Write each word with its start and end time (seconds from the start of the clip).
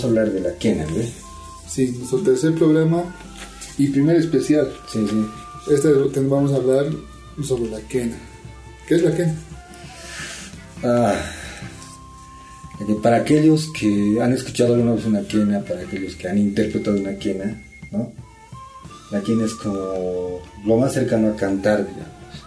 vamos 0.00 0.04
a 0.04 0.20
hablar 0.20 0.32
de 0.32 0.40
la 0.40 0.56
quena, 0.56 0.86
¿ves? 0.86 1.12
Sí, 1.68 1.94
nuestro 1.98 2.20
tercer 2.20 2.54
programa 2.54 3.04
y 3.76 3.88
primer 3.88 4.16
especial. 4.16 4.72
Sí, 4.90 5.06
sí. 5.08 5.26
Este 5.72 5.92
vamos 6.20 6.52
a 6.52 6.56
hablar 6.56 6.86
sobre 7.42 7.70
la 7.70 7.80
quena. 7.80 8.16
¿Qué 8.86 8.94
es 8.94 9.02
la 9.02 9.14
quena? 9.14 9.34
Ah, 10.82 11.14
para 13.02 13.16
aquellos 13.16 13.70
que 13.78 14.18
han 14.22 14.32
escuchado 14.32 14.74
alguna 14.74 14.94
vez 14.94 15.04
una 15.04 15.22
quena, 15.22 15.60
para 15.60 15.82
aquellos 15.82 16.16
que 16.16 16.28
han 16.28 16.38
interpretado 16.38 16.96
una 16.98 17.18
quena, 17.18 17.62
¿no? 17.92 18.10
La 19.10 19.20
quena 19.20 19.44
es 19.44 19.54
como 19.54 20.40
lo 20.64 20.76
más 20.78 20.94
cercano 20.94 21.28
a 21.28 21.36
cantar, 21.36 21.86
digamos, 21.86 22.46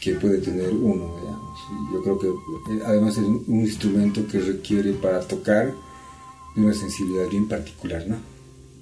que 0.00 0.14
puede 0.14 0.38
tener 0.38 0.70
uno, 0.70 1.14
digamos. 1.20 1.58
Yo 1.92 2.02
creo 2.02 2.18
que 2.18 2.28
eh, 2.28 2.82
además 2.86 3.18
es 3.18 3.24
un 3.24 3.60
instrumento 3.60 4.26
que 4.26 4.40
requiere 4.40 4.92
para 4.92 5.20
tocar 5.20 5.74
una 6.58 6.74
sensibilidad 6.74 7.28
bien 7.28 7.48
particular, 7.48 8.06
¿no? 8.08 8.16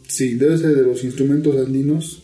Sí, 0.08 0.34
debe 0.34 0.56
ser 0.58 0.74
de 0.74 0.82
los 0.82 1.02
instrumentos 1.05 1.56
andinos 1.56 2.22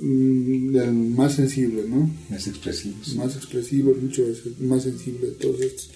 mm, 0.00 0.76
el 0.76 0.92
más 0.92 1.34
sensible, 1.34 1.84
¿no? 1.88 2.10
Más 2.30 2.46
expresivo. 2.46 2.96
Más 3.16 3.36
expresivo, 3.36 3.94
mucho 4.00 4.24
más 4.60 4.82
sensible 4.82 5.28
de 5.28 5.32
todos 5.32 5.60
estos. 5.60 5.90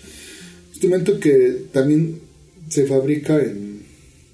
Instrumento 0.71 1.19
que 1.19 1.67
también 1.73 2.21
se 2.69 2.87
fabrica 2.87 3.41
en, 3.41 3.83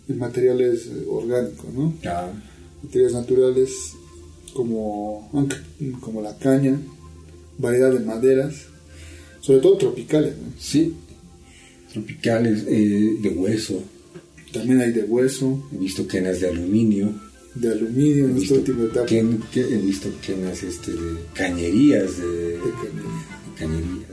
materiales 0.09 0.87
eh, 0.87 1.05
orgánicos, 1.07 1.73
¿no? 1.75 1.95
Ah. 2.07 2.31
Materiales 2.83 3.13
naturales 3.13 3.71
como, 4.55 5.31
como 6.01 6.23
la 6.23 6.39
caña, 6.39 6.81
variedad 7.59 7.93
de 7.93 8.01
maderas, 8.01 8.67
sobre 9.41 9.61
todo 9.61 9.77
tropicales, 9.77 10.35
¿no? 10.37 10.53
Sí, 10.59 10.95
tropicales, 12.05 12.65
eh, 12.69 13.17
de 13.21 13.29
hueso. 13.31 13.83
También 14.53 14.81
hay 14.81 14.93
de 14.93 15.03
hueso. 15.03 15.69
He 15.73 15.79
visto 15.79 16.07
quenas 16.07 16.41
de 16.41 16.49
aluminio. 16.49 17.13
De 17.55 17.73
aluminio 17.73 18.27
en 18.27 18.37
esta 18.37 18.55
última 18.55 18.85
etapa. 18.85 19.07
he 19.11 19.77
visto 19.79 20.09
quenas 20.25 20.63
este, 20.63 20.93
de 20.93 21.17
cañerías. 21.35 22.19
De, 22.19 22.59
cañerías. 23.59 24.09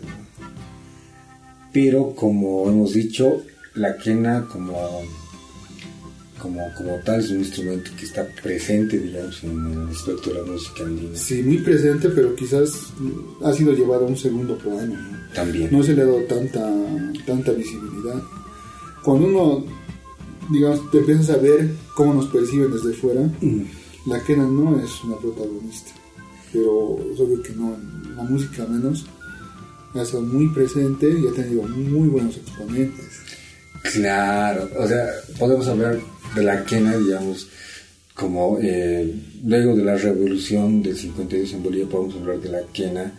Pero 1.72 2.16
como 2.16 2.70
hemos 2.70 2.94
dicho, 2.94 3.44
la 3.76 3.98
quena 3.98 4.48
como, 4.52 5.02
como, 6.41 6.62
como 6.75 6.97
tal 7.00 7.19
es 7.19 7.29
un 7.29 7.40
instrumento 7.40 7.91
que 7.97 8.06
está 8.06 8.25
presente, 8.41 9.00
digamos, 9.00 9.44
en 9.44 9.72
el 9.72 9.90
aspecto 9.90 10.31
de 10.31 10.41
la 10.41 10.46
música 10.46 10.84
andina. 10.84 11.18
Sí, 11.18 11.41
muy 11.44 11.59
presente, 11.59 12.09
pero 12.09 12.35
quizás 12.35 12.94
ha 13.44 13.53
sido 13.53 13.73
llevado 13.73 14.06
a 14.06 14.09
un 14.09 14.18
segundo 14.18 14.57
plano. 14.57 14.96
También. 15.34 15.69
No 15.72 15.84
se 15.84 15.94
le 15.94 16.01
ha 16.01 16.06
dado 16.06 16.22
tanta, 16.23 16.69
tanta 17.25 17.51
visibilidad. 17.51 18.22
Cuando 19.03 19.28
uno, 19.28 19.66
digamos, 20.50 20.90
te 20.91 21.00
empiezas 21.00 21.29
a 21.29 21.38
ver 21.38 21.72
cómo 21.96 22.13
nos 22.13 22.28
perciben 22.28 22.72
desde 22.72 22.94
fuera, 22.94 23.22
mm. 23.22 23.62
la 24.07 24.23
quena 24.23 24.46
no 24.46 24.79
es 24.79 25.03
una 25.03 25.17
protagonista. 25.17 25.91
Pero 26.52 27.00
es 27.13 27.19
obvio 27.19 27.41
que 27.41 27.53
no, 27.53 27.75
la 28.16 28.23
música 28.23 28.66
menos 28.66 29.06
ha 29.94 30.06
sido 30.06 30.22
muy 30.22 30.47
presente 30.50 31.09
y 31.09 31.28
ha 31.28 31.34
tenido 31.34 31.63
muy 31.63 32.09
buenos 32.09 32.35
exponentes. 32.38 33.06
Claro, 33.94 34.69
o 34.78 34.88
sea, 34.88 35.07
podemos 35.38 35.68
hablar 35.68 36.00
de 36.35 36.44
la 36.44 36.66
quena, 36.66 36.97
digamos, 36.97 37.47
como 38.13 38.57
eh, 38.62 39.13
luego 39.44 39.75
de 39.75 39.84
la 39.84 39.96
revolución 39.96 40.81
del 40.81 40.97
52 40.97 41.53
en 41.53 41.63
Bolivia, 41.63 41.88
podemos 41.88 42.16
hablar 42.16 42.40
de 42.40 42.50
la 42.50 42.62
quena 42.73 43.13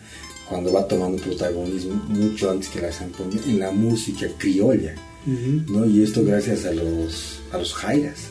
cuando 0.48 0.72
va 0.72 0.86
tomando 0.86 1.22
protagonismo 1.22 1.94
mucho 2.08 2.50
antes 2.50 2.68
que 2.68 2.80
la 2.80 2.92
zampoña 2.92 3.40
en 3.46 3.58
la 3.58 3.70
música 3.70 4.26
criolla, 4.38 4.94
¿no? 5.26 5.84
Y 5.86 6.02
esto 6.02 6.24
gracias 6.24 6.64
a 6.64 6.72
los, 6.72 7.40
a 7.52 7.58
los 7.58 7.74
jairas, 7.74 8.28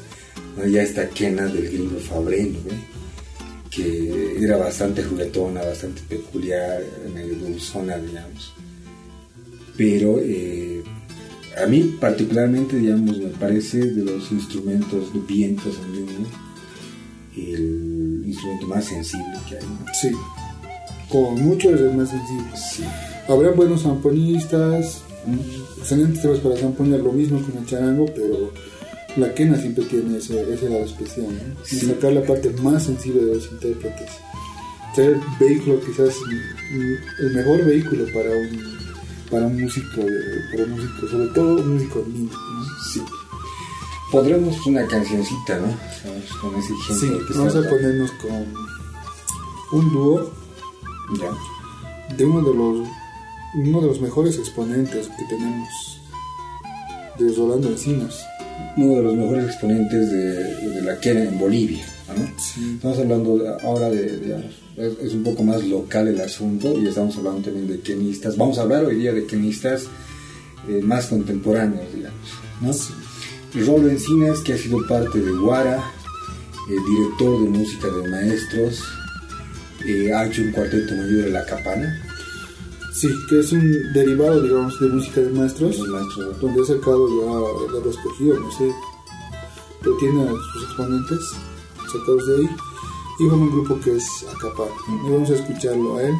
¿no? 0.57 0.65
Ya 0.65 0.81
esta 0.81 1.09
quena 1.09 1.45
del 1.45 1.67
gringo 1.69 1.99
Fabreno, 1.99 2.59
que 3.69 4.37
era 4.41 4.57
bastante 4.57 5.03
juguetona, 5.03 5.61
bastante 5.61 6.01
peculiar, 6.07 6.81
medio 7.13 7.35
dulzona, 7.35 7.97
digamos. 7.97 8.53
Pero 9.75 10.19
eh, 10.21 10.81
a 11.61 11.67
mí 11.67 11.97
particularmente, 11.99 12.77
digamos, 12.77 13.17
me 13.17 13.29
parece 13.29 13.79
de 13.79 14.03
los 14.03 14.31
instrumentos 14.31 15.13
de 15.13 15.19
vientos 15.21 15.79
el 17.37 18.23
instrumento 18.25 18.67
más 18.67 18.85
sensible 18.85 19.37
que 19.49 19.55
hay. 19.55 19.63
Sí 19.93 20.09
con 21.09 21.41
mucho 21.41 21.73
es 21.73 21.95
más 21.95 22.09
sencillo. 22.09 22.43
Sí. 22.55 22.83
Habrá 23.27 23.51
buenos 23.51 23.83
zamponistas, 23.83 25.01
excelentes 25.77 26.21
temas 26.21 26.39
para 26.39 26.57
zamponear, 26.57 26.99
lo 26.99 27.11
mismo 27.11 27.41
con 27.41 27.57
el 27.57 27.65
charango, 27.65 28.05
pero 28.13 28.51
la 29.15 29.33
quena 29.33 29.57
siempre 29.57 29.85
tiene 29.85 30.17
ese, 30.17 30.41
ese 30.53 30.69
lado 30.69 30.83
especial, 30.83 31.27
¿no? 31.27 31.63
Y 31.71 31.75
sacar 31.75 32.13
la 32.13 32.23
parte 32.23 32.49
más 32.61 32.83
sensible 32.83 33.23
de 33.23 33.35
los 33.35 33.51
intérpretes. 33.51 34.09
Ser 34.95 35.17
vehículo 35.39 35.79
quizás 35.81 36.15
el 37.19 37.33
mejor 37.33 37.65
vehículo 37.65 38.05
para 38.13 38.31
un 38.31 38.74
para 39.29 39.47
un 39.47 39.61
músico, 39.61 40.01
para 40.51 40.63
un 40.63 40.71
músico 40.71 41.07
sobre 41.07 41.27
todo 41.27 41.55
un 41.55 41.73
músico 41.73 42.03
lindo. 42.07 42.35
Sí. 42.93 43.01
Podremos 44.11 44.65
una 44.65 44.85
cancioncita, 44.87 45.59
¿no? 45.59 45.75
Con 46.41 46.55
ese 46.59 46.73
sí, 46.99 47.11
vamos 47.35 47.55
a 47.55 47.61
ponernos 47.69 48.11
con 48.11 49.79
un 49.79 49.91
dúo 49.91 50.31
de 52.17 52.25
uno 52.25 52.41
de 52.49 52.55
los 52.55 52.87
uno 53.55 53.81
de 53.81 53.87
los 53.87 54.01
mejores 54.01 54.37
exponentes 54.37 55.07
que 55.07 55.23
tenemos 55.25 55.69
de 57.17 57.33
Rolando 57.33 57.69
Encinas. 57.69 58.25
Uno 58.77 58.95
de 58.95 59.03
los 59.03 59.15
mejores 59.15 59.45
exponentes 59.45 60.11
de, 60.11 60.81
la 60.81 60.99
quena 60.99 61.23
en 61.23 61.39
Bolivia. 61.39 61.85
Estamos 62.47 62.99
hablando 62.99 63.57
ahora 63.63 63.89
de, 63.89 64.43
es, 64.77 65.13
un 65.13 65.23
poco 65.23 65.43
más 65.43 65.63
local 65.63 66.07
el 66.07 66.19
asunto 66.19 66.77
y 66.77 66.87
estamos 66.87 67.15
hablando 67.17 67.41
también 67.41 67.67
de 67.67 67.79
quenistas. 67.79 68.37
Vamos 68.37 68.57
a 68.57 68.63
hablar 68.63 68.85
hoy 68.85 68.95
día 68.95 69.13
de 69.13 69.25
quenistas 69.25 69.87
eh, 70.67 70.81
más 70.83 71.07
contemporáneos, 71.07 71.93
digamos. 71.93 72.19
¿no? 72.61 73.65
Rolo 73.65 73.89
Encinas, 73.89 74.39
que 74.39 74.53
ha 74.53 74.57
sido 74.57 74.85
parte 74.85 75.19
de 75.19 75.31
Guara, 75.31 75.77
eh, 76.69 76.75
director 76.89 77.41
de 77.41 77.49
música 77.57 77.87
de 77.87 78.09
maestros, 78.09 78.83
eh, 79.85 80.13
ha 80.13 80.25
hecho 80.25 80.41
un 80.41 80.51
cuarteto 80.51 80.93
mayor 80.93 81.25
de 81.25 81.31
la 81.31 81.45
Capana. 81.45 82.01
Sí, 82.93 83.09
que 83.29 83.39
es 83.39 83.51
un 83.51 83.93
derivado, 83.93 84.41
digamos, 84.41 84.79
de 84.79 84.87
música 84.87 85.21
de 85.21 85.29
maestros, 85.29 85.77
donde 85.77 86.61
ha 86.61 86.65
sacado 86.65 87.07
ya, 87.09 87.77
el 87.77 87.89
escogido, 87.89 88.39
no 88.39 88.51
sé, 88.51 88.71
pero 89.81 89.97
tiene 89.97 90.23
a 90.23 90.29
sus 90.29 90.63
exponentes 90.63 91.19
sacados 91.91 92.27
de 92.27 92.35
ahí, 92.37 92.49
y 93.19 93.23
forma 93.23 93.45
un 93.45 93.51
grupo 93.51 93.79
que 93.79 93.95
es 93.95 94.25
Acapar. 94.33 94.67
Y 94.87 95.11
vamos 95.11 95.29
a 95.29 95.35
escucharlo 95.35 95.97
a 95.97 96.03
él, 96.03 96.15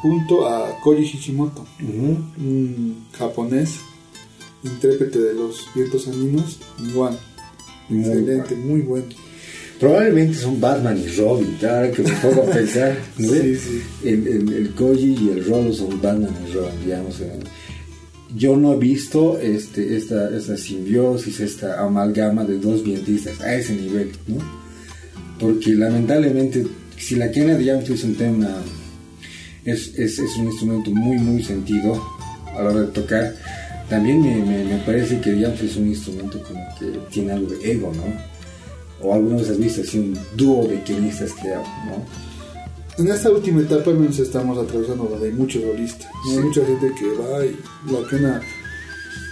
junto 0.00 0.46
a 0.46 0.78
Koji 0.80 1.02
Hishimoto, 1.02 1.64
un 1.80 3.06
japonés, 3.12 3.80
intérprete 4.62 5.18
de 5.18 5.34
los 5.34 5.68
vientos 5.74 6.06
andinos, 6.08 6.58
igual, 6.78 7.18
excelente, 7.90 8.54
muy 8.56 8.80
bueno. 8.82 9.06
Probablemente 9.80 10.38
son 10.38 10.60
Batman 10.60 10.96
y 10.96 11.08
Robin, 11.16 11.56
claro 11.58 11.92
que 11.92 12.02
me 12.02 12.12
pongo 12.12 12.42
a 12.42 12.46
pensar. 12.46 12.96
sí, 13.16 13.56
sí. 13.56 13.82
El, 14.04 14.28
el, 14.28 14.74
Koji 14.76 15.16
y 15.20 15.30
el 15.30 15.44
Rolo 15.44 15.72
son 15.72 16.00
Batman 16.00 16.36
y 16.48 16.52
Robin, 16.52 16.84
digamos. 16.84 17.20
Eh. 17.20 17.40
Yo 18.36 18.56
no 18.56 18.74
he 18.74 18.76
visto 18.76 19.40
este, 19.40 19.96
esta, 19.96 20.30
esta 20.36 20.56
simbiosis, 20.56 21.40
esta 21.40 21.82
amalgama 21.82 22.44
de 22.44 22.58
dos 22.58 22.84
vientistas 22.84 23.40
a 23.40 23.56
ese 23.56 23.74
nivel, 23.74 24.12
¿no? 24.28 24.61
Porque 25.42 25.74
lamentablemente, 25.74 26.66
si 26.96 27.16
la 27.16 27.30
quena, 27.30 27.54
digamos, 27.54 27.90
es 27.90 28.02
un 28.04 28.14
tema, 28.14 28.48
es, 29.64 29.88
es, 29.98 30.18
es, 30.18 30.36
un 30.36 30.46
instrumento 30.46 30.90
muy, 30.90 31.18
muy 31.18 31.42
sentido 31.42 32.02
a 32.56 32.62
la 32.62 32.70
hora 32.70 32.80
de 32.80 32.92
tocar, 32.92 33.34
también 33.90 34.22
me, 34.22 34.36
me, 34.36 34.64
me 34.64 34.78
parece 34.86 35.20
que, 35.20 35.32
digamos, 35.32 35.60
es 35.60 35.76
un 35.76 35.88
instrumento 35.88 36.42
como 36.44 36.64
que 36.78 36.98
tiene 37.10 37.32
algo 37.32 37.48
de 37.48 37.72
ego, 37.72 37.92
¿no? 37.94 38.32
o 39.02 39.14
alguna 39.14 39.36
vez 39.36 39.50
has 39.50 39.58
visto 39.58 39.82
así 39.82 39.98
un 39.98 40.18
dúo 40.36 40.66
de 40.66 40.80
quienistas 40.82 41.32
que 41.32 41.48
¿no? 41.48 42.06
En 42.98 43.08
esta 43.10 43.30
última 43.30 43.62
etapa 43.62 43.90
nos 43.90 44.18
estamos 44.18 44.58
atravesando 44.58 45.04
donde 45.04 45.28
hay 45.28 45.32
muchos 45.32 45.62
solistas, 45.62 46.08
hay 46.30 46.38
mucha 46.38 46.64
gente 46.64 46.92
que 46.98 47.06
va 47.14 47.44
y 47.44 47.56
la 47.90 48.08
quena, 48.08 48.40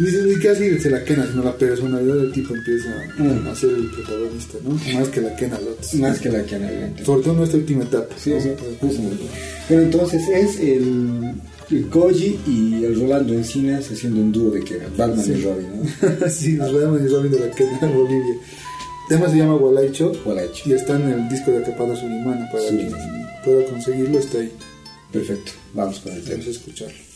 ni, 0.00 0.34
ni 0.34 0.40
casi 0.40 0.78
se 0.78 0.90
la 0.90 1.04
quena, 1.04 1.26
sino 1.26 1.42
la 1.42 1.56
personalidad 1.56 2.16
del 2.16 2.32
tipo 2.32 2.54
empieza 2.54 2.88
mm. 3.18 3.46
a 3.46 3.54
ser 3.54 3.70
el 3.70 3.90
protagonista, 3.90 4.58
¿no? 4.64 4.98
Más 4.98 5.08
que 5.08 5.20
la 5.20 5.36
quena 5.36 5.60
Lots. 5.60 5.94
Más 5.94 6.18
que 6.18 6.30
la 6.30 6.42
quena 6.44 6.68
Sobre 7.04 7.22
todo 7.22 7.36
en 7.36 7.42
esta 7.42 7.56
última 7.56 7.84
etapa. 7.84 8.14
Sí, 8.18 8.32
sí, 8.40 8.50
Pero 9.68 9.82
entonces 9.82 10.22
es 10.28 10.58
el, 10.60 11.32
el 11.70 11.86
Koji 11.88 12.40
y 12.46 12.84
el 12.84 12.98
Rolando 12.98 13.34
Encinas 13.34 13.90
haciendo 13.90 14.20
un 14.20 14.32
dúo 14.32 14.50
de 14.50 14.64
quena, 14.64 14.84
Batman 14.96 15.24
y 15.26 15.42
Robin, 15.42 15.68
¿no? 15.76 16.28
sí, 16.30 16.56
los 16.56 16.72
Batman 16.72 17.04
y 17.04 17.08
Robin 17.08 17.32
de 17.32 17.40
la 17.40 17.50
quena 17.50 17.78
Bolivia. 17.80 18.34
El 18.34 19.16
tema 19.16 19.28
se 19.28 19.36
llama 19.38 19.54
Gualaicho, 19.54 20.12
y 20.64 20.72
está 20.72 20.96
en 20.96 21.10
el 21.10 21.28
disco 21.28 21.50
de 21.50 21.58
Acapada 21.58 21.96
Sulimana. 21.96 22.48
Para 22.50 22.64
quien 22.68 22.92
pueda 23.44 23.64
conseguirlo, 23.66 24.18
está 24.18 24.38
ahí. 24.38 24.52
Perfecto, 25.12 25.52
vamos 25.74 25.98
con 25.98 26.12
el 26.12 26.22
tema. 26.22 26.38
Vamos 26.38 26.46
a 26.46 26.50
escucharlo. 26.50 27.09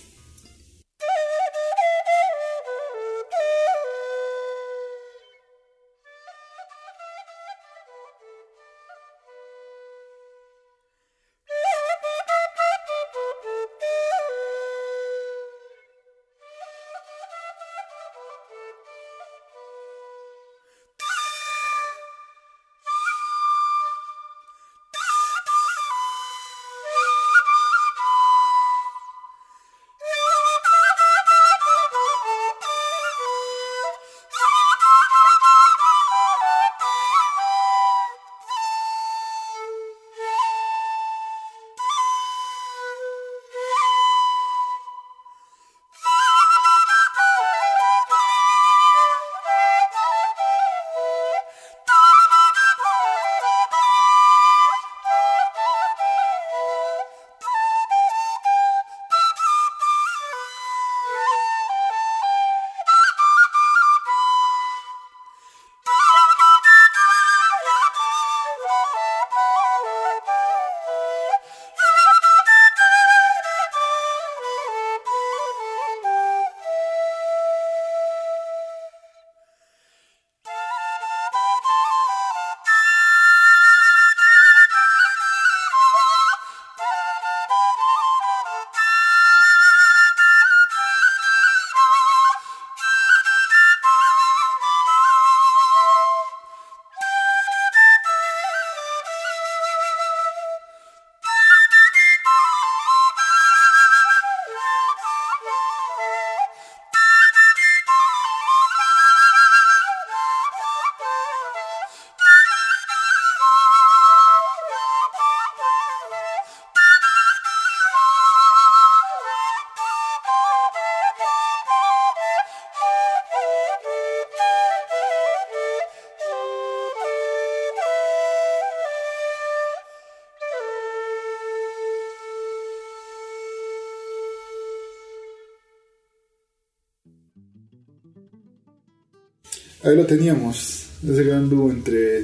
Ahí 139.85 139.97
lo 139.97 140.07
teníamos, 140.07 140.87
ese 141.07 141.25
gran 141.25 141.51
dúo 141.51 141.71
entre, 141.71 142.23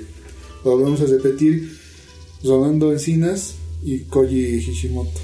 lo 0.64 0.78
vamos 0.78 1.02
a 1.02 1.04
repetir, 1.04 1.70
Rolando 2.42 2.90
Encinas 2.90 3.54
y 3.84 3.98
Koji 4.00 4.56
Hishimoto. 4.56 5.20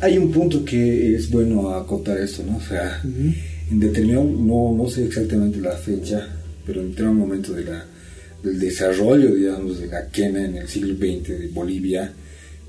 hay 0.00 0.16
un 0.16 0.32
punto 0.32 0.64
que 0.64 1.14
es 1.14 1.30
bueno 1.30 1.74
acotar 1.74 2.16
esto, 2.16 2.42
¿no? 2.42 2.56
O 2.56 2.60
sea, 2.62 3.02
en 3.04 3.80
determinado, 3.80 4.24
no, 4.24 4.74
no 4.74 4.88
sé 4.88 5.04
exactamente 5.04 5.60
la 5.60 5.76
fecha, 5.76 6.26
pero 6.64 6.80
en 6.80 6.88
determinado 6.88 7.26
momento 7.26 7.52
de 7.52 7.64
la, 7.64 7.84
del 8.42 8.58
desarrollo, 8.58 9.34
digamos, 9.34 9.78
de 9.78 9.88
la 9.88 10.08
quena 10.08 10.42
en 10.42 10.56
el 10.56 10.68
siglo 10.68 10.94
XX 10.94 11.38
de 11.38 11.48
Bolivia, 11.52 12.10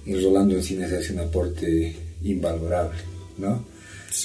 y 0.05 0.13
Rolando 0.15 0.55
Encinas 0.55 0.91
hace 0.91 1.13
un 1.13 1.19
aporte 1.19 1.95
invalorable, 2.21 2.99
¿no? 3.37 3.64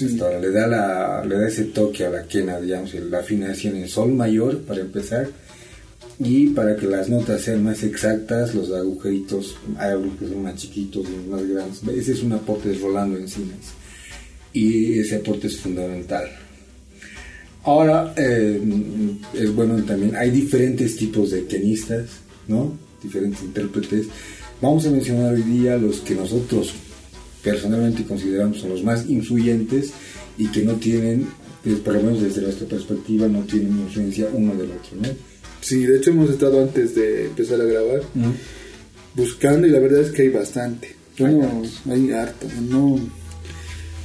Le, 0.00 0.50
da 0.50 0.66
la, 0.66 1.24
le 1.24 1.36
da 1.36 1.48
ese 1.48 1.64
toque 1.64 2.04
a 2.04 2.10
la 2.10 2.24
quena, 2.24 2.60
digamos, 2.60 2.94
la 2.94 3.18
afinación 3.18 3.76
en 3.76 3.88
sol 3.88 4.12
mayor 4.12 4.60
para 4.62 4.80
empezar 4.80 5.28
y 6.18 6.48
para 6.48 6.76
que 6.76 6.86
las 6.86 7.08
notas 7.08 7.40
sean 7.40 7.64
más 7.64 7.82
exactas, 7.82 8.54
los 8.54 8.70
agujeritos, 8.72 9.56
hay 9.78 9.92
algunos 9.92 10.18
que 10.18 10.28
son 10.28 10.42
más 10.42 10.56
chiquitos 10.56 11.06
y 11.08 11.30
más 11.30 11.46
grandes. 11.48 11.82
Ese 11.96 12.12
es 12.12 12.22
un 12.22 12.32
aporte 12.34 12.68
de 12.68 12.78
Rolando 12.78 13.18
Encinas 13.18 13.72
y 14.52 14.98
ese 14.98 15.16
aporte 15.16 15.46
es 15.46 15.56
fundamental. 15.56 16.24
Ahora, 17.62 18.12
eh, 18.16 18.60
es 19.34 19.54
bueno 19.54 19.82
también, 19.84 20.14
hay 20.16 20.30
diferentes 20.30 20.96
tipos 20.96 21.30
de 21.30 21.42
tenistas, 21.42 22.06
¿no? 22.48 22.78
Diferentes 23.02 23.42
intérpretes. 23.42 24.06
Vamos 24.60 24.86
a 24.86 24.90
mencionar 24.90 25.34
hoy 25.34 25.42
día 25.42 25.76
los 25.76 26.00
que 26.00 26.14
nosotros 26.14 26.74
personalmente 27.42 28.04
consideramos 28.04 28.58
son 28.58 28.70
los 28.70 28.82
más 28.82 29.08
influyentes 29.08 29.92
y 30.38 30.48
que 30.48 30.62
no 30.62 30.74
tienen, 30.74 31.26
pues, 31.62 31.76
por 31.80 31.94
lo 31.94 32.02
menos 32.02 32.22
desde 32.22 32.42
nuestra 32.42 32.66
perspectiva, 32.66 33.28
no 33.28 33.42
tienen 33.42 33.78
influencia 33.80 34.28
uno 34.32 34.54
del 34.54 34.70
otro, 34.72 34.96
¿no? 35.00 35.08
Sí, 35.60 35.84
de 35.84 35.98
hecho 35.98 36.10
hemos 36.10 36.30
estado 36.30 36.62
antes 36.62 36.94
de 36.94 37.26
empezar 37.26 37.60
a 37.60 37.64
grabar 37.64 38.00
buscando 39.14 39.66
y 39.66 39.70
la 39.70 39.78
verdad 39.78 40.00
es 40.00 40.10
que 40.10 40.22
hay 40.22 40.28
bastante. 40.28 40.96
Bueno, 41.18 41.62
hay 41.90 42.10
harto, 42.12 42.46
no 42.68 42.98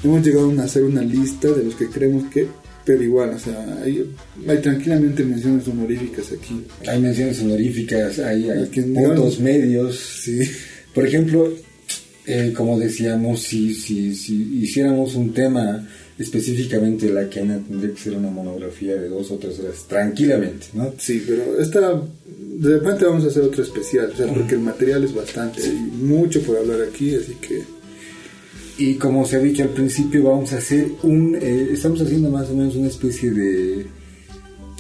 hemos 0.04 0.26
llegado 0.26 0.52
a 0.60 0.64
hacer 0.64 0.84
una 0.84 1.02
lista 1.02 1.48
de 1.50 1.64
los 1.64 1.76
que 1.76 1.88
creemos 1.88 2.26
que 2.32 2.48
pero 2.86 3.02
igual, 3.02 3.32
o 3.32 3.40
sea, 3.40 3.80
hay, 3.84 4.08
hay, 4.48 4.58
tranquilamente 4.60 5.26
menciones 5.26 5.68
honoríficas 5.68 6.32
aquí. 6.32 6.64
Hay 6.88 7.02
menciones 7.02 7.42
honoríficas, 7.42 8.20
hay, 8.20 8.48
hay 8.48 8.66
puntos 8.68 9.40
medios. 9.40 9.98
Sí. 9.98 10.42
Por 10.94 11.08
ejemplo, 11.08 11.52
eh, 12.28 12.54
como 12.56 12.80
decíamos, 12.80 13.42
si, 13.42 13.74
si, 13.74 14.16
si 14.16 14.60
hiciéramos 14.62 15.16
un 15.16 15.34
tema 15.34 15.88
específicamente 16.18 17.12
la 17.12 17.30
quena 17.30 17.60
tendría 17.60 17.94
que 17.94 18.00
ser 18.00 18.14
una 18.14 18.30
monografía 18.30 18.96
de 18.96 19.10
dos 19.10 19.32
o 19.32 19.36
tres 19.36 19.60
horas, 19.60 19.86
tranquilamente, 19.88 20.68
¿no? 20.74 20.94
Sí, 20.98 21.24
pero 21.28 21.60
esta, 21.60 22.02
de 22.26 22.70
repente 22.80 23.06
vamos 23.06 23.26
a 23.26 23.28
hacer 23.28 23.44
otro 23.44 23.64
especial, 23.64 24.12
o 24.14 24.18
sea, 24.18 24.28
porque 24.28 24.56
el 24.56 24.62
material 24.62 25.04
es 25.04 25.14
bastante, 25.14 25.62
hay 25.62 25.74
mucho 25.74 26.42
por 26.42 26.58
hablar 26.58 26.82
aquí, 26.82 27.16
así 27.16 27.36
que... 27.36 27.64
Y 28.78 28.96
como 28.96 29.26
se 29.26 29.38
ha 29.38 29.40
dicho 29.40 29.64
al 29.64 29.70
principio, 29.70 30.24
vamos 30.24 30.52
a 30.52 30.58
hacer 30.58 30.88
un, 31.04 31.38
eh, 31.42 31.70
estamos 31.72 32.02
haciendo 32.02 32.30
más 32.30 32.50
o 32.50 32.54
menos 32.54 32.76
una 32.76 32.90
especie 32.90 33.32
de 33.32 33.86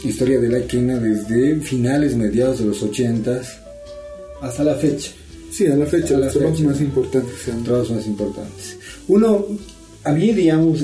historia 0.03 0.39
de 0.39 0.49
la 0.49 0.67
quena 0.67 0.97
desde 0.97 1.61
finales, 1.61 2.13
mediados 2.15 2.59
de 2.59 2.65
los 2.65 2.83
ochentas 2.83 3.57
hasta 4.41 4.65
la 4.65 4.75
fecha. 4.75 5.11
Sí, 5.55 5.67
a 5.67 5.75
la 5.75 5.85
fecha, 5.85 6.17
los 6.17 6.33
trabajos 6.33 6.61
más 6.61 6.81
importantes. 6.81 7.33
Trabajos 7.63 7.91
más 7.91 8.07
importantes. 8.07 8.77
Uno, 9.07 9.45
a 10.03 10.11
mí, 10.11 10.33
digamos, 10.33 10.83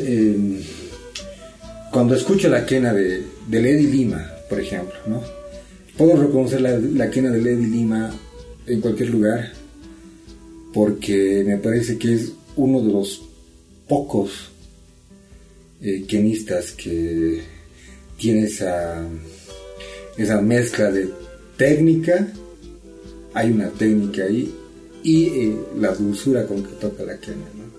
cuando 1.91 2.15
escucho 2.15 2.47
la 2.47 2.65
quena 2.65 2.93
de, 2.93 3.21
de 3.47 3.61
Lady 3.61 3.87
Lima, 3.87 4.31
por 4.49 4.61
ejemplo, 4.61 4.95
¿no? 5.07 5.21
Puedo 5.97 6.15
reconocer 6.15 6.61
la, 6.61 6.79
la 6.79 7.09
quena 7.09 7.31
de 7.31 7.41
Lady 7.41 7.65
Lima 7.65 8.11
en 8.65 8.79
cualquier 8.79 9.09
lugar 9.09 9.51
porque 10.73 11.43
me 11.45 11.57
parece 11.57 11.97
que 11.97 12.13
es 12.13 12.31
uno 12.55 12.81
de 12.81 12.93
los 12.93 13.21
pocos 13.89 14.51
eh, 15.81 16.05
quenistas 16.07 16.71
que 16.71 17.41
tiene 18.17 18.43
esa, 18.43 19.03
esa 20.17 20.39
mezcla 20.39 20.91
de 20.91 21.09
técnica, 21.57 22.27
hay 23.33 23.51
una 23.51 23.69
técnica 23.69 24.23
ahí, 24.23 24.53
y 25.03 25.25
eh, 25.25 25.59
la 25.79 25.93
dulzura 25.93 26.45
con 26.45 26.63
que 26.63 26.73
toca 26.73 27.03
la 27.03 27.17
quena, 27.17 27.45
¿no? 27.55 27.71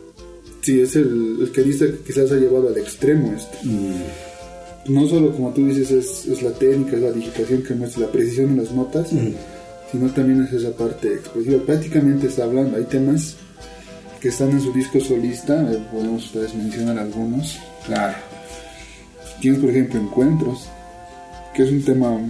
Sí, 0.60 0.80
es 0.80 0.94
el, 0.94 1.38
el 1.40 1.52
que 1.52 1.62
dice 1.62 1.90
que 1.90 2.12
quizás 2.12 2.30
ha 2.30 2.36
llevado 2.36 2.68
al 2.68 2.78
extremo 2.78 3.32
esto. 3.36 3.58
Mm. 3.64 4.92
No 4.92 5.08
solo, 5.08 5.32
como 5.32 5.52
tú 5.52 5.66
dices, 5.66 5.90
es, 5.90 6.26
es, 6.26 6.42
la 6.42 6.52
técnica, 6.52 6.96
es 6.96 7.02
la 7.02 7.12
digitación 7.12 7.62
que 7.62 7.74
muestra 7.74 8.02
la 8.02 8.12
precisión 8.12 8.50
en 8.50 8.58
las 8.58 8.72
notas, 8.72 9.12
mm. 9.12 9.32
sino 9.90 10.10
también 10.10 10.42
es 10.42 10.52
esa 10.52 10.70
parte 10.70 11.14
expresiva. 11.14 11.62
Prácticamente 11.64 12.28
está 12.28 12.44
hablando, 12.44 12.76
hay 12.76 12.84
temas 12.84 13.36
que 14.20 14.28
están 14.28 14.50
en 14.52 14.60
su 14.60 14.72
disco 14.72 15.00
solista, 15.00 15.68
eh, 15.72 15.78
podemos 15.90 16.26
ustedes 16.26 16.54
mencionar 16.54 16.96
algunos. 16.98 17.58
Claro. 17.86 18.14
Tienes, 19.40 19.60
por 19.60 19.70
ejemplo, 19.70 20.00
Encuentros, 20.00 20.68
que 21.54 21.64
es 21.64 21.70
un 21.70 21.82
tema 21.82 22.20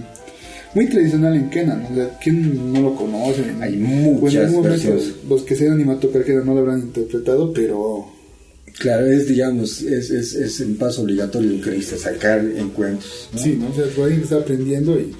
muy 0.73 0.87
tradicional 0.87 1.35
en 1.35 1.49
Kenan. 1.49 1.87
O 1.91 1.95
sea, 1.95 2.17
¿quién 2.21 2.73
no 2.73 2.81
lo 2.81 2.95
conoce? 2.95 3.43
Hay 3.61 3.77
muchas 3.77 4.51
Los 5.29 5.43
que 5.43 5.55
se 5.55 5.67
han 5.67 5.73
animado 5.73 5.97
a 5.97 6.01
tocar 6.01 6.23
Kenan 6.23 6.45
no 6.45 6.53
lo 6.53 6.61
habrán 6.61 6.81
interpretado, 6.81 7.53
pero... 7.53 8.07
Claro, 8.79 9.05
es, 9.05 9.27
digamos, 9.27 9.83
es, 9.83 10.09
es, 10.09 10.33
es 10.33 10.59
el 10.59 10.75
paso 10.75 11.03
obligatorio 11.03 11.47
de 11.47 11.55
un 11.57 11.61
cronista, 11.61 11.95
sacar 11.95 12.43
encuentros. 12.57 13.29
Sí, 13.35 13.55
¿no? 13.55 13.69
O 13.69 13.73
sea, 13.73 14.03
alguien 14.03 14.23
está 14.23 14.37
aprendiendo 14.37 14.99
y 14.99 15.13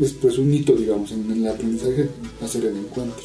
es 0.00 0.12
pues 0.12 0.38
un 0.38 0.52
hito, 0.52 0.74
digamos, 0.74 1.10
en, 1.12 1.30
el 1.30 1.48
aprendizaje 1.48 2.08
hacer 2.42 2.66
el 2.66 2.76
encuentro. 2.76 3.22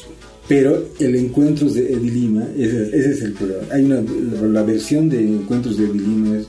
Pero 0.48 0.88
el 0.98 1.14
Encuentros 1.14 1.74
de 1.74 1.92
Eddie 1.92 2.10
Lima, 2.10 2.44
ese, 2.56 2.90
es 2.96 3.22
el 3.22 3.34
problema. 3.34 3.62
Hay 3.70 3.84
una, 3.84 4.02
la, 4.48 4.62
versión 4.64 5.08
de 5.08 5.20
Encuentros 5.20 5.76
de 5.76 5.84
Eddie 5.84 6.00
Lima 6.00 6.38
es 6.38 6.46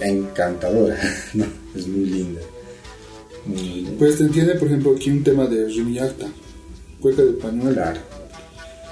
encantadora, 0.00 0.98
¿no? 1.34 1.44
es 1.76 1.86
muy 1.86 2.06
linda. 2.06 2.40
Pues 3.98 4.18
te 4.18 4.24
entiende, 4.24 4.54
por 4.54 4.68
ejemplo, 4.68 4.94
aquí 4.96 5.10
un 5.10 5.22
tema 5.22 5.46
de 5.46 6.00
Acta, 6.00 6.26
Cueca 7.00 7.22
de 7.22 7.32
Pañuelo. 7.32 7.82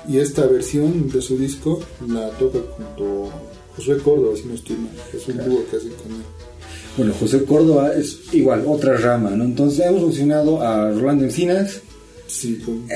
Y 0.09 0.19
esta 0.19 0.47
versión 0.47 1.09
de 1.11 1.23
su 1.23 1.39
disco 1.39 1.81
la 2.09 2.31
toca 2.31 2.59
junto 2.77 3.31
José 3.77 3.97
Córdoba, 3.99 4.37
si 4.37 4.49
no 4.49 4.55
estoy 4.55 4.77
mal. 4.77 4.93
Es 5.15 5.27
un 5.29 5.37
dúo 5.39 5.65
que 5.71 5.77
hacen 5.77 5.91
con 5.91 6.13
él. 6.13 6.23
Bueno, 6.97 7.15
José 7.19 7.45
Córdoba 7.45 7.93
es 7.95 8.19
igual, 8.33 8.65
otra 8.67 8.97
rama, 8.97 9.31
¿no? 9.31 9.45
Entonces 9.45 9.87
hemos 9.87 10.03
mencionado 10.03 10.61
a 10.61 10.91
Rolando 10.91 11.25
Encinas. 11.25 11.81
Sí, 12.27 12.63
con... 12.65 12.87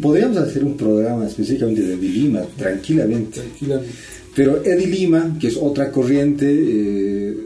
Podríamos 0.00 0.36
hacer 0.38 0.64
un 0.64 0.76
programa 0.76 1.26
específicamente 1.26 1.82
de 1.82 1.94
Eddie 1.94 2.10
Lima, 2.10 2.42
tranquilamente. 2.56 3.40
Tranquilamente. 3.40 3.94
Pero 4.34 4.62
Eddie 4.64 4.86
Lima, 4.86 5.36
que 5.40 5.48
es 5.48 5.56
otra 5.56 5.90
corriente, 5.90 6.46
eh, 6.50 7.36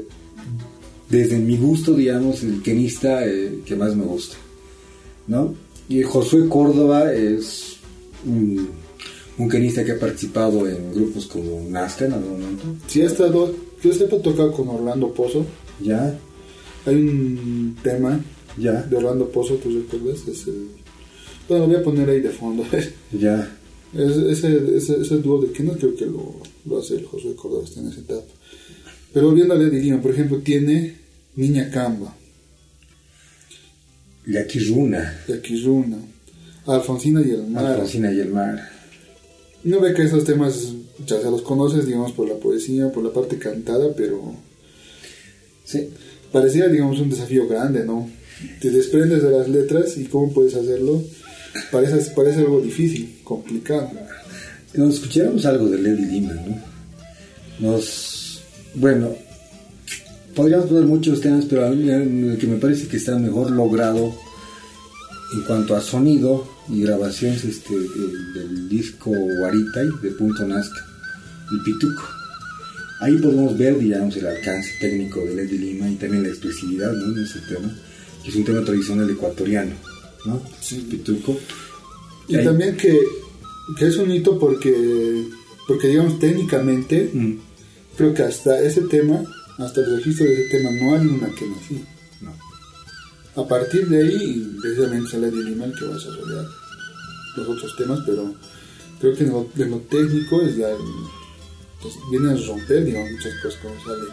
desde 1.08 1.38
mi 1.38 1.56
gusto, 1.56 1.94
digamos, 1.94 2.42
el 2.42 2.62
quenista 2.62 3.26
eh, 3.26 3.60
que 3.64 3.76
más 3.76 3.94
me 3.94 4.04
gusta, 4.04 4.36
¿no? 5.26 5.54
Y 5.88 6.02
Josué 6.02 6.48
Córdoba 6.48 7.12
es 7.12 7.76
un, 8.24 8.68
un 9.38 9.48
quenista 9.48 9.84
que 9.84 9.92
ha 9.92 9.98
participado 9.98 10.66
en 10.68 10.94
grupos 10.94 11.26
como 11.26 11.62
Nazca 11.68 12.06
en 12.06 12.14
algún 12.14 12.40
momento. 12.40 12.64
Sí, 12.86 13.02
ha 13.02 13.06
estado, 13.06 13.54
yo 13.82 13.92
siempre 13.92 14.18
he 14.18 14.20
tocado 14.20 14.52
con 14.52 14.68
Orlando 14.68 15.12
Pozo. 15.12 15.44
Ya. 15.80 16.18
Hay 16.86 16.94
un 16.94 17.76
tema 17.82 18.20
ya. 18.56 18.82
de 18.82 18.96
Orlando 18.96 19.28
Pozo, 19.28 19.54
¿tú 19.54 19.70
recuerdas? 19.70 20.26
Es 20.28 20.46
el... 20.46 20.68
Bueno, 21.48 21.66
lo 21.66 21.72
voy 21.72 21.80
a 21.80 21.84
poner 21.84 22.08
ahí 22.08 22.20
de 22.20 22.30
fondo. 22.30 22.64
ya. 23.12 23.56
ese, 23.92 24.76
ese, 24.76 25.00
ese 25.00 25.18
dúo 25.18 25.42
de 25.42 25.52
que 25.52 25.62
no 25.62 25.72
creo 25.72 25.94
que 25.94 26.06
lo, 26.06 26.36
lo 26.64 26.78
hace 26.78 26.96
el 26.96 27.04
Josué 27.04 27.34
Córdoba, 27.34 27.64
está 27.64 27.80
en 27.80 27.88
esa 27.88 28.00
etapa. 28.00 28.32
Pero 29.14 29.30
viendo 29.30 29.54
a 29.54 29.56
Lady 29.56 29.92
por 29.92 30.10
ejemplo, 30.10 30.38
tiene 30.38 30.96
Niña 31.36 31.70
Camba. 31.70 32.14
Yaquiruna. 34.26 35.20
Yaquiruna. 35.28 35.98
Alfonsina 36.66 37.22
y 37.22 37.30
el 37.30 37.46
mar. 37.46 37.64
Alfonsina 37.64 38.12
y 38.12 38.18
el 38.18 38.30
mar. 38.30 38.70
No 39.62 39.80
ve 39.80 39.94
que 39.94 40.02
esos 40.02 40.24
temas 40.24 40.72
ya 41.06 41.20
se 41.20 41.30
los 41.30 41.42
conoces, 41.42 41.86
digamos, 41.86 42.10
por 42.12 42.28
la 42.28 42.34
poesía, 42.34 42.90
por 42.90 43.04
la 43.04 43.12
parte 43.12 43.38
cantada, 43.38 43.94
pero... 43.96 44.34
Sí. 45.64 45.90
Parecía, 46.32 46.68
digamos, 46.68 46.98
un 46.98 47.10
desafío 47.10 47.46
grande, 47.46 47.84
¿no? 47.84 48.10
Te 48.60 48.70
desprendes 48.70 49.22
de 49.22 49.30
las 49.30 49.48
letras 49.48 49.96
y 49.96 50.06
cómo 50.06 50.32
puedes 50.32 50.56
hacerlo. 50.56 51.00
Parece, 51.70 52.10
parece 52.10 52.40
algo 52.40 52.60
difícil, 52.60 53.20
complicado. 53.22 53.92
Nos 54.74 54.94
escucháramos 54.94 55.46
algo 55.46 55.68
de 55.68 55.78
Lady 55.78 56.04
Lima, 56.04 56.32
¿no? 56.32 56.58
Nos 57.60 58.23
bueno, 58.74 59.10
podríamos 60.34 60.66
poner 60.66 60.84
muchos 60.84 61.20
temas, 61.20 61.44
pero 61.46 61.66
el 61.66 62.36
que 62.40 62.46
me 62.46 62.56
parece 62.56 62.88
que 62.88 62.96
está 62.96 63.18
mejor 63.18 63.50
logrado 63.50 64.14
en 65.34 65.40
cuanto 65.42 65.74
a 65.76 65.80
sonido 65.80 66.46
y 66.68 66.82
grabaciones 66.82 67.44
este, 67.44 67.74
del 67.74 68.68
disco 68.68 69.10
Waritay 69.10 69.88
de 70.02 70.10
Punto 70.12 70.46
Nazca, 70.46 70.84
el 71.52 71.62
Pituco. 71.62 72.02
Ahí 73.00 73.16
podemos 73.18 73.58
ver, 73.58 73.78
digamos, 73.78 74.16
el 74.16 74.26
alcance 74.26 74.70
técnico 74.80 75.20
de 75.20 75.34
Lady 75.34 75.58
Lima 75.58 75.90
y 75.90 75.96
también 75.96 76.22
la 76.22 76.28
expresividad 76.30 76.92
¿no? 76.92 77.12
en 77.16 77.24
ese 77.24 77.40
tema, 77.40 77.70
que 78.22 78.30
es 78.30 78.36
un 78.36 78.44
tema 78.44 78.64
tradicional 78.64 79.10
ecuatoriano, 79.10 79.72
¿no? 80.24 80.40
Sí. 80.60 80.86
Pituco. 80.88 81.36
Y 82.28 82.36
Ahí- 82.36 82.44
también 82.44 82.76
que, 82.76 82.98
que 83.78 83.88
es 83.88 83.96
un 83.98 84.10
hito 84.10 84.38
porque, 84.38 85.26
porque 85.68 85.88
digamos, 85.88 86.18
técnicamente, 86.18 87.10
Mm, 87.12 87.32
creo 87.96 88.14
que 88.14 88.22
hasta 88.22 88.60
ese 88.60 88.82
tema, 88.82 89.22
hasta 89.58 89.80
el 89.80 89.96
registro 89.96 90.26
de 90.26 90.34
ese 90.34 90.58
tema, 90.58 90.70
no 90.70 90.94
hay 90.94 91.06
una 91.06 91.28
que 91.28 91.44
así. 91.44 91.84
no. 92.20 92.32
A 93.42 93.48
partir 93.48 93.88
de 93.88 94.02
ahí, 94.02 94.56
precisamente 94.60 95.10
sale 95.10 95.30
de 95.30 95.42
Lima 95.42 95.64
el 95.64 95.74
que 95.74 95.84
va 95.84 95.92
a 95.92 95.94
desarrollar 95.94 96.44
los 97.36 97.48
otros 97.48 97.76
temas, 97.76 98.00
pero 98.06 98.34
creo 99.00 99.14
que 99.14 99.24
en 99.24 99.30
lo, 99.30 99.48
en 99.56 99.70
lo 99.70 99.78
técnico 99.78 100.42
es 100.42 100.56
ya, 100.56 100.68
pues, 101.82 101.94
viene 102.10 102.32
a 102.32 102.46
romper, 102.46 102.84
digamos, 102.84 103.10
muchas 103.10 103.34
cosas 103.42 103.60
cuando 103.60 103.84
sale 103.84 104.04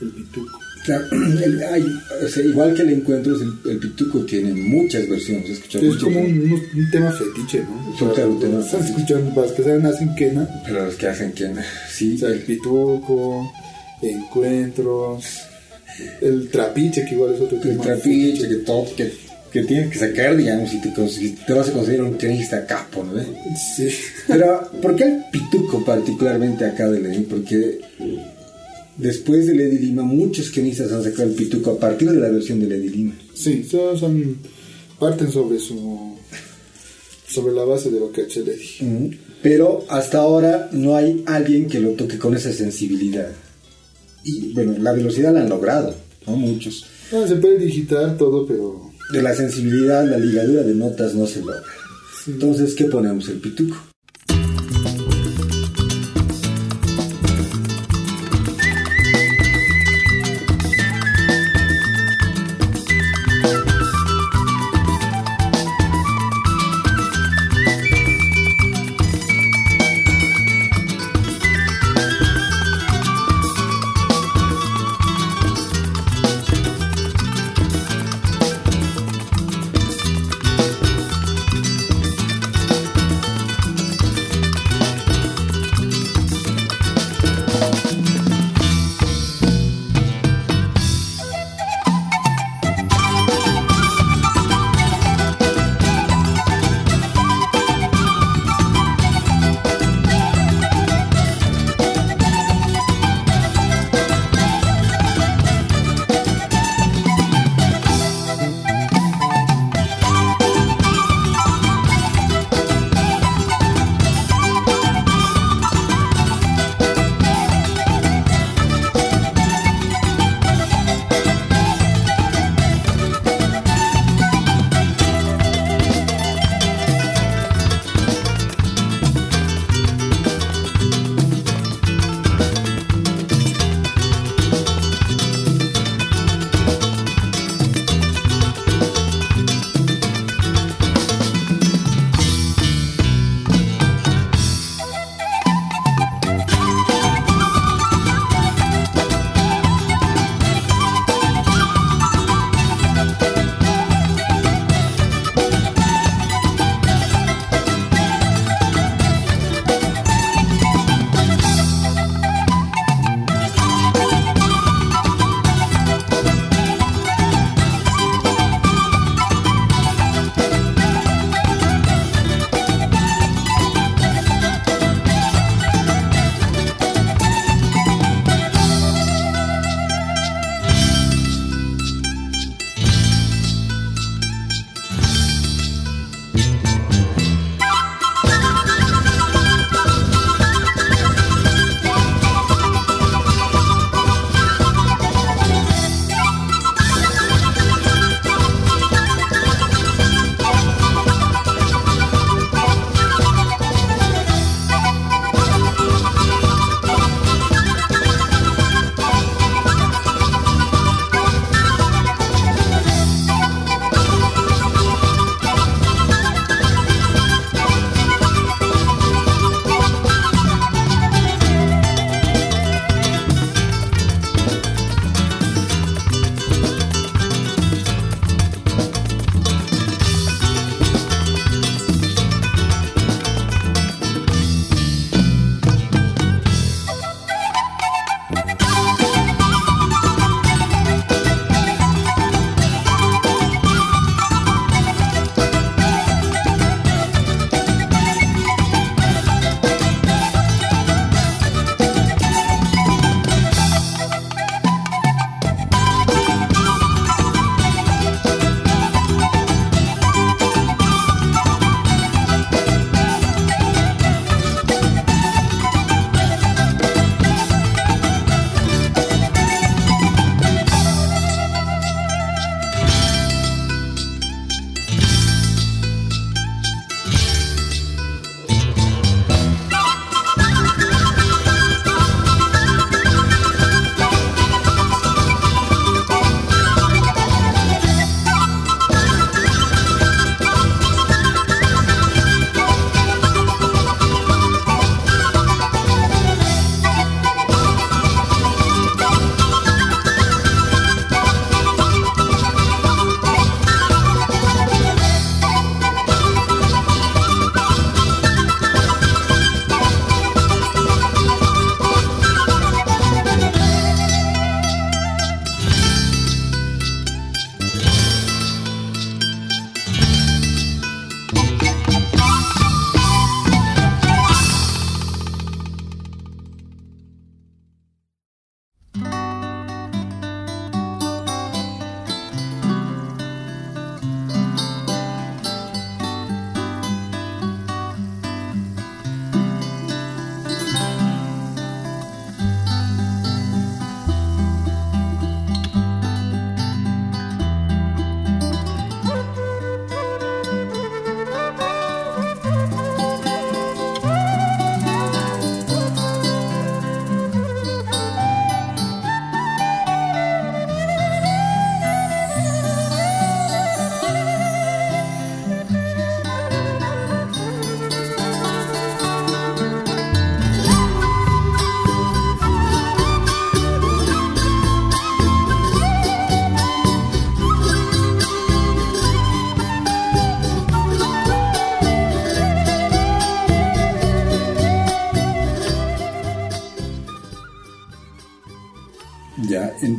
el 0.00 0.08
pituco. 0.10 0.58
Claro, 0.84 1.04
el- 1.44 1.62
hay- 1.64 1.84
o 2.24 2.28
sea, 2.28 2.42
igual 2.44 2.72
que 2.74 2.82
el 2.82 2.90
encuentro, 2.90 3.34
el, 3.34 3.70
el 3.72 3.78
Pituco 3.78 4.20
tiene 4.24 4.52
muchas 4.54 5.08
versiones. 5.08 5.50
Es 5.50 5.82
muchas 5.82 6.02
como 6.02 6.20
un, 6.20 6.52
un 6.76 6.90
tema 6.90 7.10
fetiche, 7.12 7.64
¿no? 7.64 8.12
Claro, 8.14 8.30
un 8.30 8.40
tema 8.40 8.62
fetiche. 8.62 8.88
escuchando, 8.90 9.34
para 9.34 9.46
los 9.48 9.56
que 9.56 9.62
saben, 9.64 9.86
hacen 9.86 10.14
quena, 10.14 10.48
Pero 10.64 10.86
los 10.86 10.94
que 10.94 11.06
hacen 11.08 11.32
que 11.32 11.50
sí, 11.92 12.14
o 12.14 12.18
sea, 12.18 12.28
el 12.30 12.38
pituco, 12.40 13.52
encuentros, 14.00 15.24
el 16.20 16.48
trapiche, 16.48 17.04
que 17.04 17.14
igual 17.14 17.34
es 17.34 17.40
otro 17.40 17.56
el 17.56 17.62
tema. 17.62 17.82
trapiche, 17.82 18.48
que 18.48 18.54
todo, 18.56 18.86
que, 18.96 19.12
que 19.52 19.62
tienes 19.64 19.90
que 19.92 19.98
sacar, 19.98 20.36
digamos, 20.36 20.72
y 20.72 20.80
te, 20.80 20.90
te 21.46 21.52
vas 21.52 21.68
a 21.68 21.72
considerar 21.72 22.06
un 22.06 22.16
tenista 22.18 22.64
capo, 22.66 23.04
¿no? 23.04 23.20
Sí. 23.76 23.88
Pero, 24.26 24.70
¿por 24.80 24.94
qué 24.96 25.04
el 25.04 25.22
pituco 25.32 25.84
particularmente 25.84 26.64
acá 26.64 26.88
de 26.88 27.00
Lady? 27.00 27.22
Porque 27.24 27.80
después 28.98 29.46
de 29.46 29.54
Lady 29.54 29.78
Lima, 29.78 30.02
muchos 30.02 30.50
quenistas 30.50 30.92
han 30.92 31.02
sacado 31.02 31.28
el 31.28 31.34
pituco 31.34 31.70
a 31.70 31.78
partir 31.78 32.10
de 32.10 32.20
la 32.20 32.28
versión 32.28 32.60
de 32.60 32.68
Lady 32.68 32.88
Lima. 32.90 33.14
Sí, 33.34 33.64
son, 33.64 34.36
parten 34.98 35.32
sobre 35.32 35.58
su 35.58 36.16
sobre 37.26 37.54
la 37.54 37.64
base 37.64 37.90
de 37.90 38.00
lo 38.00 38.10
que 38.10 38.22
ha 38.22 38.24
hecho 38.24 38.40
Lady. 38.40 39.18
Pero 39.42 39.84
hasta 39.88 40.18
ahora 40.18 40.68
no 40.72 40.96
hay 40.96 41.22
alguien 41.26 41.68
que 41.68 41.80
lo 41.80 41.90
toque 41.90 42.18
con 42.18 42.34
esa 42.34 42.52
sensibilidad. 42.52 43.30
Y 44.24 44.52
bueno, 44.52 44.74
la 44.78 44.92
velocidad 44.92 45.32
la 45.32 45.42
han 45.42 45.48
logrado, 45.48 45.94
¿no? 46.26 46.36
Muchos. 46.36 46.84
No, 47.12 47.26
se 47.26 47.36
puede 47.36 47.58
digitar 47.58 48.16
todo, 48.16 48.46
pero 48.46 48.90
De 49.12 49.22
la 49.22 49.34
sensibilidad, 49.34 50.06
la 50.06 50.18
ligadura 50.18 50.62
de 50.62 50.74
notas 50.74 51.14
no 51.14 51.26
se 51.26 51.40
logra. 51.40 51.62
Entonces, 52.26 52.74
¿qué 52.74 52.84
ponemos? 52.84 53.28
El 53.28 53.38
pituco. 53.38 53.87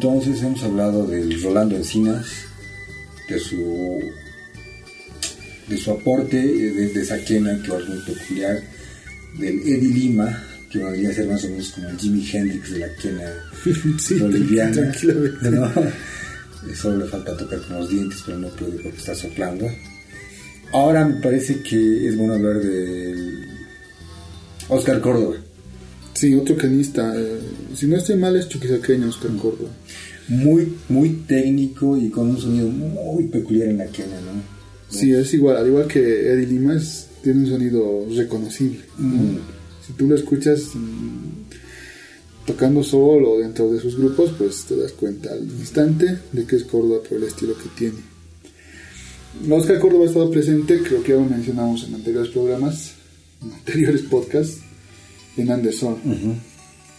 Entonces 0.02 0.42
hemos 0.42 0.64
hablado 0.64 1.06
del 1.06 1.44
Rolando 1.44 1.76
Encinas, 1.76 2.26
de 3.28 3.38
su 3.38 4.00
de 5.68 5.78
su 5.78 5.92
aporte 5.92 6.38
de, 6.38 6.88
de 6.88 7.02
esa 7.02 7.18
quena 7.26 7.62
que 7.62 7.76
es 7.76 7.90
muy 7.90 8.00
peculiar, 8.06 8.64
del 9.38 9.60
Eddie 9.60 9.90
Lima, 9.90 10.42
que 10.72 10.80
podría 10.80 11.14
ser 11.14 11.28
más 11.28 11.44
o 11.44 11.50
menos 11.50 11.72
como 11.72 11.90
el 11.90 11.98
Jimi 11.98 12.26
Hendrix 12.32 12.72
de 12.72 12.80
la 12.80 12.96
quena 12.96 13.30
boliviana. 14.22 14.94
¿no? 15.42 15.70
Solo 16.76 17.04
le 17.04 17.06
falta 17.06 17.36
tocar 17.36 17.60
con 17.64 17.80
los 17.80 17.90
dientes, 17.90 18.24
pero 18.26 18.38
no 18.38 18.48
puede 18.52 18.82
porque 18.82 18.98
está 18.98 19.14
soplando. 19.14 19.70
Ahora 20.72 21.04
me 21.06 21.22
parece 21.22 21.62
que 21.62 22.08
es 22.08 22.16
bueno 22.16 22.36
hablar 22.36 22.60
del 22.60 23.50
Oscar 24.70 25.02
Córdoba. 25.02 25.36
Sí, 26.20 26.36
otro 26.36 26.58
canista. 26.58 27.14
Eh, 27.16 27.40
si 27.74 27.88
no 27.88 27.96
estoy 27.96 28.18
mal, 28.18 28.36
es 28.36 28.50
chuquisaqueño 28.50 29.08
Oscar 29.08 29.32
Córdoba. 29.38 29.70
Muy, 30.28 30.74
muy 30.90 31.12
técnico 31.26 31.96
y 31.96 32.10
con 32.10 32.32
un 32.32 32.38
sonido 32.38 32.68
muy 32.68 33.24
peculiar 33.28 33.70
en 33.70 33.78
la 33.78 33.88
quena, 33.88 34.20
¿no? 34.20 34.42
Sí, 34.90 35.14
es 35.14 35.34
igual, 35.34 35.56
al 35.56 35.68
igual 35.68 35.88
que 35.88 36.02
Eddie 36.02 36.46
Limas, 36.46 37.08
tiene 37.24 37.40
un 37.40 37.48
sonido 37.48 38.06
reconocible. 38.14 38.82
Mm. 38.98 39.38
Si 39.88 39.94
tú 39.94 40.08
lo 40.08 40.16
escuchas 40.16 40.76
mm, 40.76 42.48
tocando 42.48 42.84
solo 42.84 43.40
dentro 43.40 43.72
de 43.72 43.80
sus 43.80 43.98
grupos, 43.98 44.34
pues 44.38 44.66
te 44.66 44.76
das 44.76 44.92
cuenta 44.92 45.32
al 45.32 45.44
instante 45.44 46.20
de 46.34 46.44
que 46.44 46.58
es 46.58 46.66
Córdoba 46.66 47.00
por 47.08 47.18
el 47.18 47.24
estilo 47.24 47.54
que 47.58 47.70
tiene. 47.78 48.00
Oscar 49.50 49.80
Córdoba 49.80 50.04
ha 50.04 50.08
estado 50.08 50.30
presente, 50.30 50.82
creo 50.84 51.02
que 51.02 51.14
ya 51.14 51.18
lo 51.18 51.24
mencionamos 51.24 51.86
en 51.88 51.96
anteriores 51.96 52.30
programas, 52.30 52.92
en 53.42 53.54
anteriores 53.54 54.02
podcasts, 54.02 54.64
en 55.38 55.52
Anderson. 55.52 55.98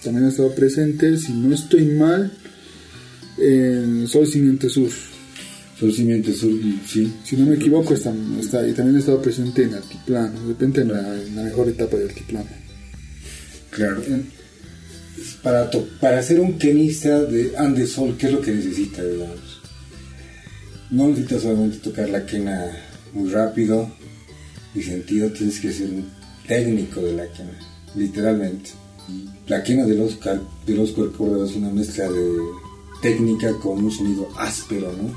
También 0.02 0.26
ha 0.26 0.28
estado 0.28 0.54
presente, 0.54 1.18
si 1.18 1.32
no 1.32 1.54
estoy 1.54 1.84
mal, 1.86 2.32
en 3.38 4.06
Sol 4.08 4.26
Simiente 4.26 4.68
Sur. 4.68 4.90
Sol 5.78 5.92
Simiente 5.92 6.32
Sur, 6.34 6.52
sí. 6.86 7.12
Si 7.24 7.36
no 7.36 7.46
me 7.46 7.56
equivoco, 7.56 7.94
está, 7.94 8.12
está, 8.38 8.66
y 8.66 8.72
también 8.72 8.96
ha 8.96 9.00
estado 9.00 9.20
presente 9.20 9.62
en 9.62 9.74
Altiplano, 9.74 10.40
de 10.40 10.48
repente 10.48 10.80
en 10.82 10.88
la, 10.88 11.42
mejor 11.42 11.68
etapa 11.68 11.96
de 11.96 12.04
Altiplano. 12.04 12.48
Claro. 13.70 14.02
Para, 15.42 15.70
para 16.00 16.22
ser 16.22 16.40
un 16.40 16.58
kenista 16.58 17.22
de 17.22 17.56
Andesol, 17.56 18.16
¿qué 18.16 18.26
es 18.26 18.32
lo 18.32 18.40
que 18.40 18.52
necesita, 18.52 19.02
digamos? 19.04 19.60
No 20.90 21.08
necesitas 21.08 21.42
solamente 21.42 21.78
tocar 21.78 22.08
la 22.08 22.26
quena 22.26 22.70
muy 23.12 23.30
rápido 23.30 23.90
y 24.74 24.82
sentido, 24.82 25.30
tienes 25.30 25.60
que 25.60 25.72
ser 25.72 25.88
un 25.88 26.08
técnico 26.46 27.00
de 27.00 27.12
la 27.12 27.26
quena, 27.32 27.58
literalmente. 27.94 28.70
La 29.46 29.62
quena 29.62 29.84
de 29.84 30.00
Oscar, 30.00 30.40
de 30.66 30.78
Oscar 30.78 31.10
Córdoba 31.10 31.46
es 31.46 31.56
una 31.56 31.70
mezcla 31.70 32.08
de 32.08 32.38
técnica 33.02 33.52
con 33.54 33.84
un 33.84 33.90
sonido 33.90 34.28
áspero, 34.36 34.92
¿no? 34.92 35.12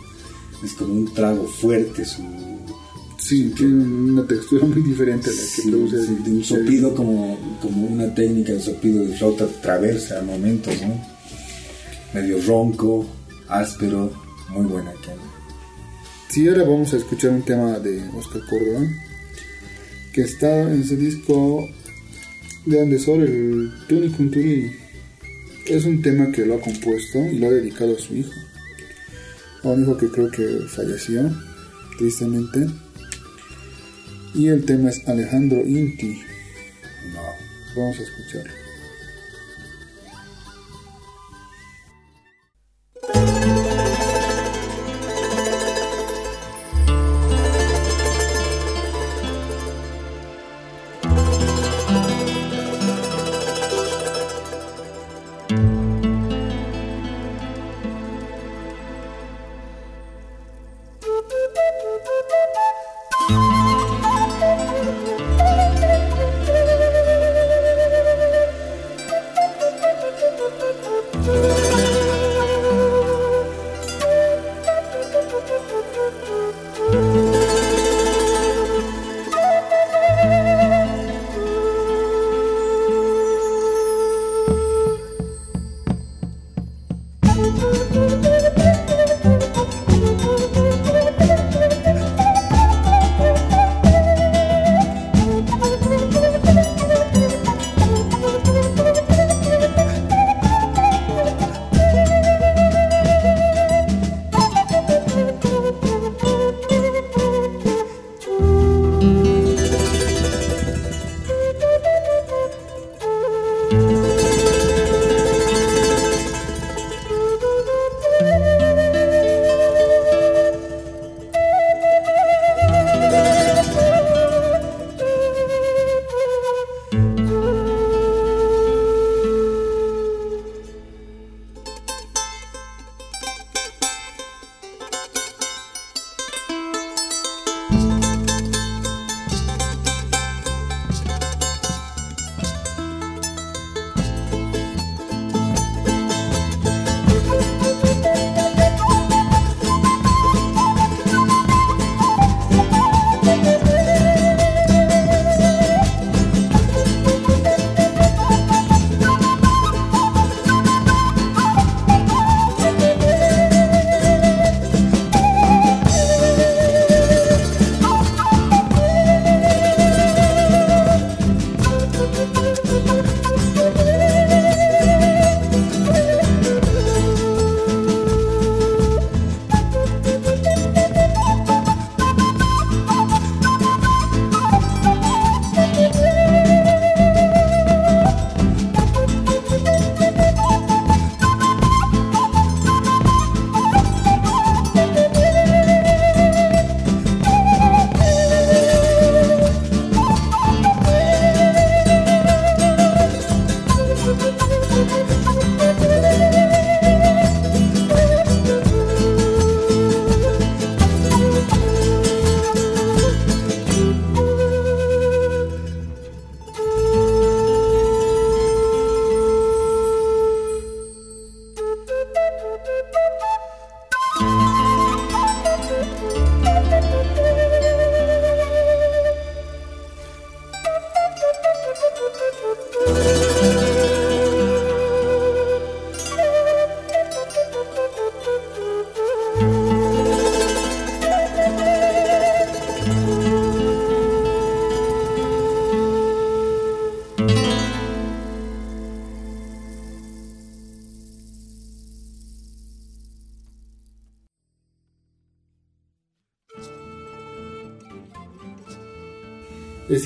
Es 0.66 0.74
como 0.74 0.94
un 0.94 1.14
trago 1.14 1.46
fuerte 1.46 2.06
su... 2.06 2.24
Sí, 3.18 3.54
tiene 3.56 3.84
una 3.84 4.28
textura 4.28 4.66
muy 4.66 4.82
diferente 4.82 5.30
a 5.30 5.34
la 5.34 5.40
que 5.40 5.70
produce. 5.70 5.98
de 5.98 6.32
un 6.32 6.44
sopido 6.44 6.94
como, 6.96 7.38
como 7.62 7.88
una 7.88 8.14
técnica 8.14 8.54
de 8.54 8.60
sopido 8.60 9.06
de 9.06 9.16
flauta 9.16 9.48
traversa 9.62 10.20
a 10.20 10.24
momentos, 10.24 10.74
¿no? 10.82 11.00
Medio 12.14 12.42
ronco, 12.42 13.06
áspero, 13.48 14.12
muy 14.50 14.66
buena 14.66 14.92
quena. 14.94 15.22
Sí, 16.28 16.48
ahora 16.48 16.64
vamos 16.64 16.94
a 16.94 16.98
escuchar 16.98 17.32
un 17.32 17.44
tema 17.44 17.80
de 17.80 18.10
Oscar 18.18 18.42
Córdoba, 18.50 18.88
que 20.12 20.22
está 20.22 20.62
en 20.64 20.82
ese 20.82 20.98
disco 20.98 21.70
de 22.66 22.82
Andesor, 22.82 23.22
el 23.22 23.72
Tuni 23.88 24.10
Kunturi. 24.10 24.72
Es 25.66 25.86
un 25.86 26.02
tema 26.02 26.32
que 26.32 26.46
lo 26.46 26.56
ha 26.56 26.62
compuesto 26.62 27.20
y 27.26 27.40
lo 27.40 27.48
ha 27.48 27.52
dedicado 27.52 27.96
a 27.96 28.00
su 28.00 28.16
hijo. 28.16 28.32
A 29.64 29.70
un 29.70 29.84
hijo 29.84 29.98
que 29.98 30.10
creo 30.10 30.30
que 30.30 30.66
falleció, 30.68 31.32
tristemente. 31.98 32.68
Y 34.34 34.48
el 34.48 34.66
tema 34.66 34.90
es 34.90 35.08
Alejandro 35.08 35.66
Inti. 35.66 36.22
Vamos 37.76 38.00
a 38.00 38.04
escucharlo. 38.04 38.63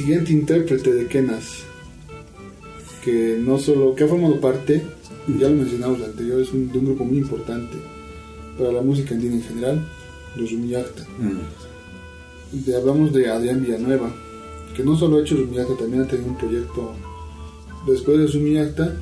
Siguiente 0.08 0.32
intérprete 0.32 0.94
de 0.94 1.06
Kenas, 1.08 1.64
que 3.04 3.38
no 3.42 3.60
solo, 3.60 3.94
que 3.94 4.06
ha 4.06 4.08
formado 4.08 4.40
parte, 4.40 4.82
ya 5.28 5.50
lo 5.50 5.58
mencionamos 5.58 6.02
anterior, 6.02 6.40
es 6.40 6.54
un, 6.54 6.72
de 6.72 6.80
un 6.80 6.86
grupo 6.86 7.04
muy 7.04 7.18
importante 7.18 7.76
para 8.58 8.72
la 8.72 8.82
música 8.82 9.16
andina 9.16 9.36
en 9.36 9.44
general, 9.44 9.86
los 10.38 10.50
Rumiyacta. 10.50 11.06
Mm. 11.20 12.74
hablamos 12.74 13.12
de 13.12 13.30
Adrián 13.30 13.62
Villanueva, 13.62 14.16
que 14.78 14.82
no 14.82 14.96
solo 14.96 15.18
ha 15.18 15.22
hecho 15.24 15.36
Rumiyacta, 15.36 15.76
también 15.76 16.04
ha 16.04 16.08
tenido 16.08 16.30
un 16.30 16.38
proyecto 16.38 16.94
después 17.86 18.18
de 18.18 18.28
Rumiyacta, 18.28 18.96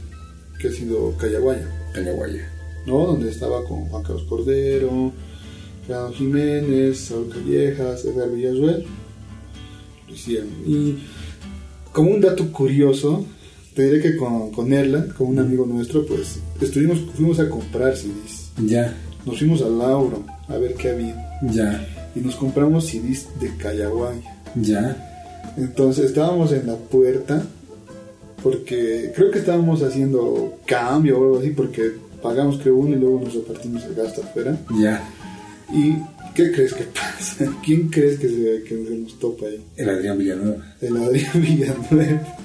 que 0.59 0.69
ha 0.69 0.71
sido 0.71 1.15
Callaguaya. 1.17 1.69
Callaguaya. 1.93 2.51
¿No? 2.87 3.05
Donde 3.05 3.29
estaba 3.29 3.63
con 3.65 3.85
Juan 3.89 4.01
Carlos 4.01 4.23
Cordero, 4.23 5.11
Fernando 5.85 6.13
Jiménez, 6.13 6.97
Saúl 6.97 7.29
Callejas, 7.29 8.05
Edgar 8.05 8.29
Y 10.65 10.97
como 11.91 12.11
un 12.11 12.21
dato 12.21 12.51
curioso, 12.51 13.25
te 13.73 13.83
diré 13.83 14.01
que 14.01 14.15
con, 14.15 14.51
con 14.51 14.71
Erland, 14.71 15.13
con 15.13 15.27
un 15.27 15.39
amigo 15.39 15.65
nuestro, 15.65 16.05
pues 16.05 16.39
estuvimos, 16.61 16.99
fuimos 17.15 17.39
a 17.39 17.49
comprar 17.49 17.95
CDs. 17.95 18.51
Ya. 18.65 18.95
Nos 19.25 19.39
fuimos 19.39 19.61
a 19.61 19.67
Lauro 19.67 20.23
a 20.47 20.57
ver 20.57 20.75
qué 20.75 20.89
había. 20.89 21.39
Ya. 21.41 21.87
Y 22.15 22.19
nos 22.19 22.35
compramos 22.35 22.85
CDs 22.85 23.27
de 23.39 23.55
Callaguay. 23.57 24.21
Ya. 24.55 25.53
Entonces 25.57 26.05
estábamos 26.05 26.51
en 26.51 26.67
la 26.67 26.75
puerta 26.75 27.45
porque 28.43 29.11
creo 29.15 29.31
que 29.31 29.39
estábamos 29.39 29.81
haciendo 29.81 30.59
cambio 30.65 31.19
o 31.19 31.23
algo 31.23 31.39
así 31.39 31.49
porque 31.49 31.93
pagamos 32.21 32.59
creo 32.59 32.75
uno 32.75 32.95
y 32.95 32.99
luego 32.99 33.21
nos 33.21 33.33
repartimos 33.33 33.83
el 33.85 33.95
gasto 33.95 34.21
afuera. 34.21 34.57
Ya. 34.79 35.03
¿Y 35.73 35.95
qué 36.35 36.51
crees 36.51 36.73
que 36.73 36.83
pasa? 36.83 37.51
¿Quién 37.65 37.89
crees 37.89 38.19
que 38.19 38.29
se, 38.29 38.63
que 38.63 38.75
nos 38.75 39.17
topa 39.17 39.47
ahí? 39.47 39.63
El 39.75 39.89
Adrián 39.89 40.17
Villanueva. 40.17 40.75
El 40.81 40.97
Adrián 40.97 41.31
Villanueva. 41.41 42.37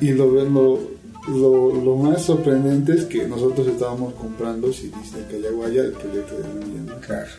Y, 0.00 0.12
lo, 0.12 0.30
lo, 0.30 1.74
lo, 1.82 1.96
más 1.96 2.22
sorprendente 2.22 2.92
es 2.92 3.04
que 3.04 3.26
nosotros 3.26 3.66
estábamos 3.66 4.14
comprando 4.14 4.72
CDs 4.72 5.12
de 5.12 5.24
Callaguaya, 5.28 5.82
el 5.82 5.92
proyecto 5.92 6.38
de 6.38 6.44
Adrián 6.44 6.70
Villanueva. 6.70 7.00
Claro. 7.00 7.30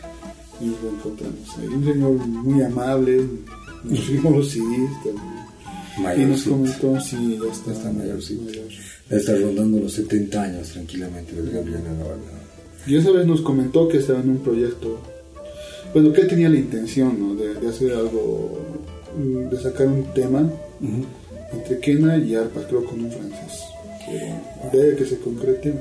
Y 0.60 0.66
nos 0.66 0.82
lo 0.82 0.90
encontramos 0.90 1.58
ahí. 1.58 1.66
Un 1.68 1.84
señor 1.84 2.10
muy 2.12 2.62
amable, 2.62 3.22
nos 3.84 4.00
fuimos 4.00 4.36
los 4.36 4.50
CDs 4.50 4.90
también. 5.04 6.20
y 6.20 6.30
nos 6.30 6.42
comentó, 6.42 7.00
sí, 7.00 7.38
ya 7.42 7.50
está, 7.50 7.72
está 7.72 7.92
mayor, 7.92 8.22
sí. 8.22 8.38
Está 9.08 9.36
rondando 9.36 9.78
los 9.80 9.92
70 9.94 10.42
años 10.42 10.68
tranquilamente, 10.68 11.32
Adrián 11.32 11.64
Villanueva. 11.64 12.16
Y 12.86 12.96
esa 12.96 13.10
vez 13.10 13.26
nos 13.26 13.40
comentó 13.40 13.88
que 13.88 13.98
estaba 13.98 14.20
en 14.20 14.30
un 14.30 14.38
proyecto, 14.38 14.98
bueno, 15.92 16.12
que 16.12 16.24
tenía 16.24 16.48
la 16.48 16.56
intención 16.56 17.18
¿no? 17.18 17.34
de, 17.34 17.68
hacer 17.68 17.92
algo, 17.92 18.58
mm, 19.16 19.48
de 19.50 19.60
sacar 19.60 19.86
un 19.86 20.04
tema 20.14 20.48
entre 21.52 21.78
Kena 21.80 22.18
y 22.18 22.34
Arpa, 22.34 22.60
creo 22.68 22.84
con 22.84 23.04
un 23.04 23.10
francés. 23.10 23.64
Que, 24.70 24.96
que 24.96 25.04
se 25.04 25.18
concrete. 25.18 25.74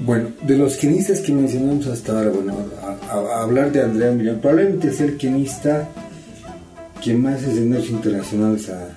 Bueno, 0.00 0.30
de 0.46 0.56
los 0.56 0.76
quenistas 0.76 1.20
que 1.20 1.32
mencionamos 1.32 1.86
hasta 1.86 2.12
ahora, 2.12 2.30
bueno, 2.30 2.54
a, 3.10 3.42
hablar 3.42 3.70
de 3.70 3.82
Andrea 3.82 4.12
Millán, 4.12 4.40
probablemente 4.40 4.92
sea 4.92 5.06
el 5.06 5.18
quenista 5.18 5.88
que 7.02 7.12
más 7.14 7.42
escenarios 7.42 7.90
internacionales 7.90 8.70
ha 8.70 8.96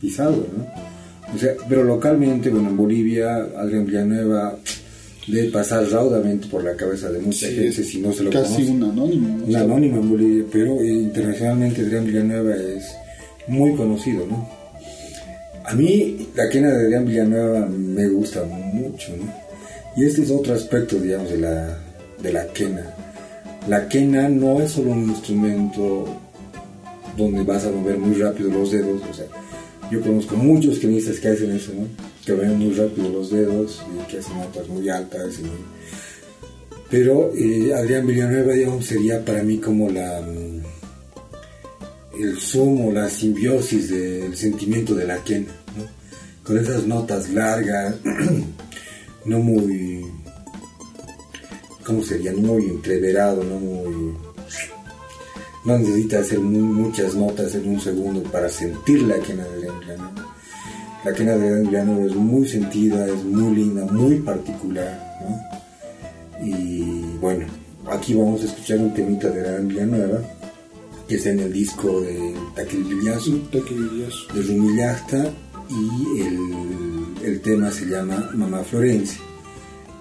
pisado, 0.00 0.46
¿no? 0.56 1.34
O 1.34 1.38
sea, 1.38 1.54
pero 1.68 1.82
localmente, 1.82 2.50
bueno, 2.50 2.68
en 2.68 2.76
Bolivia, 2.76 3.34
Adrián 3.56 3.86
Villanueva 3.86 4.56
debe 5.26 5.50
pasar 5.50 5.88
raudamente 5.90 6.46
por 6.46 6.62
la 6.62 6.74
cabeza 6.74 7.10
de 7.10 7.18
mucha 7.18 7.46
gente 7.48 7.82
si 7.82 8.00
no 8.00 8.12
se 8.12 8.24
lo 8.24 8.30
casi 8.30 8.54
conoce. 8.54 8.70
un 8.70 8.82
anónimo. 8.84 9.44
Un 9.44 9.56
anónimo 9.56 10.00
en 10.00 10.10
Bolivia, 10.10 10.44
pero 10.52 10.80
eh, 10.80 10.86
internacionalmente 10.86 11.82
Adrián 11.82 12.04
Villanueva 12.06 12.54
es 12.54 12.84
muy 13.48 13.74
conocido, 13.74 14.26
¿no? 14.26 14.48
A 15.64 15.74
mí 15.74 16.28
la 16.34 16.48
quena 16.48 16.68
de 16.70 16.84
Adrián 16.84 17.06
Villanueva 17.06 17.66
me 17.66 18.08
gusta 18.08 18.44
mucho, 18.44 19.16
¿no? 19.16 19.32
Y 19.96 20.04
este 20.04 20.22
es 20.22 20.30
otro 20.30 20.54
aspecto, 20.54 20.98
digamos, 20.98 21.30
de 21.30 21.38
la, 21.38 21.78
de 22.22 22.32
la 22.32 22.46
quena. 22.48 22.94
La 23.66 23.88
quena 23.88 24.28
no 24.28 24.60
es 24.60 24.72
solo 24.72 24.92
un 24.92 25.08
instrumento 25.08 26.06
donde 27.16 27.42
vas 27.42 27.64
a 27.64 27.70
mover 27.70 27.98
muy 27.98 28.14
rápido 28.20 28.50
los 28.50 28.70
dedos, 28.70 29.00
o 29.10 29.14
sea, 29.14 29.26
yo 29.90 30.00
conozco 30.02 30.36
muchos 30.36 30.78
quenistas 30.78 31.18
que 31.18 31.28
hacen 31.28 31.50
eso, 31.50 31.72
¿no? 31.74 31.86
Que 32.26 32.32
ven 32.32 32.58
muy 32.58 32.74
rápido 32.74 33.08
los 33.08 33.30
dedos 33.30 33.82
y 33.94 34.10
que 34.10 34.18
hacen 34.18 34.36
notas 34.36 34.68
muy 34.68 34.88
altas. 34.88 35.36
Pero 36.90 37.32
eh, 37.34 37.72
Adrián 37.72 38.06
Villanueva, 38.06 38.52
digamos, 38.52 38.84
sería 38.84 39.24
para 39.24 39.42
mí 39.42 39.58
como 39.58 39.88
la 39.88 40.20
el 42.20 42.38
sumo, 42.38 42.92
la 42.92 43.08
simbiosis 43.10 43.90
del 43.90 44.36
sentimiento 44.36 44.94
de 44.94 45.06
la 45.06 45.22
quena, 45.22 45.52
con 46.42 46.58
esas 46.58 46.86
notas 46.86 47.30
largas, 47.30 47.96
no 49.24 49.38
muy, 49.38 50.06
¿cómo 51.84 52.02
sería? 52.02 52.32
No 52.32 52.38
muy 52.38 52.64
entreverado, 52.64 53.44
no 53.44 53.58
muy... 53.58 54.14
No 55.64 55.76
necesita 55.78 56.20
hacer 56.20 56.38
muchas 56.38 57.16
notas 57.16 57.52
en 57.56 57.68
un 57.68 57.80
segundo 57.80 58.22
para 58.22 58.48
sentir 58.48 59.02
la 59.02 59.18
quena 59.18 59.44
de 59.44 59.68
Adrián 59.68 60.14
La 61.06 61.14
quena 61.14 61.36
de 61.36 61.60
Adrián 61.60 62.04
es 62.04 62.16
muy 62.16 62.48
sentida, 62.48 63.06
es 63.06 63.22
muy 63.22 63.54
linda, 63.54 63.86
muy 63.86 64.16
particular, 64.16 65.16
¿no? 65.22 66.44
Y 66.44 67.16
bueno, 67.20 67.46
aquí 67.88 68.12
vamos 68.14 68.42
a 68.42 68.46
escuchar 68.46 68.78
un 68.78 68.92
temita 68.92 69.30
de 69.30 69.40
Adrián 69.40 69.68
Villanueva 69.68 70.18
que 71.06 71.14
está 71.14 71.30
en 71.30 71.38
el 71.38 71.52
disco 71.52 72.00
de 72.00 72.34
Taquilillazo, 72.56 73.38
de 74.34 74.42
Rumillasta, 74.42 75.32
y 75.70 76.22
el, 76.22 77.24
el, 77.24 77.40
tema 77.40 77.70
se 77.70 77.86
llama 77.86 78.32
Mamá 78.34 78.64
Florencia. 78.64 79.20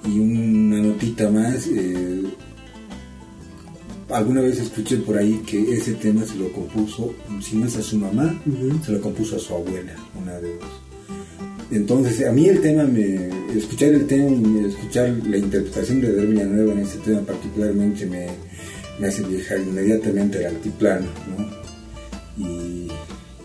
Y 0.08 0.20
una 0.20 0.82
notita 0.82 1.30
más, 1.30 1.68
eh, 1.68 2.24
alguna 4.10 4.41
vez 4.41 4.60
escuché 4.60 4.98
por 4.98 5.20
ahí 5.20 5.44
que 5.46 5.72
ese 5.78 5.94
tema 5.94 6.26
se 6.26 6.36
lo 6.36 6.52
compuso, 6.52 7.13
si 7.44 7.58
no 7.58 7.68
es 7.68 7.78
a 7.78 7.84
su 7.84 8.00
mamá, 8.00 8.41
se 8.84 8.91
lo 8.91 9.02
compuso 9.02 9.36
a 9.36 9.39
su 9.39 9.54
abuela, 9.54 9.96
una 10.20 10.39
de 10.39 10.58
dos. 10.58 10.85
Entonces, 11.75 12.25
a 12.25 12.31
mí 12.31 12.47
el 12.47 12.61
tema, 12.61 12.85
me, 12.85 13.29
escuchar 13.53 13.89
el 13.89 14.07
tema 14.07 14.29
y 14.29 14.65
escuchar 14.65 15.09
la 15.27 15.38
interpretación 15.38 15.99
de 15.99 16.07
Adrián 16.07 16.55
Nueva 16.55 16.71
en 16.71 16.79
ese 16.79 16.97
tema 16.99 17.19
particularmente 17.19 18.05
me, 18.05 18.27
me 18.97 19.07
hace 19.07 19.23
viajar 19.23 19.59
inmediatamente 19.59 20.38
al 20.39 20.55
altiplano, 20.55 21.07
¿no? 21.27 21.49
Y, 22.38 22.88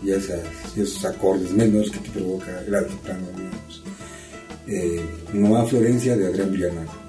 y 0.01 0.11
esos 0.11 1.03
acordes 1.03 1.51
menores 1.51 1.91
que 1.91 1.99
te 1.99 2.09
provoca 2.09 2.63
el 2.65 2.73
altiplano, 2.73 3.27
digamos. 3.35 3.83
Eh, 4.65 5.01
Nueva 5.33 5.65
Florencia 5.65 6.15
de 6.15 6.27
Adrián 6.27 6.53
Villanueva. 6.53 7.00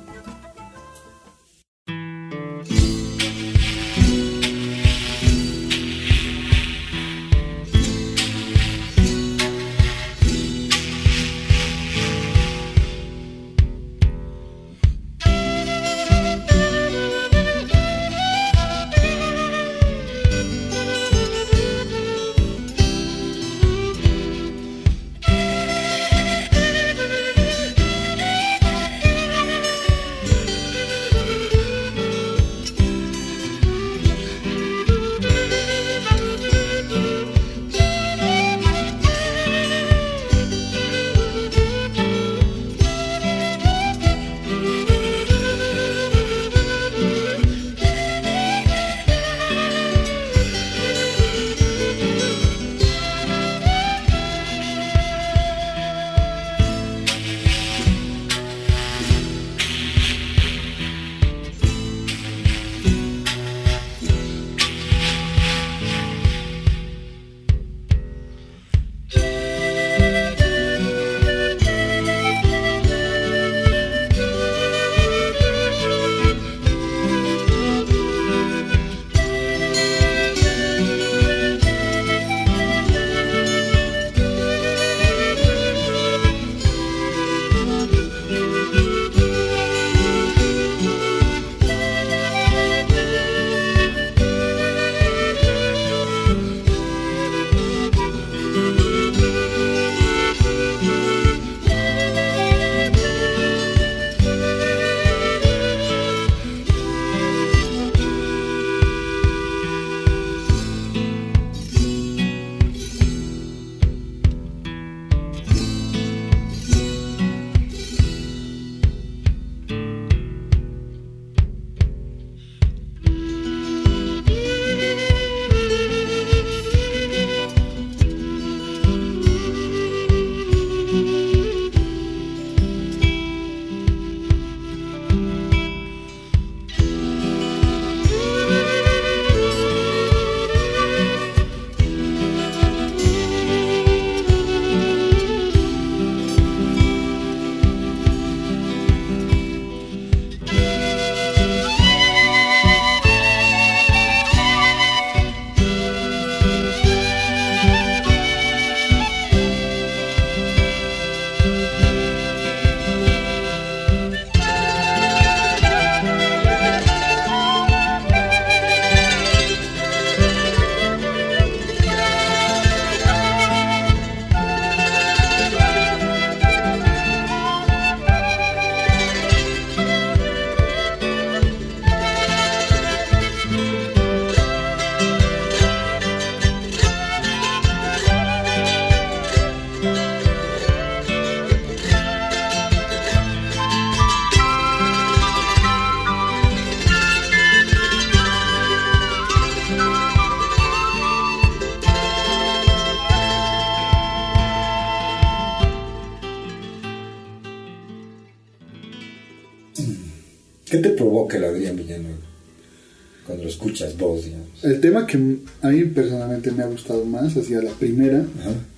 Que 215.13 215.19
a 215.61 215.69
mí 215.69 215.85
personalmente 215.85 216.51
me 216.53 216.63
ha 216.63 216.67
gustado 216.67 217.05
más, 217.05 217.37
hacia 217.37 217.61
la 217.61 217.73
primera, 217.73 218.25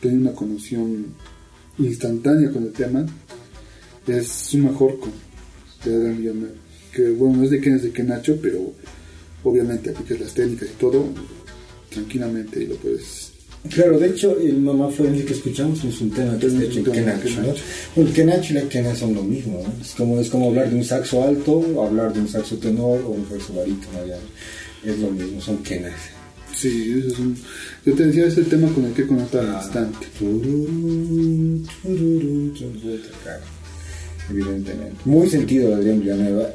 tengo 0.00 0.16
una 0.16 0.32
conexión 0.32 1.06
instantánea 1.78 2.50
con 2.50 2.64
el 2.64 2.72
tema, 2.72 3.06
es 4.08 4.28
su 4.28 4.58
mejor 4.58 4.98
con 4.98 5.12
de 5.84 6.12
Villanueva. 6.12 6.54
Que 6.92 7.10
bueno, 7.10 7.36
no 7.36 7.44
es 7.44 7.50
de 7.50 7.60
quién 7.60 7.76
es 7.76 7.84
de 7.84 7.92
qué 7.92 8.02
Nacho, 8.02 8.36
pero 8.42 8.72
obviamente 9.44 9.90
aplicas 9.90 10.20
las 10.20 10.34
técnicas 10.34 10.70
y 10.70 10.80
todo 10.80 11.06
tranquilamente 11.90 12.62
y 12.62 12.66
lo 12.66 12.76
puedes 12.76 13.30
Claro, 13.70 13.98
de 13.98 14.08
hecho, 14.08 14.38
el 14.38 14.60
Mamá 14.60 14.90
Florencia 14.90 15.24
que 15.24 15.32
escuchamos 15.32 15.82
es 15.84 16.00
un 16.00 16.10
tema 16.10 16.38
que 16.38 16.48
está 16.48 16.62
hecho 16.62 16.80
en 16.80 16.84
Kenacho. 16.84 17.40
¿no? 17.40 17.54
Bueno, 17.96 18.12
Kenacho 18.12 18.52
y 18.52 18.56
la 18.56 18.68
Kena 18.68 18.94
son 18.94 19.14
lo 19.14 19.22
mismo. 19.22 19.62
¿no? 19.62 19.82
Es, 19.82 19.94
como, 19.94 20.20
es 20.20 20.28
como 20.28 20.48
hablar 20.48 20.68
de 20.68 20.76
un 20.76 20.84
saxo 20.84 21.22
alto, 21.22 21.82
hablar 21.82 22.12
de 22.12 22.20
un 22.20 22.28
saxo 22.28 22.58
tenor 22.58 23.00
o 23.00 23.10
un 23.10 23.26
saxo 23.26 23.54
barítono. 23.54 24.00
Es 24.84 24.98
lo 24.98 25.10
mismo, 25.10 25.40
son 25.40 25.62
Kenas. 25.62 26.13
Sí, 26.54 26.94
eso 26.98 27.08
es 27.08 27.18
un... 27.18 27.36
yo 27.84 27.94
te 27.94 28.06
decía, 28.06 28.26
es 28.26 28.36
el 28.38 28.46
tema 28.46 28.68
con 28.68 28.84
el 28.84 28.92
que 28.92 29.06
conectar 29.06 29.44
al 29.44 29.56
ah, 29.56 29.60
instante. 29.62 30.06
evidentemente. 34.30 34.96
Muy 35.04 35.28
sentido, 35.28 35.74
Adrián 35.74 36.00
Villanueva. 36.00 36.50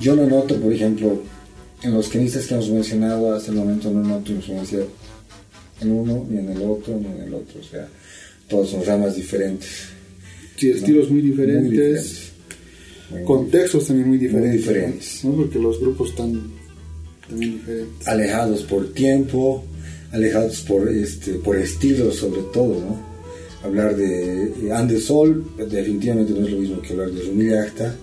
Yo 0.00 0.14
lo 0.16 0.26
noto, 0.26 0.56
por 0.56 0.72
ejemplo, 0.72 1.22
en 1.82 1.92
los 1.92 2.08
kenistas 2.08 2.46
que 2.46 2.54
hemos 2.54 2.70
mencionado 2.70 3.34
hasta 3.34 3.50
el 3.50 3.58
momento, 3.58 3.90
no 3.90 4.02
noto 4.02 4.32
influencia 4.32 4.80
en 5.80 5.92
uno, 5.92 6.26
ni 6.28 6.38
en 6.38 6.50
el 6.50 6.62
otro, 6.62 6.98
ni 6.98 7.06
en 7.06 7.28
el 7.28 7.34
otro. 7.34 7.60
O 7.60 7.64
sea, 7.64 7.88
todos 8.48 8.70
son 8.70 8.84
ramas 8.84 9.16
diferentes. 9.16 9.88
Sí, 10.56 10.70
estilos 10.70 11.10
muy 11.10 11.22
diferentes. 11.22 12.32
contextos 13.24 13.86
también 13.86 14.08
muy 14.08 14.18
diferentes. 14.18 14.50
Muy 14.50 14.58
diferentes. 14.58 15.24
¿no? 15.24 15.32
Porque 15.32 15.58
los 15.58 15.80
grupos 15.80 16.10
están 16.10 16.32
diferentes. 16.32 16.59
Alejados 18.06 18.62
por 18.62 18.92
tiempo, 18.92 19.64
alejados 20.12 20.60
por, 20.62 20.88
este, 20.88 21.34
por 21.34 21.56
estilos 21.56 22.16
sobre 22.16 22.42
todo, 22.52 22.80
¿no? 22.80 23.10
Hablar 23.62 23.94
de 23.94 24.72
Andesol 24.72 25.44
definitivamente 25.56 26.32
no 26.32 26.46
es 26.46 26.52
lo 26.52 26.58
mismo 26.58 26.80
que 26.80 26.92
hablar 26.94 27.10
de 27.10 27.22
Rumillacta 27.22 27.94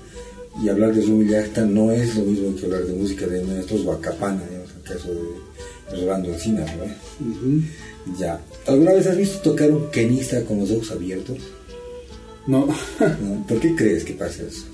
y 0.63 0.69
hablar 0.69 0.93
de 0.93 1.01
Rumillacta 1.01 1.65
no 1.65 1.91
es 1.91 2.15
lo 2.15 2.23
mismo 2.23 2.55
que 2.55 2.65
hablar 2.65 2.85
de 2.85 2.93
música 2.93 3.25
de 3.27 3.43
maestros 3.43 3.83
Huacapana, 3.83 4.43
en 4.51 4.61
el 4.61 4.83
caso 4.83 5.09
de 5.13 5.99
Rolando 5.99 6.29
Encina, 6.29 6.65
¿no? 6.65 8.17
Ya. 8.19 8.39
¿Alguna 8.67 8.93
vez 8.93 9.07
has 9.07 9.17
visto 9.17 9.39
tocar 9.39 9.71
un 9.71 9.89
kenista 9.91 10.43
con 10.45 10.59
los 10.59 10.71
ojos 10.71 10.91
abiertos? 10.91 11.37
No. 12.47 12.67
¿Por 13.47 13.59
qué 13.59 13.75
crees 13.75 14.03
que 14.03 14.13
pasa 14.13 14.43
eso? 14.43 14.65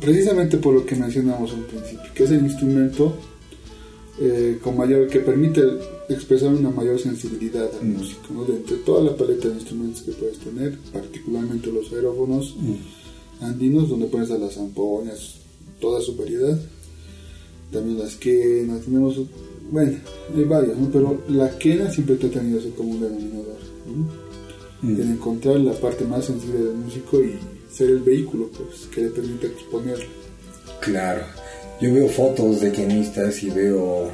Precisamente 0.00 0.56
por 0.56 0.74
lo 0.74 0.84
que 0.84 0.96
mencionamos 0.96 1.52
al 1.52 1.64
principio, 1.64 2.10
que 2.14 2.24
es 2.24 2.30
el 2.30 2.44
instrumento 2.44 3.16
eh, 4.20 4.58
con 4.62 4.76
mayor, 4.76 5.08
que 5.08 5.20
permite 5.20 5.62
expresar 6.08 6.52
una 6.52 6.70
mayor 6.70 6.98
sensibilidad 6.98 7.70
al 7.80 7.88
mm. 7.88 7.96
músico, 7.96 8.34
¿no? 8.34 8.44
de 8.44 8.56
entre 8.56 8.76
toda 8.78 9.02
la 9.02 9.16
paleta 9.16 9.48
de 9.48 9.54
instrumentos 9.54 10.02
que 10.02 10.12
puedes 10.12 10.38
tener, 10.38 10.78
particularmente 10.92 11.72
los 11.72 11.92
aerófonos 11.92 12.54
mm. 12.58 13.44
andinos, 13.44 13.88
donde 13.88 14.06
puedes 14.06 14.28
dar 14.28 14.40
las 14.40 14.54
zampoñas, 14.54 15.36
toda 15.80 16.00
su 16.00 16.16
variedad, 16.16 16.58
también 17.70 17.98
las 17.98 18.16
quenas, 18.16 18.82
tenemos 18.82 19.16
bueno, 19.70 19.98
hay 20.36 20.44
varios, 20.44 20.76
¿no? 20.76 20.90
pero 20.90 21.22
la 21.28 21.56
quena 21.58 21.90
siempre 21.90 22.16
te 22.16 22.26
ha 22.26 22.30
tenido 22.30 22.58
ese 22.58 22.70
como 22.70 22.90
un 22.90 23.00
denominador. 23.00 23.56
¿no? 23.86 24.22
Mm. 24.82 25.00
En 25.00 25.12
encontrar 25.12 25.58
la 25.60 25.72
parte 25.72 26.04
más 26.04 26.26
sensible 26.26 26.58
del 26.58 26.74
músico 26.74 27.22
y 27.22 27.38
ser 27.72 27.88
el 27.88 28.00
vehículo 28.00 28.50
pues, 28.50 28.86
que 28.92 29.02
le 29.02 29.08
permite 29.08 29.46
exponerlo. 29.46 30.04
Claro, 30.80 31.24
yo 31.82 31.92
veo 31.92 32.08
fotos 32.08 32.60
de 32.60 32.72
quenistas 32.72 33.42
y 33.42 33.50
veo 33.50 34.10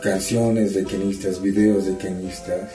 canciones 0.00 0.74
de 0.74 0.84
quenistas, 0.84 1.42
videos 1.42 1.86
de 1.86 1.96
quenistas, 1.96 2.70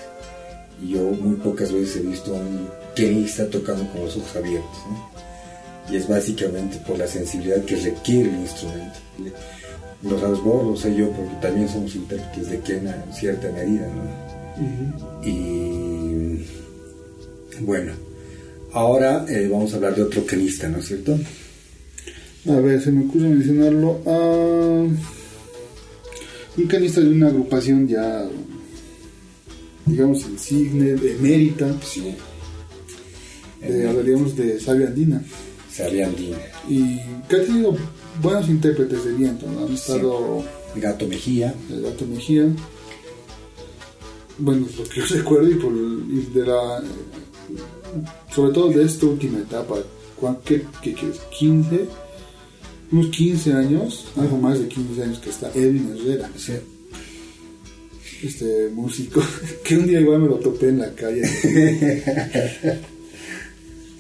y 0.84 0.90
yo 0.90 1.00
muy 1.00 1.38
pocas 1.38 1.72
veces 1.72 1.98
he 1.98 2.00
visto 2.02 2.36
a 2.36 2.40
un 2.40 2.68
quenista 2.96 3.50
tocando 3.50 3.90
con 3.92 4.02
los 4.02 4.18
ojos 4.18 4.36
abiertos. 4.36 4.80
¿no? 4.90 5.94
Y 5.94 5.98
es 5.98 6.08
básicamente 6.08 6.78
por 6.86 6.98
la 6.98 7.08
sensibilidad 7.08 7.64
que 7.64 7.78
requiere 7.78 8.30
el 8.30 8.42
instrumento 8.42 9.00
lo 10.04 10.20
sabes 10.20 10.40
vos, 10.42 10.66
lo 10.66 10.76
sé 10.76 10.96
yo, 10.96 11.12
porque 11.12 11.36
también 11.42 11.70
somos 11.70 11.96
intérpretes 11.96 12.50
de 12.50 12.60
Kena 12.60 13.04
en 13.06 13.14
cierta 13.14 13.52
medida, 13.52 13.88
¿no? 13.88 15.22
Y 15.24 16.46
bueno, 17.62 17.94
ahora 18.74 19.26
eh, 19.30 19.48
vamos 19.52 19.74
a 19.74 19.76
hablar 19.76 19.96
de 19.96 20.04
otro 20.04 20.26
kenista, 20.26 20.68
¿no 20.70 20.80
es 20.80 20.88
cierto? 20.88 21.18
A 22.48 22.56
ver, 22.60 22.82
se 22.82 22.92
me 22.92 23.06
ocurre 23.06 23.30
mencionarlo. 23.30 24.00
un 26.58 26.68
canista 26.68 27.00
de 27.02 27.10
una 27.10 27.28
agrupación 27.28 27.88
ya, 27.88 28.28
digamos, 29.86 30.26
insigne, 30.26 30.92
emérita. 30.92 31.76
Sí. 31.84 32.16
Eh, 33.62 33.86
hablaríamos 33.88 34.36
de 34.36 34.60
Sabia 34.60 34.88
Andina. 34.88 35.24
Sabia 35.72 36.08
Andina. 36.08 36.38
Y 36.68 36.98
que 37.30 37.36
ha 37.36 37.46
tenido 37.46 37.78
buenos 38.22 38.50
intérpretes 38.50 39.06
de 39.06 39.14
viento, 39.14 39.46
¿no? 39.48 39.66
Han 39.66 39.74
estado... 39.74 40.44
Gato 40.76 41.06
Mejía. 41.06 41.54
El 41.70 41.82
Gato 41.84 42.06
Mejía. 42.06 42.48
Bueno, 44.40 44.66
lo 44.78 44.84
que 44.86 45.02
yo 45.02 45.06
recuerdo 45.16 45.52
y, 45.52 45.56
por, 45.56 45.74
de 45.74 46.46
la... 46.46 46.82
Sobre 48.34 48.54
todo 48.54 48.70
de 48.70 48.86
esta 48.86 49.06
última 49.06 49.40
etapa, 49.40 49.76
¿qué, 50.46 50.66
qué 50.82 50.94
quieres? 50.94 51.20
15, 51.38 51.88
unos 52.92 53.08
15 53.08 53.54
años, 53.54 54.06
algo 54.18 54.38
más 54.38 54.60
de 54.60 54.68
15 54.68 55.04
años 55.04 55.20
que 55.20 55.30
está 55.30 55.52
Edwin 55.54 55.96
Herrera. 55.96 56.30
Sí. 56.38 56.54
Este 58.24 58.70
músico, 58.70 59.22
que 59.64 59.78
un 59.78 59.88
día 59.88 60.00
igual 60.00 60.22
me 60.22 60.28
lo 60.28 60.36
topé 60.36 60.70
en 60.70 60.80
la 60.80 60.94
calle. 60.94 61.22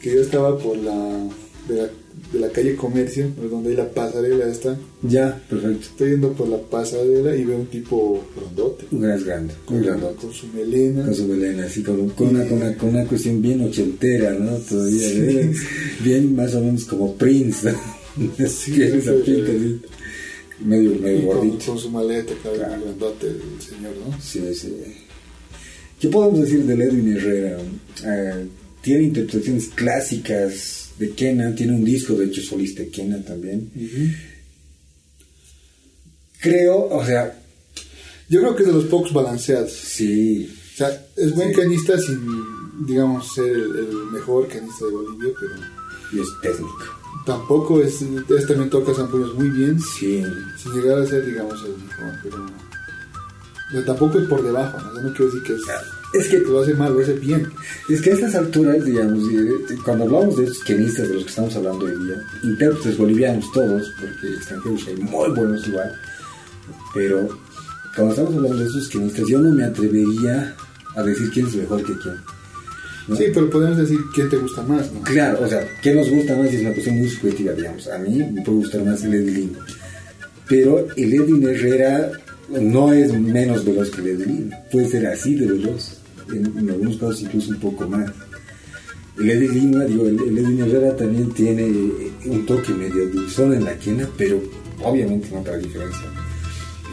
que 0.01 0.13
yo 0.15 0.21
estaba 0.21 0.57
por 0.57 0.77
la, 0.77 1.27
de 1.67 1.75
la 1.75 1.89
de 2.31 2.39
la 2.39 2.49
calle 2.49 2.75
Comercio, 2.75 3.29
donde 3.49 3.71
hay 3.71 3.75
la 3.75 3.89
pasarela 3.89 4.45
está. 4.45 4.77
Ya, 5.01 5.41
perfecto. 5.49 5.81
Estoy 5.81 6.11
yendo 6.11 6.31
por 6.33 6.47
la 6.47 6.57
pasarela 6.57 7.35
y 7.35 7.43
veo 7.43 7.57
un 7.57 7.67
tipo 7.67 8.23
grandote. 8.35 8.85
Es 8.85 9.25
grande, 9.25 9.53
muy 9.69 9.83
grandote. 9.83 10.15
Con 10.21 10.33
su 10.33 10.47
melena. 10.47 11.05
Con 11.05 11.15
su 11.15 11.25
melena, 11.25 11.65
así 11.65 11.83
con, 11.83 12.09
con, 12.09 12.27
una, 12.27 12.45
con, 12.47 12.57
una, 12.57 12.77
con 12.77 12.89
una 12.89 13.05
cuestión 13.05 13.41
bien 13.41 13.61
ochentera, 13.61 14.33
¿no? 14.33 14.55
Todavía, 14.57 15.07
¿eh? 15.09 15.51
bien 16.03 16.35
más 16.35 16.55
o 16.55 16.61
menos 16.61 16.85
como 16.85 17.15
Prince, 17.15 17.73
sí, 18.47 18.81
esa 18.81 19.13
pinta, 19.23 19.51
Medio, 20.59 20.95
medio 20.99 21.21
gordito. 21.21 21.65
Con, 21.65 21.79
su 21.79 21.89
maleta, 21.89 22.33
claro, 22.41 22.59
grandote 22.59 23.27
el 23.27 23.61
señor, 23.61 23.93
¿no? 23.97 24.21
Sí, 24.21 24.41
sí. 24.53 24.71
¿Qué 25.99 26.07
podemos 26.07 26.41
decir 26.41 26.63
de 26.65 26.73
Edwin 26.73 27.17
Herrera? 27.17 27.57
Eh, 28.05 28.47
tiene 28.81 29.03
interpretaciones 29.05 29.69
clásicas 29.69 30.89
de 30.99 31.11
Kenan, 31.11 31.55
tiene 31.55 31.73
un 31.73 31.83
disco 31.83 32.13
de 32.13 32.25
hecho 32.25 32.41
solista 32.41 32.83
Kenan 32.91 33.23
también. 33.23 33.71
Creo, 36.39 36.89
o 36.89 37.05
sea... 37.05 37.37
Yo 38.29 38.39
creo 38.39 38.55
que 38.55 38.63
es 38.63 38.67
de 38.67 38.73
los 38.73 38.85
pocos 38.85 39.11
balanceados. 39.11 39.71
Sí. 39.71 40.49
O 40.73 40.77
sea, 40.77 41.05
es 41.17 41.35
buen 41.35 41.51
canista 41.53 41.99
sin, 41.99 42.19
digamos, 42.85 43.33
ser 43.33 43.47
el, 43.47 43.89
mejor 44.11 44.47
canista 44.47 44.85
de 44.85 44.91
Bolivia, 44.91 45.33
pero... 45.39 45.53
Y 46.13 46.19
es 46.19 46.27
técnico. 46.41 47.00
Tampoco 47.25 47.81
es, 47.81 48.01
es 48.01 48.47
también 48.47 48.69
toca 48.69 48.93
zampoñas 48.93 49.33
muy 49.33 49.49
bien. 49.49 49.79
Sí. 49.79 50.23
Sin 50.57 50.73
llegar 50.73 50.99
a 50.99 51.05
ser, 51.05 51.25
digamos, 51.25 51.63
el 51.63 51.75
mejor, 51.77 52.19
pero... 52.23 53.83
tampoco 53.85 54.19
es 54.19 54.27
por 54.27 54.43
debajo, 54.43 54.79
¿no? 54.79 55.01
no 55.01 55.13
quiero 55.13 55.25
decir 55.25 55.43
que 55.43 55.53
es... 55.53 55.61
Es 56.13 56.27
que 56.27 56.39
lo 56.39 56.59
hace 56.61 56.73
mal, 56.73 56.93
lo 56.93 57.01
hace 57.01 57.13
bien. 57.13 57.49
Es 57.87 58.01
que 58.01 58.11
a 58.11 58.13
estas 58.13 58.35
alturas, 58.35 58.83
digamos, 58.83 59.23
cuando 59.85 60.03
hablamos 60.03 60.35
de 60.35 60.43
estos 60.43 60.63
quenistas 60.65 61.07
de 61.07 61.13
los 61.13 61.23
que 61.23 61.29
estamos 61.29 61.55
hablando 61.55 61.85
hoy 61.85 61.95
día, 62.03 62.15
intérpretes 62.43 62.97
bolivianos 62.97 63.49
todos, 63.53 63.93
porque 63.97 64.35
extranjeros 64.35 64.87
hay 64.87 64.97
muy 64.97 65.29
buenos 65.29 65.65
igual, 65.67 65.89
pero 66.93 67.29
cuando 67.95 68.13
estamos 68.13 68.35
hablando 68.35 68.57
de 68.57 68.65
esos 68.65 68.89
quenistas, 68.89 69.25
yo 69.27 69.39
no 69.39 69.51
me 69.53 69.63
atrevería 69.63 70.53
a 70.95 71.03
decir 71.03 71.31
quién 71.31 71.47
es 71.47 71.55
mejor 71.55 71.83
que 71.83 71.97
quién. 71.97 72.15
Sí, 73.07 73.25
pero 73.33 73.49
podemos 73.49 73.77
decir 73.77 73.99
quién 74.13 74.29
te 74.29 74.37
gusta 74.37 74.61
más, 74.63 74.91
¿no? 74.91 75.01
Claro, 75.01 75.39
o 75.43 75.47
sea, 75.47 75.67
quién 75.81 75.95
nos 75.95 76.09
gusta 76.09 76.35
más 76.35 76.53
es 76.53 76.61
una 76.61 76.71
cuestión 76.71 76.97
muy 76.97 77.09
subjetiva, 77.09 77.53
digamos. 77.53 77.87
A 77.87 77.97
mí 77.97 78.17
me 78.17 78.41
puede 78.41 78.57
gustar 78.59 78.85
más 78.85 79.03
el 79.03 79.15
Edwin. 79.15 79.57
Pero 80.47 80.87
el 80.95 81.13
Edwin 81.13 81.43
Herrera 81.47 82.11
no 82.49 82.93
es 82.93 83.13
menos 83.13 83.65
veloz 83.65 83.89
que 83.89 84.01
el 84.01 84.07
Edwin. 84.07 84.51
Puede 84.71 84.87
ser 84.87 85.07
así 85.07 85.35
de 85.35 85.47
veloz 85.47 86.01
en, 86.31 86.69
algunos 86.69 86.97
casos 86.97 87.21
incluso 87.21 87.51
un 87.51 87.59
poco 87.59 87.87
más. 87.87 88.11
El 89.19 89.53
Lima, 89.53 89.83
digo, 89.85 90.05
el, 90.07 90.59
Herrera 90.59 90.95
también 90.95 91.29
tiene 91.31 91.63
un 92.25 92.45
toque 92.45 92.73
medio 92.73 93.07
dulzón 93.09 93.53
en 93.53 93.65
la 93.65 93.77
quena, 93.77 94.07
pero 94.17 94.41
obviamente 94.83 95.29
no 95.31 95.43
para 95.43 95.57
diferencia. 95.57 96.07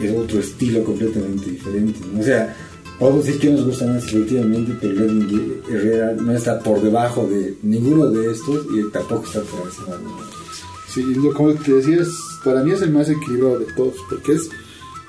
Es 0.01 0.11
otro 0.11 0.39
estilo 0.39 0.83
completamente 0.83 1.49
diferente. 1.49 1.99
O 2.17 2.23
sea, 2.23 2.55
podemos 2.99 3.25
decir 3.25 3.39
que 3.39 3.49
nos 3.49 3.65
gusta 3.65 3.87
más 3.87 4.03
efectivamente, 4.03 4.77
pero 4.79 5.05
el 5.05 5.21
Eddie 5.23 5.61
Herrera 5.69 6.13
no 6.13 6.31
está 6.33 6.59
por 6.59 6.81
debajo 6.81 7.25
de 7.25 7.55
ninguno 7.63 8.09
de 8.09 8.31
estos 8.31 8.65
y 8.73 8.83
tampoco 8.91 9.25
está 9.25 9.41
por 9.41 9.65
encima 9.65 9.95
de 9.95 10.29
Sí, 10.93 11.15
como 11.35 11.53
te 11.53 11.71
decías, 11.71 12.07
para 12.43 12.63
mí 12.63 12.71
es 12.71 12.81
el 12.81 12.91
más 12.91 13.07
equilibrado 13.09 13.59
de 13.59 13.73
todos, 13.73 13.93
porque 14.09 14.33
es 14.33 14.49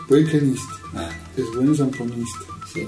buen 0.09 0.27
pianista, 0.27 0.73
ah. 0.95 1.11
es 1.37 1.45
buen 1.55 1.75
zamponista. 1.75 2.39
Sí. 2.73 2.87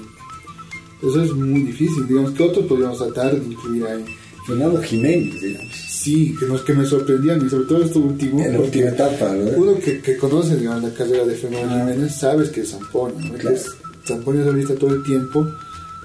Eso 1.01 1.21
es 1.21 1.33
muy 1.33 1.63
difícil, 1.63 2.07
digamos, 2.07 2.31
que 2.31 2.43
otros 2.43 2.65
podríamos 2.65 2.97
tratar 2.99 3.37
de 3.37 3.45
incluir 3.45 3.85
ahí. 3.85 4.05
Fernando 4.45 4.81
Jiménez, 4.81 5.41
digamos. 5.41 5.75
Sí, 5.89 6.35
que, 6.39 6.45
nos, 6.45 6.61
que 6.61 6.73
me 6.73 6.85
sorprendían, 6.85 7.45
y 7.45 7.49
sobre 7.49 7.65
todo 7.65 7.83
esto 7.83 7.99
último. 7.99 8.39
En 8.43 8.53
la 8.53 8.59
última 8.59 8.89
etapa, 8.89 9.31
¿verdad? 9.31 9.53
Uno 9.57 9.79
que, 9.79 9.99
que 9.99 10.17
conoce, 10.17 10.55
digamos, 10.55 10.83
la 10.83 10.93
carrera 10.93 11.25
de 11.25 11.35
Fernando 11.35 11.75
ah. 11.75 11.79
Jiménez, 11.79 12.15
sabes 12.15 12.49
que 12.49 12.61
es 12.61 12.69
zampona, 12.69 13.19
¿no? 13.19 13.33
Claro. 13.33 13.57
Es 14.05 14.45
solista 14.45 14.75
todo 14.75 14.95
el 14.95 15.03
tiempo, 15.03 15.47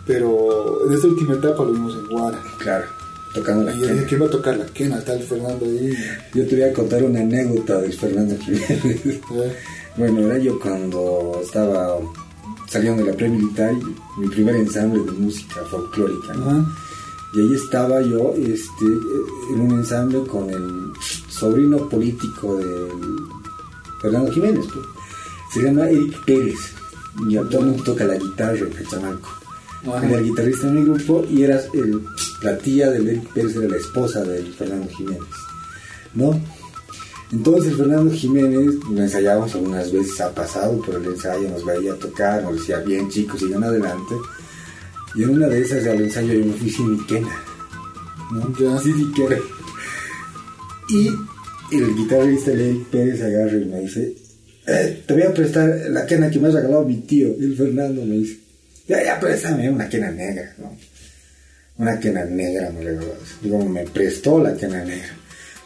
pero 0.07 0.87
en 0.87 0.93
esta 0.93 1.09
última 1.09 1.35
etapa 1.35 1.65
lo 1.65 1.73
vimos 1.73 1.95
en 1.95 2.07
Guara. 2.09 2.43
Claro 2.59 2.99
tocando 3.33 3.65
la 3.65 3.73
quena. 3.73 4.05
¿Quién 4.07 4.23
va 4.23 4.27
a 4.27 4.31
tocar 4.31 4.57
la 4.57 4.67
quena? 4.67 5.01
Tal 5.01 5.23
Fernando 5.23 5.65
ahí. 5.65 5.93
Yo 6.35 6.47
te 6.47 6.57
voy 6.57 6.65
a 6.65 6.73
contar 6.73 7.03
una 7.03 7.21
anécdota 7.21 7.81
de 7.81 7.93
Fernando 7.93 8.37
Jiménez. 8.39 9.21
bueno, 9.97 10.21
era 10.21 10.39
yo 10.39 10.59
cuando 10.59 11.41
estaba 11.43 11.99
saliendo 12.69 13.05
de 13.05 13.11
la 13.11 13.17
pre-militar, 13.17 13.75
mi 14.19 14.29
primer 14.29 14.57
ensamble 14.57 15.03
de 15.05 15.13
música 15.13 15.61
folclórica. 15.71 16.35
Y 17.35 17.41
ahí 17.41 17.55
estaba 17.55 18.01
yo 18.01 18.35
este, 18.37 18.87
en 19.53 19.61
un 19.61 19.71
ensamble 19.73 20.27
con 20.27 20.49
el 20.51 20.93
sobrino 21.29 21.89
político 21.89 22.57
de 22.57 22.89
Fernando 24.01 24.33
Jiménez. 24.33 24.67
Pues. 24.73 24.87
Se 25.53 25.63
llama 25.63 25.89
Eric 25.89 26.25
Pérez 26.25 26.78
y 27.27 27.37
actualmente 27.37 27.83
toca 27.83 28.05
la 28.05 28.17
guitarra 28.17 28.67
Cachamalco. 28.77 29.29
Era 29.85 30.19
el 30.19 30.25
guitarrista 30.25 30.67
de 30.67 30.73
mi 30.73 30.85
grupo 30.85 31.25
y 31.31 31.43
era 31.43 31.61
el, 31.73 32.03
la 32.43 32.59
tía 32.59 32.91
de 32.91 32.99
Eric 32.99 33.33
Pérez, 33.33 33.57
era 33.57 33.69
la 33.69 33.77
esposa 33.77 34.23
de 34.23 34.43
Fernando 34.53 34.89
Jiménez. 34.89 35.23
¿No? 36.15 36.41
Entonces 37.31 37.77
Fernando 37.77 38.11
Jiménez 38.11 38.75
lo 38.91 39.03
ensayábamos 39.03 39.55
algunas 39.55 39.93
veces, 39.93 40.21
ha 40.21 40.35
pasado 40.35 40.81
por 40.81 40.95
el 40.97 41.05
ensayo, 41.05 41.49
nos 41.49 41.65
veía 41.65 41.93
a 41.93 41.97
tocar, 41.97 42.43
nos 42.43 42.55
decía, 42.55 42.79
bien 42.79 43.09
chicos, 43.11 43.41
sigan 43.41 43.65
adelante. 43.65 44.15
Y 45.15 45.23
en 45.23 45.31
una 45.31 45.47
de 45.47 45.61
esas 45.61 45.87
al 45.87 46.01
ensayo 46.01 46.33
yo 46.33 46.47
me 46.47 46.53
fui 46.55 46.71
sin 46.71 46.93
mi 46.93 47.07
quena. 47.07 47.43
¿no? 48.33 48.53
Ya. 48.59 48.79
Sin 48.79 49.13
Y 50.89 51.09
el 51.77 51.95
guitarrista 51.95 52.53
Eric 52.53 52.87
Pérez 52.87 53.23
agarra 53.23 53.59
y 53.59 53.65
me 53.65 53.81
dice, 53.81 54.17
eh, 54.69 55.03
te 55.07 55.15
voy 55.15 55.23
a 55.23 55.33
prestar 55.33 55.67
la 55.89 56.05
quena 56.05 56.31
que 56.31 56.39
me 56.39 56.49
ha 56.49 56.51
regalado 56.51 56.85
mi 56.85 56.97
tío, 56.99 57.29
el 57.29 57.57
Fernando, 57.57 58.05
me 58.05 58.17
dice. 58.17 58.39
Ya, 58.87 59.03
ya, 59.03 59.19
préstame 59.19 59.71
una 59.71 59.89
quena 59.89 60.11
negra, 60.11 60.55
¿no? 60.59 60.77
Una 61.79 61.99
quena 61.99 62.25
negra, 62.27 62.71
me 62.71 62.83
regaló. 62.85 63.15
Digo, 63.43 63.65
me 63.65 63.85
prestó 63.85 64.43
la 64.43 64.55
quena 64.55 64.85
negra. 64.85 65.17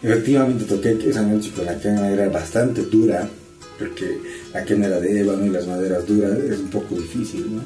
Efectivamente 0.03 0.67
toqué 0.67 0.97
esa 1.09 1.23
noche 1.23 1.51
con 1.51 1.67
la 1.67 1.77
quena 1.79 2.03
negra 2.03 2.29
bastante 2.29 2.83
dura, 2.83 3.29
porque 3.77 4.19
la 4.55 4.65
quena 4.65 4.87
era 4.87 5.01
de 5.01 5.21
ébano 5.21 5.47
y 5.47 5.51
las 5.51 5.67
maderas 5.67 6.07
duras, 6.07 6.39
es 6.39 6.61
un 6.61 6.71
poco 6.71 6.95
difícil, 6.95 7.57
¿no? 7.57 7.63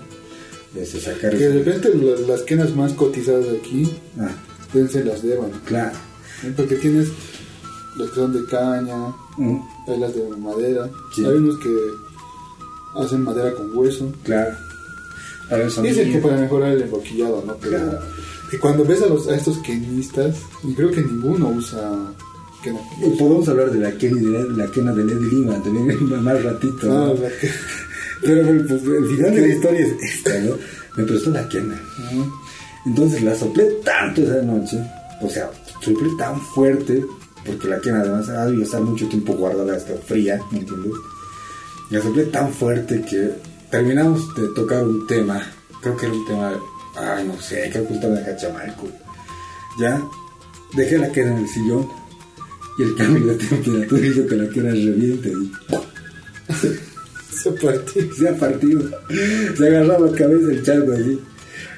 Desde 0.74 1.00
sacar 1.00 1.32
que 1.32 1.48
de 1.48 1.62
repente 1.62 1.90
las, 2.26 2.42
quenas 2.42 2.74
más 2.74 2.92
cotizadas 2.94 3.46
aquí 3.60 3.90
ah. 4.18 4.34
deben 4.72 4.90
ser 4.90 5.04
las 5.04 5.22
de 5.22 5.34
ébano. 5.34 5.60
Claro. 5.66 5.96
Porque 6.56 6.76
tienes 6.76 7.08
las 7.96 8.10
que 8.10 8.14
son 8.16 8.32
de 8.32 8.44
caña, 8.46 9.14
mm. 9.36 9.58
de 9.86 10.36
madera, 10.38 10.90
hay 11.16 11.24
unos 11.24 11.58
que 11.58 11.74
hacen 12.96 13.24
madera 13.24 13.54
con 13.54 13.76
hueso. 13.76 14.12
Claro. 14.24 14.56
Dicen 15.82 16.12
que 16.12 16.18
para 16.18 16.36
mejorar 16.36 16.72
el 16.72 16.82
emboquillado, 16.82 17.44
¿no? 17.46 17.54
Pero 17.56 18.00
y 18.52 18.56
cuando 18.58 18.84
ves 18.84 19.02
a, 19.02 19.06
los, 19.06 19.28
a 19.28 19.36
estos 19.36 19.58
kenistas, 19.58 20.36
y 20.62 20.72
creo 20.74 20.90
que 20.90 21.02
ninguno 21.02 21.48
usa 21.48 22.12
quena. 22.62 22.78
Podemos 23.18 23.48
hablar 23.48 23.70
de 23.70 23.78
la, 23.78 23.90
de 23.90 24.56
la 24.56 24.70
quena 24.70 24.92
de 24.92 25.04
Lady 25.04 25.30
Lima 25.30 25.62
también 25.62 26.22
más 26.22 26.42
ratito. 26.42 26.86
¿no? 26.86 27.14
Pero 28.22 28.44
pues, 28.66 28.82
el 28.82 29.06
final 29.06 29.34
de 29.34 29.40
la 29.40 29.48
historia 29.48 29.80
es 29.80 30.02
esta, 30.02 30.38
¿no? 30.40 30.54
Me 30.96 31.04
prestó 31.04 31.30
la 31.30 31.48
quena. 31.48 31.80
Entonces 32.86 33.22
la 33.22 33.34
soplé 33.34 33.64
tanto 33.84 34.22
esa 34.22 34.42
noche, 34.42 34.78
o 35.20 35.28
sea, 35.28 35.50
soplé 35.82 36.08
tan 36.16 36.40
fuerte, 36.40 37.04
porque 37.46 37.68
la 37.68 37.80
quena 37.80 38.00
además 38.00 38.28
ha 38.28 38.46
debido 38.46 38.64
estar 38.64 38.80
mucho 38.80 39.08
tiempo 39.08 39.34
guardada 39.34 39.76
hasta 39.76 39.94
fría, 39.94 40.40
¿me 40.50 40.58
entiendes? 40.58 40.92
La 41.90 42.02
soplé 42.02 42.24
tan 42.24 42.52
fuerte 42.52 43.02
que 43.02 43.30
terminamos 43.70 44.34
de 44.34 44.48
tocar 44.48 44.84
un 44.84 45.06
tema, 45.06 45.40
creo 45.80 45.96
que 45.96 46.06
era 46.06 46.14
un 46.14 46.26
tema, 46.26 46.52
ay, 46.96 47.26
no 47.26 47.40
sé, 47.40 47.68
creo 47.72 47.86
que 47.86 47.94
tema 47.94 48.16
de 48.16 48.24
Cachamalco. 48.24 48.88
Ya 49.78 50.02
dejé 50.74 50.98
la 50.98 51.12
queda 51.12 51.30
en 51.32 51.38
el 51.38 51.48
sillón 51.48 51.88
y 52.78 52.82
el 52.82 52.96
cambio 52.96 53.26
de 53.26 53.34
temperatura 53.36 54.06
hizo 54.06 54.26
que 54.26 54.36
la 54.36 54.48
queda 54.50 54.70
reviente 54.70 55.30
y 55.30 55.52
se 57.36 57.50
partió. 57.52 58.14
Se 58.16 58.28
ha 58.28 58.36
partido. 58.36 58.82
Se 59.56 59.66
agarraba 59.66 60.06
la 60.10 60.16
cabeza 60.16 60.50
el 60.50 60.62
charco 60.62 60.92
así. 60.92 61.20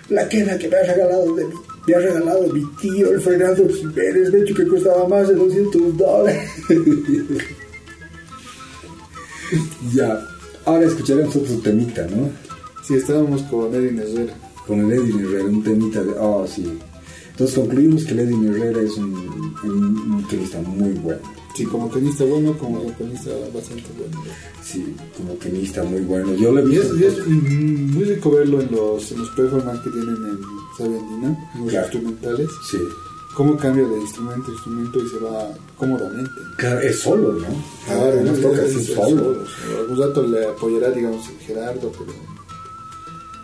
La 0.09 0.29
quena 0.29 0.57
que 0.57 0.69
me 0.69 0.77
ha 0.77 0.83
regalado 0.83 1.35
de 1.35 1.45
mí. 1.45 1.55
Me 1.89 1.95
ha 1.95 1.99
regalado 1.99 2.53
mi 2.53 2.65
tío, 2.81 3.11
el 3.11 3.21
Fernando 3.21 3.69
Jiménez, 3.69 4.31
de 4.31 4.43
hecho 4.43 4.55
que 4.55 4.67
costaba 4.67 5.09
más 5.09 5.29
de 5.29 5.35
200 5.35 5.97
dólares. 5.97 6.51
ya, 9.95 10.21
Ahora 10.69 10.85
escucharemos 10.85 11.35
otro 11.35 11.57
temita, 11.61 12.07
¿no? 12.09 12.29
Sí, 12.83 12.93
estábamos 12.93 13.43
con 13.45 13.75
Edwin 13.75 14.01
Herrera. 14.01 14.35
Con 14.67 14.81
el 14.81 14.93
Edwin 14.93 15.21
Herrera, 15.21 15.45
un 15.45 15.65
temita 15.65 16.03
de... 16.03 16.13
Oh, 16.21 16.47
sí. 16.47 16.79
Entonces 17.31 17.57
concluimos 17.57 18.05
que 18.05 18.13
el 18.13 18.19
Edwin 18.19 18.49
Herrera 18.49 18.83
es 18.83 18.95
un, 18.99 19.15
un, 19.65 20.77
muy 20.77 20.91
bueno. 20.91 21.23
Sí, 21.59 21.65
como 21.65 21.89
tenista 21.89 22.23
bueno, 22.23 22.57
como 22.57 22.81
tenista 22.93 23.31
bastante 23.53 23.89
bueno. 23.99 24.23
Sí, 24.63 24.95
como 25.17 25.33
tenista 25.35 25.83
muy 25.83 26.03
bueno. 26.03 26.33
Yo 26.37 26.57
he 26.57 26.65
visto. 26.65 26.97
Y 26.97 27.05
es, 27.05 27.27
muy 27.27 28.05
rico 28.05 28.31
verlo 28.31 28.61
en 28.61 28.71
los, 28.71 29.11
en 29.11 29.19
los 29.19 29.31
performances 29.31 29.83
que 29.83 29.91
tienen 29.91 30.15
en 30.15 30.39
Sabiandina, 30.77 31.51
en 31.57 31.65
los 31.65 31.75
instrumentales. 31.75 32.49
Sí 32.71 32.79
cómo 33.35 33.57
cambia 33.57 33.87
de 33.89 34.01
instrumento 34.01 34.51
a 34.51 34.55
instrumento 34.55 34.99
y 35.01 35.09
se 35.09 35.19
va 35.19 35.49
cómodamente. 35.77 36.31
Claro, 36.57 36.81
es 36.81 37.01
solo, 37.01 37.33
¿no? 37.33 37.47
Claro, 37.87 38.23
no 38.23 38.33
toca 38.35 38.63
así 38.63 38.85
solo. 38.85 39.45
Algún 39.79 39.99
rato 39.99 40.27
le 40.27 40.47
apoyará, 40.47 40.91
digamos, 40.91 41.25
Gerardo, 41.45 41.93
pero, 41.99 42.13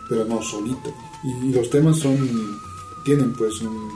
pero 0.09 0.25
no 0.25 0.41
solito. 0.41 0.93
Y, 1.23 1.51
los 1.51 1.69
temas 1.69 1.99
son, 1.99 2.17
tienen 3.03 3.33
pues 3.33 3.61
un, 3.61 3.89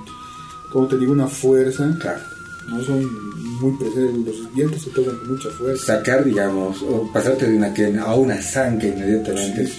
como 0.72 0.88
te 0.88 0.98
digo, 0.98 1.14
una 1.14 1.28
fuerza. 1.28 1.98
Claro. 2.02 2.39
No 2.70 2.84
son 2.84 3.30
muy 3.60 3.78
presentes, 3.78 4.38
los 4.38 4.54
vientos 4.54 4.82
se 4.82 4.90
tocan 4.92 5.18
con 5.18 5.30
mucha 5.30 5.50
fuerza. 5.50 5.98
Sacar, 5.98 6.24
digamos, 6.24 6.82
o 6.84 7.10
pasarte 7.12 7.48
de 7.48 7.58
una 7.58 7.74
quena 7.74 8.04
a 8.04 8.16
una 8.16 8.42
zanja 8.42 8.88
inmediatamente. 8.88 9.64
Es, 9.64 9.72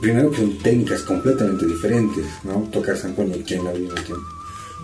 primero 0.00 0.30
que 0.30 0.38
son 0.38 0.58
técnicas 0.58 1.02
completamente 1.02 1.66
diferentes, 1.66 2.26
¿no? 2.44 2.68
Tocar 2.72 2.96
zancón 2.96 3.32
y 3.34 3.42
quena 3.44 3.70
al 3.70 3.80
mismo 3.80 3.94
tiempo. 3.94 4.26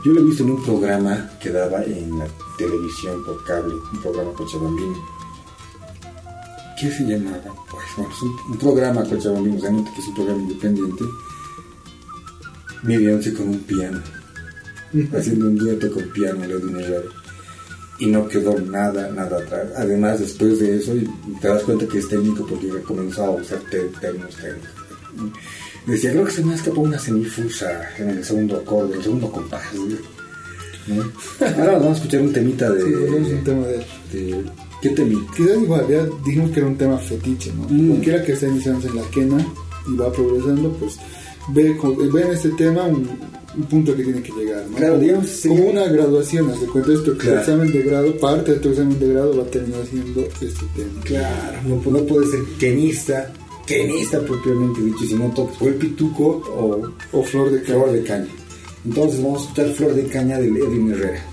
Yo 0.05 0.13
lo 0.13 0.21
he 0.21 0.25
visto 0.25 0.45
en 0.45 0.51
un 0.51 0.63
programa 0.63 1.31
que 1.41 1.51
daba 1.51 1.83
en 1.83 2.19
la 2.19 2.27
televisión 2.59 3.25
por 3.25 3.43
cable, 3.45 3.75
un 3.75 4.03
programa 4.03 4.33
cochabambino. 4.35 5.03
¿Qué 6.79 6.91
se 6.91 7.05
llamaba? 7.05 7.55
Pues 7.71 7.85
bueno, 7.97 8.13
es 8.13 8.23
un, 8.23 8.59
programa 8.59 9.03
cochabambino, 9.05 9.59
que 9.61 10.01
es 10.01 10.09
un 10.09 10.15
programa 10.15 10.43
independiente. 10.43 11.05
Miriam 12.83 13.19
con 13.35 13.49
un 13.49 13.59
piano, 13.61 14.03
haciendo 15.17 15.47
un 15.47 15.57
dueto 15.57 15.91
con 15.93 16.05
piano, 16.11 16.47
dinero 16.47 17.03
y 17.99 18.07
no 18.07 18.27
quedó 18.27 18.59
nada, 18.61 19.11
nada 19.11 19.39
atrás. 19.39 19.69
Además, 19.77 20.19
después 20.19 20.59
de 20.59 20.77
eso, 20.77 20.93
te 21.41 21.49
das 21.49 21.63
cuenta 21.63 21.87
que 21.87 21.99
es 21.99 22.09
técnico 22.09 22.45
porque 22.47 22.69
comenzó 22.83 23.25
a 23.25 23.31
usar 23.31 23.61
términos 23.71 24.35
técnicos 24.37 24.85
decía, 25.87 26.13
creo 26.13 26.25
que 26.25 26.33
se 26.33 26.45
me 26.45 26.55
escapó 26.55 26.81
una 26.81 26.99
semifusa 26.99 27.89
en 27.99 28.11
el 28.11 28.25
segundo 28.25 28.57
acorde, 28.57 28.97
el 28.97 29.03
segundo 29.03 29.31
compás. 29.31 29.63
Ahora 31.41 31.73
vamos 31.73 31.89
a 31.89 31.93
escuchar 31.93 32.23
un 32.23 32.33
temita 32.33 32.71
de. 32.71 32.83
Sí, 32.83 33.33
un 33.33 33.45
tema 33.45 33.67
de. 33.67 34.45
¿Qué 34.83 34.91
temita? 34.91 35.33
Quizás 35.35 35.57
igual, 35.63 35.87
ya 35.89 36.07
dijimos 36.25 36.51
que 36.51 36.61
era 36.61 36.69
un 36.69 36.77
tema 36.77 36.99
fetiche, 36.99 37.53
¿no? 37.55 37.67
Mm. 37.69 37.89
Cualquiera 37.89 38.23
que 38.23 38.33
esté 38.33 38.49
iniciando 38.49 38.87
en 38.89 38.97
la 38.97 39.03
quena 39.11 39.47
y 39.89 39.97
va 39.97 40.13
progresando, 40.13 40.73
pues 40.75 40.99
ve, 41.49 41.75
ve 42.13 42.23
en 42.23 42.33
este 42.33 42.51
tema 42.51 42.85
un, 42.85 43.09
punto 43.63 43.95
que 43.95 44.03
tiene 44.03 44.23
que 44.23 44.33
llegar, 44.33 44.67
¿no? 44.69 44.77
Claro, 44.77 44.99
digamos, 44.99 45.41
como 45.47 45.65
una 45.65 45.85
graduación, 45.85 46.51
haz 46.51 46.61
de 46.61 46.67
cuenta 46.67 46.93
esto, 46.93 47.17
que 47.17 47.29
el 47.29 47.39
examen 47.39 47.73
de 47.73 47.83
grado, 47.83 48.17
parte 48.19 48.53
de 48.53 48.59
tu 48.59 48.71
examen 48.71 48.99
de 48.99 49.09
grado 49.09 49.37
va 49.37 49.45
a 49.45 49.47
terminar 49.47 49.87
siendo 49.87 50.21
este 50.23 50.47
tema. 50.75 51.01
Claro, 51.05 51.59
no, 51.67 51.91
no 51.91 51.99
puede 52.05 52.27
ser 52.27 52.41
quenista 52.59 53.33
tenista 53.67 54.21
propiamente 54.21 54.81
dicho, 54.83 55.07
si 55.07 55.15
no 55.15 55.31
tocas 55.31 55.61
o 55.61 55.69
el 55.69 55.75
pituco 55.75 56.93
o, 57.13 57.23
flor, 57.23 57.51
de 57.51 57.61
flor 57.61 57.93
de 57.93 58.03
caña. 58.03 58.29
Entonces 58.85 59.23
vamos 59.23 59.41
a 59.41 59.45
escuchar 59.45 59.73
Flor 59.73 59.95
de 59.95 60.07
Caña 60.09 60.39
de 60.39 60.49
Edwin 60.49 60.93
Herrera. 60.93 61.25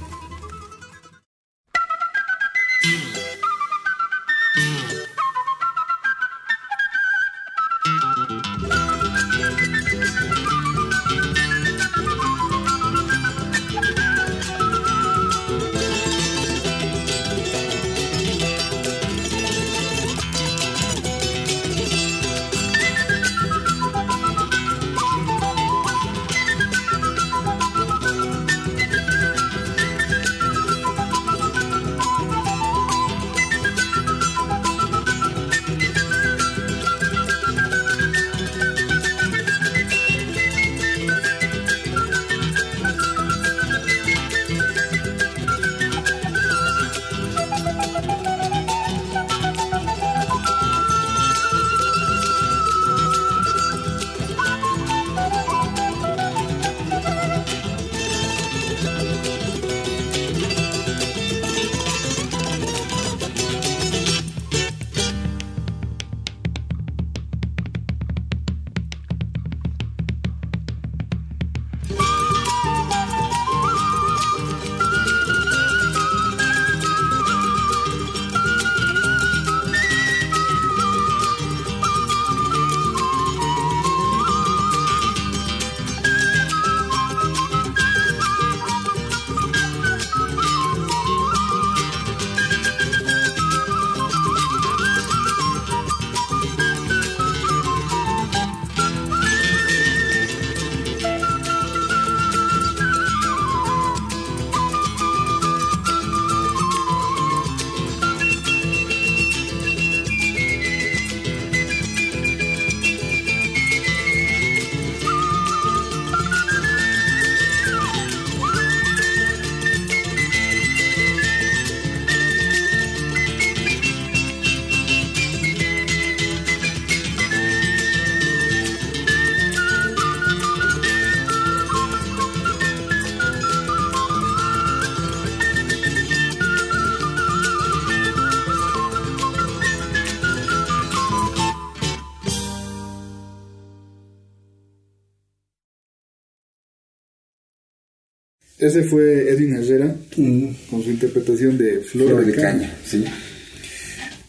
Ese 148.61 148.83
fue 148.83 149.27
Edwin 149.27 149.55
Herrera 149.55 149.95
mm. 150.15 150.45
con 150.69 150.83
su 150.83 150.91
interpretación 150.91 151.57
de 151.57 151.79
Flor, 151.79 152.23
de, 152.23 152.31
Caña. 152.31 152.71
Sí. 152.85 153.03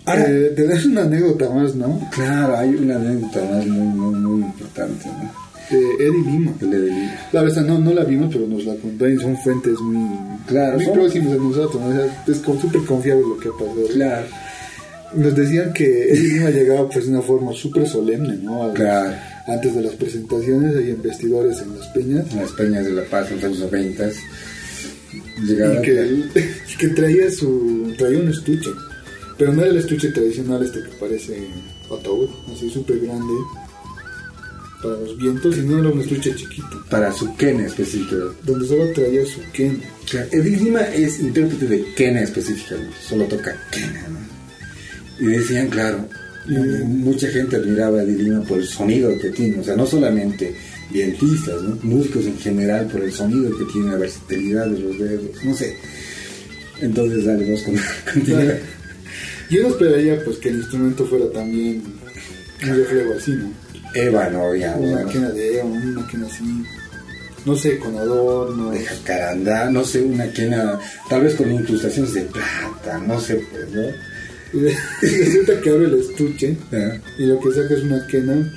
Ahora, 0.06 0.26
eh, 0.26 0.52
te 0.56 0.66
das 0.66 0.86
una 0.86 1.02
anécdota 1.02 1.50
más, 1.50 1.74
¿no? 1.74 2.08
Claro, 2.10 2.56
hay 2.56 2.70
una 2.70 2.96
anécdota 2.96 3.44
más 3.44 3.66
muy, 3.66 3.88
muy, 3.88 4.14
muy 4.14 4.42
importante, 4.42 5.06
¿no? 5.06 5.42
De 5.70 6.06
Eddie 6.06 6.32
Lima. 6.32 6.54
Claro, 7.30 7.48
esta 7.48 7.60
no, 7.60 7.78
no 7.78 7.92
la 7.92 8.04
vimos, 8.04 8.30
pero 8.32 8.46
nos 8.46 8.64
la 8.64 8.74
contó 8.76 9.06
y 9.06 9.18
son 9.18 9.36
fuentes 9.36 9.78
muy, 9.80 10.08
claro, 10.46 10.78
muy 10.78 10.92
próximas 10.92 11.32
a 11.32 11.36
nosotros, 11.36 11.82
¿no? 11.82 12.32
es 12.32 12.38
súper 12.38 12.80
confiable 12.86 13.22
lo 13.28 13.36
que 13.36 13.48
ha 13.48 13.52
pasado. 13.52 13.86
Claro. 13.92 14.26
Nos 15.14 15.34
decían 15.34 15.72
que 15.72 16.12
Eddie 16.12 16.34
Lima 16.34 16.50
llegaba 16.50 16.88
pues 16.88 17.06
de 17.06 17.12
una 17.12 17.22
forma 17.22 17.52
súper 17.52 17.86
solemne, 17.86 18.36
¿no? 18.36 18.72
claro. 18.72 19.14
antes 19.46 19.74
de 19.74 19.82
las 19.82 19.94
presentaciones 19.94 20.76
hay 20.76 20.90
investidores 20.90 21.60
en 21.60 21.78
las 21.78 21.88
peñas. 21.88 22.30
En 22.32 22.38
las 22.38 22.52
peñas 22.52 22.84
de 22.84 22.92
La 22.92 23.04
Paz 23.04 23.30
en 23.30 23.40
los 23.40 23.58
90 23.58 24.10
y 25.12 25.56
que, 25.82 26.24
que, 26.78 26.88
traía 26.88 27.30
su 27.30 27.94
traía 27.98 28.18
un 28.18 28.28
estuche. 28.28 28.70
Pero 29.36 29.52
no 29.52 29.62
era 29.62 29.70
el 29.70 29.78
estuche 29.78 30.08
tradicional 30.10 30.62
este 30.62 30.82
que 30.82 30.96
parece 30.98 31.48
ataúd 31.86 32.28
así 32.54 32.70
súper 32.70 33.00
grande 33.00 33.34
para 34.82 34.96
los 34.96 35.16
vientos 35.18 35.54
sino 35.54 35.78
era 35.78 35.88
un 35.90 36.00
estuche 36.00 36.34
chiquito. 36.34 36.84
Para 36.88 37.12
su 37.12 37.34
quena 37.36 37.66
específico. 37.66 38.34
Donde 38.44 38.66
solo 38.66 38.90
traía 38.92 39.24
su 39.26 39.40
quena 39.52 39.80
claro. 40.08 40.28
Lima 40.32 40.80
es 40.80 41.20
intérprete 41.20 41.66
de 41.66 41.94
quena 41.94 42.22
específica 42.22 42.76
solo 43.06 43.24
toca 43.24 43.54
quena 43.70 44.31
y 45.18 45.26
decían 45.26 45.68
claro 45.68 46.08
mucha 46.46 47.28
gente 47.28 47.56
admiraba 47.56 48.00
a 48.00 48.04
Lima 48.04 48.42
por 48.42 48.58
el 48.58 48.66
sonido 48.66 49.16
que 49.18 49.30
tiene, 49.30 49.60
o 49.60 49.64
sea, 49.64 49.76
no 49.76 49.86
solamente 49.86 50.54
vientistas, 50.90 51.62
músicos 51.82 52.26
en 52.26 52.38
general 52.38 52.86
por 52.86 53.02
el 53.02 53.12
sonido 53.12 53.56
que 53.56 53.64
tiene, 53.72 53.92
la 53.92 53.98
versatilidad 53.98 54.66
de 54.66 54.78
los 54.80 54.98
dedos, 54.98 55.44
no 55.44 55.54
sé. 55.54 55.76
Entonces, 56.80 57.24
dale, 57.24 57.50
vos 57.50 57.62
con, 57.62 57.74
Yo 59.50 59.62
no 59.62 59.68
esperaría 59.68 60.24
pues 60.24 60.38
que 60.38 60.48
el 60.48 60.56
instrumento 60.56 61.06
fuera 61.06 61.30
también 61.30 61.82
un 62.62 62.68
reflejo 62.76 63.12
así, 63.16 63.32
¿no? 63.32 63.52
Ébano, 63.94 64.52
digamos. 64.52 64.90
Una 64.90 65.04
quena 65.04 65.30
de 65.30 65.58
ébano, 65.58 65.74
una 65.74 66.06
quena 66.08 66.26
así, 66.26 66.64
no 67.44 67.54
sé, 67.54 67.78
con 67.78 67.96
adorno. 67.96 68.70
De 68.70 68.82
jacarandá, 68.82 69.70
no 69.70 69.84
sé, 69.84 70.02
una 70.02 70.32
quena, 70.32 70.78
tal 71.08 71.22
vez 71.22 71.34
con 71.34 71.52
incrustaciones 71.52 72.14
de 72.14 72.22
plata, 72.22 72.98
no 73.06 73.20
sé, 73.20 73.44
pues, 73.52 73.70
¿no? 73.70 74.11
Y 75.02 75.06
resulta 75.06 75.60
que 75.60 75.70
abre 75.70 75.86
el 75.86 75.94
estuche 75.94 76.56
y 77.18 77.26
lo 77.26 77.40
que 77.40 77.52
saca 77.52 77.74
es 77.74 77.82
una 77.82 78.06
quena 78.06 78.52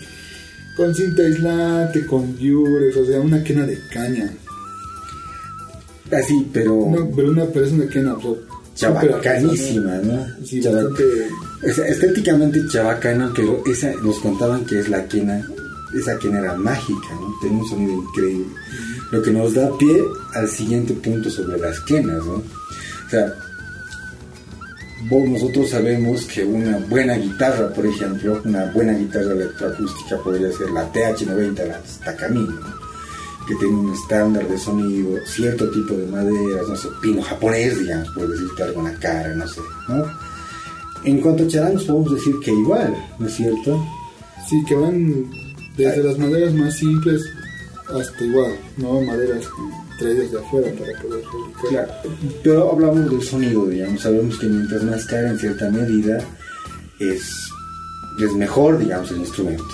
con 0.75 0.93
cinta 0.93 1.21
aislante, 1.21 2.05
con 2.05 2.37
yures, 2.37 2.95
o 2.97 3.05
sea, 3.05 3.21
una 3.21 3.43
quena 3.43 3.65
de 3.65 3.79
caña. 3.91 4.29
Así, 6.11 6.47
pero. 6.53 6.91
pero, 7.15 7.29
una, 7.31 7.45
pero 7.45 7.65
es 7.65 7.71
una 7.71 7.87
quena, 7.87 8.15
chabacanísima, 8.75 9.97
¿no? 9.99 10.25
Sí, 10.45 10.61
bastante... 10.61 11.03
estéticamente 11.63 12.67
chabacana, 12.67 13.31
pero 13.33 13.63
esa 13.65 13.93
nos 14.03 14.19
contaban 14.19 14.65
que 14.65 14.79
es 14.79 14.89
la 14.89 15.07
quena, 15.07 15.47
esa 15.97 16.19
quena 16.19 16.39
era 16.39 16.55
mágica, 16.55 17.07
¿no? 17.13 17.33
Tiene 17.39 17.57
un 17.57 17.67
sonido 17.67 17.93
increíble. 17.93 18.47
Lo 19.11 19.21
que 19.21 19.31
nos 19.31 19.53
da 19.53 19.75
pie 19.77 20.03
al 20.33 20.49
siguiente 20.49 20.93
punto 20.93 21.29
sobre 21.29 21.57
las 21.57 21.79
quenas, 21.79 22.25
¿no? 22.25 22.33
O 22.33 23.09
sea, 23.09 23.33
nosotros 25.03 25.69
sabemos 25.69 26.25
que 26.25 26.43
una 26.43 26.77
buena 26.89 27.15
guitarra, 27.15 27.71
por 27.73 27.85
ejemplo, 27.85 28.41
una 28.43 28.71
buena 28.71 28.93
guitarra 28.93 29.33
electroacústica 29.33 30.17
podría 30.17 30.51
ser 30.51 30.71
la 30.71 30.91
TH90, 30.91 31.67
la 31.67 31.81
Takamine, 32.03 32.55
que 33.47 33.55
tiene 33.55 33.75
un 33.75 33.93
estándar 33.93 34.47
de 34.47 34.57
sonido, 34.57 35.17
cierto 35.25 35.69
tipo 35.69 35.93
de 35.93 36.07
maderas, 36.07 36.67
no 36.67 36.75
sé, 36.75 36.87
pino 37.01 37.21
japonés, 37.21 37.79
digamos, 37.79 38.09
por 38.09 38.29
decirte 38.29 38.73
la 38.81 38.93
cara, 38.99 39.35
no 39.35 39.47
sé, 39.47 39.61
¿no? 39.89 40.05
En 41.03 41.21
cuanto 41.21 41.43
a 41.43 41.47
charangos 41.47 41.83
podemos 41.83 42.15
decir 42.15 42.35
que 42.43 42.51
igual, 42.51 42.95
¿no 43.19 43.27
es 43.27 43.35
cierto? 43.35 43.85
Sí, 44.49 44.63
que 44.65 44.75
van 44.75 45.29
desde 45.77 46.03
las 46.03 46.17
maderas 46.17 46.53
más 46.53 46.75
simples 46.77 47.21
hasta 47.93 48.23
igual, 48.23 48.57
¿no? 48.77 49.01
Maderas 49.01 49.45
traídas 49.97 50.31
de 50.31 50.39
afuera 50.39 50.71
para 50.71 51.01
poder 51.01 51.23
fabricar. 51.23 51.69
Claro, 51.69 51.91
pero 52.43 52.71
hablamos 52.71 53.09
del 53.09 53.21
sonido, 53.21 53.65
digamos, 53.65 54.01
sabemos 54.01 54.37
que 54.37 54.47
mientras 54.47 54.83
más 54.83 55.05
cara 55.05 55.29
en 55.29 55.39
cierta 55.39 55.69
medida 55.69 56.19
es, 56.99 57.49
es 58.19 58.33
mejor, 58.33 58.77
digamos, 58.77 59.11
el 59.11 59.17
instrumento. 59.17 59.65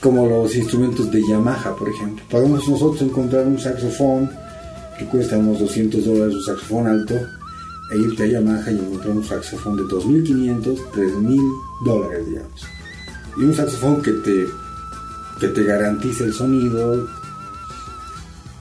Como 0.00 0.28
los 0.28 0.54
instrumentos 0.54 1.10
de 1.10 1.22
Yamaha, 1.28 1.74
por 1.74 1.88
ejemplo. 1.88 2.24
Podemos 2.30 2.68
nosotros 2.68 3.02
encontrar 3.02 3.46
un 3.46 3.58
saxofón 3.58 4.30
que 4.98 5.04
cuesta 5.06 5.38
unos 5.38 5.58
200 5.58 6.04
dólares, 6.04 6.34
un 6.34 6.42
saxofón 6.42 6.86
alto, 6.86 7.14
e 7.90 7.98
irte 7.98 8.24
a 8.24 8.26
Yamaha 8.26 8.70
y 8.70 8.78
encontrar 8.78 9.16
un 9.16 9.24
saxofón 9.24 9.76
de 9.76 9.82
2.500, 9.84 10.76
3.000 10.92 11.52
dólares, 11.84 12.26
digamos. 12.26 12.66
Y 13.36 13.44
un 13.44 13.54
saxofón 13.54 14.02
que 14.02 14.12
te, 14.12 14.46
que 15.40 15.48
te 15.48 15.64
garantice 15.64 16.24
el 16.24 16.32
sonido, 16.32 17.08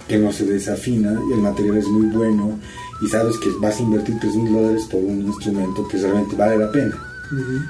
que 0.08 0.18
no 0.18 0.32
se 0.32 0.46
desafina 0.46 1.20
y 1.30 1.34
el 1.34 1.40
material 1.40 1.78
es 1.78 1.88
muy 1.88 2.08
bueno 2.08 2.60
y 3.02 3.08
sabes 3.08 3.38
que 3.40 3.50
vas 3.60 3.78
a 3.78 3.84
invertir 3.84 4.18
3 4.20 4.36
mil 4.36 4.54
dólares 4.54 4.88
por 4.90 5.02
un 5.02 5.22
instrumento 5.22 5.88
que 5.88 5.98
realmente 5.98 6.36
vale 6.36 6.58
la 6.58 6.72
pena. 6.72 6.96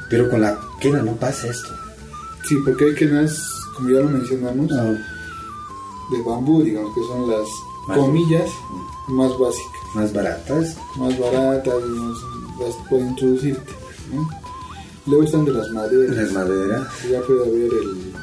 Pero 0.10 0.30
con 0.30 0.42
la 0.42 0.60
quena 0.80 1.02
no 1.02 1.14
pasa 1.14 1.48
esto. 1.48 1.70
Sí, 2.48 2.56
porque 2.64 2.86
hay 2.86 2.96
quenas, 2.96 3.42
como 3.76 3.90
ya 3.90 4.00
lo 4.00 4.10
mencionamos, 4.10 4.72
ah. 4.74 4.94
de 6.12 6.22
bambú, 6.24 6.62
digamos, 6.62 6.94
que 6.94 7.02
son 7.02 7.30
las 7.30 7.48
comillas 7.96 8.50
más 9.08 9.32
básicas. 9.40 9.96
Más 9.96 10.14
baratas. 10.14 10.78
Más 10.98 11.18
baratas, 11.18 11.74
las 12.60 12.76
pueden 12.90 13.10
introducirte. 13.10 13.74
Luego 15.08 15.24
están 15.24 15.46
de 15.46 15.54
las 15.54 15.70
maderas. 15.72 16.16
Las 16.16 16.32
maderas. 16.34 16.88
Ya 17.10 17.22
puede 17.22 17.48
haber 17.48 17.72
el, 17.74 18.14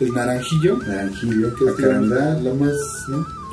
el 0.00 0.14
naranjillo. 0.14 0.76
Naranjillo, 0.78 1.54
que 1.56 1.64
es 1.64 1.78
la, 1.80 2.34
la, 2.34 2.54
más, 2.54 2.76
¿no? 3.08 3.43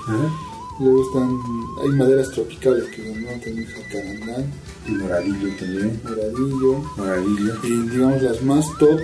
Luego 0.79 1.03
están, 1.03 1.39
hay 1.83 1.89
maderas 1.89 2.31
tropicales 2.31 2.85
que 2.85 3.03
¿no? 3.03 3.27
También 3.43 3.67
jacarandá. 3.67 4.43
Y 4.87 4.91
moradillo 4.91 5.55
también. 5.59 6.01
Moradillo. 6.03 6.73
Moradillo. 6.97 7.53
Y 7.63 7.89
digamos 7.89 8.21
las 8.23 8.41
más 8.41 8.65
top, 8.79 8.99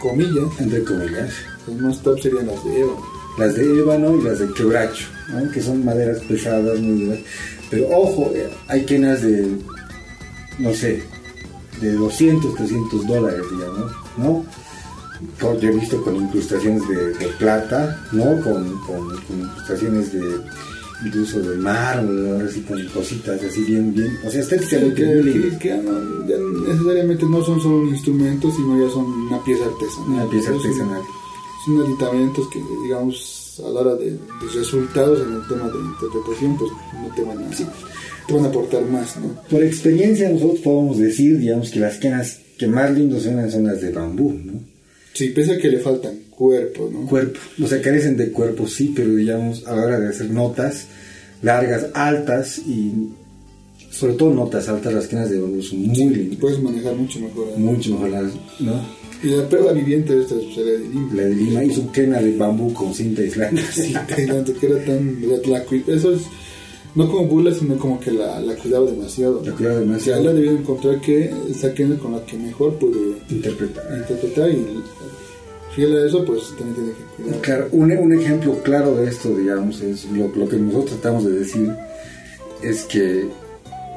comillas. 0.00 0.60
Entre 0.60 0.84
comillas. 0.84 1.34
Las 1.66 1.80
más 1.80 2.02
top 2.02 2.20
serían 2.20 2.46
las 2.46 2.64
de 2.64 2.80
ébano. 2.80 3.02
Las 3.38 3.54
de 3.54 3.78
ébano 3.78 4.16
y 4.16 4.22
las 4.22 4.38
de 4.38 4.52
quebracho, 4.52 5.08
¿no? 5.28 5.50
que 5.50 5.60
son 5.60 5.84
maderas 5.84 6.20
pesadas, 6.20 6.78
muy 6.78 7.04
duras. 7.04 7.18
Pero 7.70 7.88
ojo, 7.90 8.30
eh, 8.34 8.48
hay 8.68 8.86
quenas 8.86 9.20
de, 9.22 9.58
no 10.58 10.72
sé, 10.72 11.02
de 11.80 11.92
200, 11.92 12.54
300 12.54 13.06
dólares, 13.06 13.42
digamos, 13.50 13.92
¿no? 14.16 14.44
Yo 15.40 15.68
he 15.68 15.72
visto 15.72 16.02
con 16.02 16.16
incrustaciones 16.16 16.82
de, 16.88 17.28
plata, 17.38 18.04
¿no? 18.12 18.40
Con, 18.42 18.78
con, 18.80 19.14
incrustaciones 19.38 20.12
de 20.12 20.40
incluso 21.04 21.40
de 21.40 21.56
mármol, 21.56 22.46
así 22.48 22.62
con 22.62 22.82
cositas 22.88 23.42
así 23.42 23.62
bien, 23.64 23.92
bien, 23.94 24.18
o 24.26 24.30
sea, 24.30 24.40
estéticamente 24.40 25.02
que, 25.04 25.58
que, 25.58 25.82
necesariamente 26.68 27.26
no 27.26 27.44
son 27.44 27.60
solo 27.60 27.78
un 27.80 27.88
instrumento, 27.88 28.50
sino 28.50 28.82
ya 28.82 28.90
son 28.92 29.04
una 29.04 29.42
pieza 29.44 29.64
artesanal. 29.66 30.08
Una 30.08 30.30
pieza 30.30 30.50
artesanal. 30.50 31.02
Son, 31.64 31.82
aditamentos 31.82 32.48
que, 32.48 32.62
digamos, 32.84 33.60
a 33.64 33.68
la 33.68 33.80
hora 33.80 33.94
de, 33.96 34.18
resultados 34.54 35.20
en 35.20 35.34
el 35.34 35.48
tema 35.48 35.68
de 35.68 35.78
interpretación, 35.78 36.56
pues 36.56 36.70
no 36.70 37.14
te 37.14 37.24
van 37.24 37.44
a, 37.44 37.50
te 38.26 38.32
van 38.32 38.44
a 38.44 38.48
aportar 38.48 38.84
más, 38.86 39.16
¿no? 39.18 39.42
Por 39.50 39.62
experiencia 39.62 40.30
nosotros 40.30 40.60
podemos 40.60 40.98
decir, 40.98 41.38
digamos, 41.38 41.70
que 41.70 41.80
las 41.80 41.98
quenas 41.98 42.40
que 42.56 42.66
más 42.68 42.90
lindos 42.90 43.24
son 43.24 43.36
las 43.36 43.80
de 43.80 43.92
bambú, 43.92 44.32
¿no? 44.32 44.75
Sí, 45.16 45.30
pese 45.30 45.54
a 45.54 45.58
que 45.58 45.70
le 45.70 45.78
faltan 45.78 46.18
cuerpo, 46.28 46.90
¿no? 46.92 47.06
Cuerpo. 47.06 47.40
O 47.62 47.66
sea, 47.66 47.80
carecen 47.80 48.18
de 48.18 48.30
cuerpo, 48.30 48.68
sí, 48.68 48.92
pero 48.94 49.14
digamos, 49.14 49.66
a 49.66 49.74
la 49.74 49.82
hora 49.82 49.98
de 49.98 50.08
hacer 50.08 50.30
notas 50.30 50.88
largas, 51.40 51.86
altas 51.94 52.58
y 52.58 52.92
sobre 53.90 54.12
todo 54.12 54.34
notas 54.34 54.68
altas, 54.68 54.92
las 54.92 55.06
quenas 55.06 55.30
de 55.30 55.40
bambú 55.40 55.62
son 55.62 55.86
muy 55.86 56.10
lindas. 56.10 56.38
Puedes 56.38 56.60
manejar 56.60 56.94
mucho 56.96 57.18
mejor. 57.18 57.48
¿eh? 57.48 57.54
Mucho 57.56 57.92
mejor 57.92 58.10
las, 58.10 58.32
¿no? 58.60 59.06
Y 59.22 59.28
la 59.28 59.48
prueba 59.48 59.72
viviente 59.72 60.14
de 60.14 60.20
esta 60.20 60.34
es 60.34 60.54
la 60.58 60.62
de 60.64 60.78
Lima. 60.80 61.14
La 61.14 61.22
de 61.22 61.34
Lima 61.34 61.64
hizo 61.64 61.90
quena 61.92 62.20
de 62.20 62.36
bambú 62.36 62.74
con 62.74 62.92
cinta 62.92 63.22
aislante. 63.22 63.62
cinta 63.72 64.06
aislante, 64.14 64.52
que 64.52 64.66
era 64.66 64.84
tan... 64.84 65.18
eso 65.86 66.12
es 66.12 66.20
no 66.96 67.10
como 67.10 67.26
burla, 67.26 67.54
sino 67.54 67.76
como 67.76 68.00
que 68.00 68.10
la, 68.10 68.40
la 68.40 68.54
cuidaba 68.56 68.86
demasiado. 68.86 69.42
La 69.44 69.52
cuidaba 69.52 69.80
demasiado. 69.80 70.22
Ya 70.22 70.28
la 70.28 70.34
debía 70.34 70.52
encontrar 70.52 71.00
que 71.00 71.30
esa 71.50 71.72
quena 71.74 71.96
con 71.98 72.12
la 72.12 72.24
que 72.24 72.38
mejor 72.38 72.74
puede 72.76 73.18
interpretar. 73.28 73.84
interpretar 73.98 74.50
y 74.50 74.82
fiel 75.74 75.94
a 75.94 76.06
eso, 76.06 76.24
pues 76.24 76.54
también 76.56 76.74
tiene 76.74 76.92
que 76.92 77.22
cuidar. 77.22 77.40
Claro, 77.42 77.68
un, 77.72 77.92
un 77.92 78.12
ejemplo 78.18 78.62
claro 78.62 78.94
de 78.96 79.08
esto, 79.08 79.28
digamos, 79.36 79.82
es 79.82 80.06
lo, 80.10 80.28
lo, 80.28 80.48
que 80.48 80.56
nosotros 80.56 80.98
tratamos 80.98 81.26
de 81.26 81.32
decir, 81.32 81.70
es 82.62 82.84
que 82.84 83.28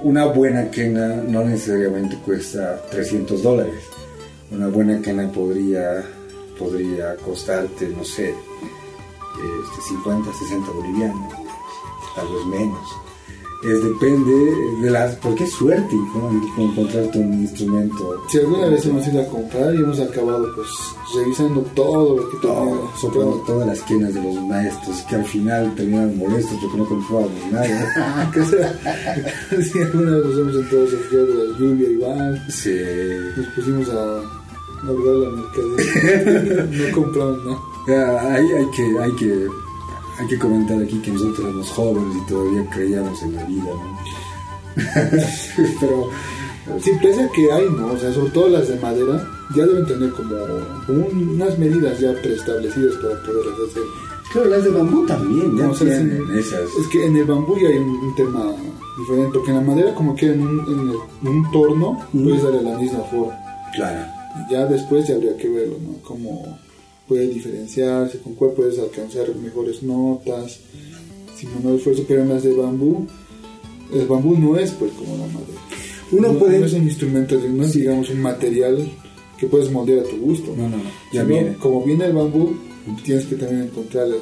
una 0.03 0.25
buena 0.25 0.69
quena 0.69 1.15
no 1.15 1.45
necesariamente 1.45 2.17
cuesta 2.25 2.81
300 2.91 3.41
dólares. 3.41 3.81
Una 4.51 4.67
buena 4.67 5.01
quena 5.01 5.31
podría, 5.31 6.03
podría 6.57 7.15
costarte, 7.15 7.87
no 7.87 8.03
sé, 8.03 8.33
este, 9.39 9.81
50, 9.87 10.33
60 10.33 10.71
bolivianos, 10.71 11.33
tal 12.19 12.33
vez 12.33 12.45
menos. 12.45 12.79
es 13.63 13.83
depende 13.83 14.33
de 14.81 14.89
las 14.89 15.15
porque 15.15 15.43
es 15.43 15.51
suerte 15.51 15.95
¿no? 15.95 16.29
encontrarte 16.57 17.19
un 17.19 17.33
instrumento. 17.41 18.23
Si 18.29 18.39
alguna 18.39 18.67
vez 18.67 18.85
hemos 18.85 19.07
ido 19.07 19.21
a 19.21 19.27
comprar 19.27 19.73
y 19.75 19.79
hemos 19.79 19.99
acabado 19.99 20.47
pues 20.55 20.67
revisando 21.15 21.61
todo 21.75 22.17
lo 22.17 22.29
que 22.29 22.37
todo 22.37 22.91
soplando 22.99 23.43
todas 23.45 23.67
las 23.67 23.81
quenas 23.81 24.13
de 24.13 24.21
los 24.21 24.35
maestros 24.43 24.97
que 25.09 25.15
al 25.15 25.25
final 25.25 25.73
terminaron 25.75 26.17
molestos 26.17 26.57
porque 26.61 26.77
no 26.77 26.85
comprábamos 26.85 27.51
nada. 27.51 28.31
Si 29.61 29.79
alguna 29.81 30.11
vez 30.11 30.25
nos 30.25 30.39
hemos 30.39 30.55
entrado 30.55 30.85
a 30.85 31.25
de 31.25 31.33
la 31.33 31.57
lluvia 31.57 31.89
igual. 31.89 32.45
Sí. 32.49 32.75
Nos 33.35 33.47
pusimos 33.47 33.89
a 33.89 34.19
hablar 34.87 35.15
la 35.15 35.29
mercadería. 35.29 36.67
No 36.89 36.95
compramos 36.95 37.45
nada 37.45 37.59
hay, 37.95 38.45
hay 38.51 38.65
que 38.71 38.99
hay 38.99 39.11
que 39.13 39.47
hay 40.19 40.27
que 40.27 40.37
comentar 40.37 40.81
aquí 40.81 40.99
que 40.99 41.11
nosotros 41.11 41.39
éramos 41.39 41.69
jóvenes 41.69 42.17
y 42.17 42.29
todavía 42.29 42.69
creíamos 42.69 43.23
en 43.23 43.35
la 43.35 43.43
vida, 43.45 43.63
¿no? 43.63 43.99
Pero 45.79 46.09
sí, 46.81 46.91
pese 47.01 47.23
a 47.23 47.29
que 47.29 47.51
hay, 47.51 47.69
¿no? 47.69 47.93
O 47.93 47.97
sea, 47.97 48.11
sobre 48.13 48.31
todo 48.31 48.49
las 48.49 48.67
de 48.67 48.75
madera, 48.79 49.25
ya 49.55 49.65
deben 49.65 49.85
tener 49.85 50.11
como, 50.11 50.35
unas 50.89 51.57
medidas 51.57 51.99
ya 51.99 52.13
preestablecidas 52.13 52.95
para 52.95 53.21
poder 53.23 53.45
hacer. 53.69 53.83
Claro, 54.33 54.49
las 54.49 54.63
de 54.63 54.69
bambú 54.69 55.05
también, 55.05 55.57
ya 55.57 55.71
tienen 55.71 56.37
esas. 56.37 56.69
Es 56.79 56.87
que 56.91 57.05
en 57.05 57.15
el 57.15 57.25
bambú 57.25 57.57
ya 57.57 57.69
hay 57.69 57.77
un, 57.77 58.13
tema 58.15 58.53
diferente, 58.97 59.31
porque 59.33 59.51
en 59.51 59.57
la 59.57 59.63
madera 59.63 59.95
como 59.95 60.15
que 60.15 60.27
en 60.27 60.41
un, 60.41 61.01
en 61.23 61.27
un 61.27 61.51
torno 61.51 61.97
puedes 62.11 62.43
darle 62.43 62.61
la 62.61 62.77
misma 62.77 62.99
forma. 63.05 63.33
Claro. 63.73 64.05
Ya 64.51 64.65
después 64.65 65.07
ya 65.07 65.15
habría 65.15 65.35
que 65.37 65.49
verlo, 65.49 65.77
¿no? 65.81 65.97
Como 66.03 66.59
puede 67.09 67.27
diferenciarse, 67.27 68.19
con 68.19 68.35
cuál 68.35 68.51
puedes 68.51 68.77
alcanzar 68.79 69.35
mejores 69.35 69.83
notas, 69.83 70.59
sin 71.35 71.53
menor 71.55 71.77
esfuerzo, 71.77 72.05
pero 72.07 72.23
las 72.23 72.43
de 72.43 72.53
bambú, 72.53 73.07
el 73.91 74.05
bambú 74.05 74.37
no 74.37 74.57
es 74.57 74.71
pues 74.71 74.91
como 74.93 75.17
la 75.17 75.25
madera. 75.25 75.59
Uno 76.11 76.33
no, 76.33 76.39
puede... 76.39 76.59
No 76.59 76.65
es 76.67 76.73
un 76.73 76.83
instrumento, 76.83 77.39
no 77.39 77.63
es 77.63 77.73
digamos 77.73 78.09
un 78.09 78.21
material 78.21 78.87
que 79.37 79.47
puedes 79.47 79.71
moldear 79.71 79.99
a 79.99 80.09
tu 80.09 80.17
gusto. 80.17 80.53
No, 80.55 80.69
no, 80.69 80.77
no. 80.77 80.91
Ya 81.11 81.23
viene. 81.23 81.55
Como 81.55 81.83
viene 81.83 82.05
el 82.05 82.13
bambú, 82.13 82.55
tienes 83.03 83.25
que 83.25 83.35
también 83.35 83.63
encontrarlas. 83.63 84.19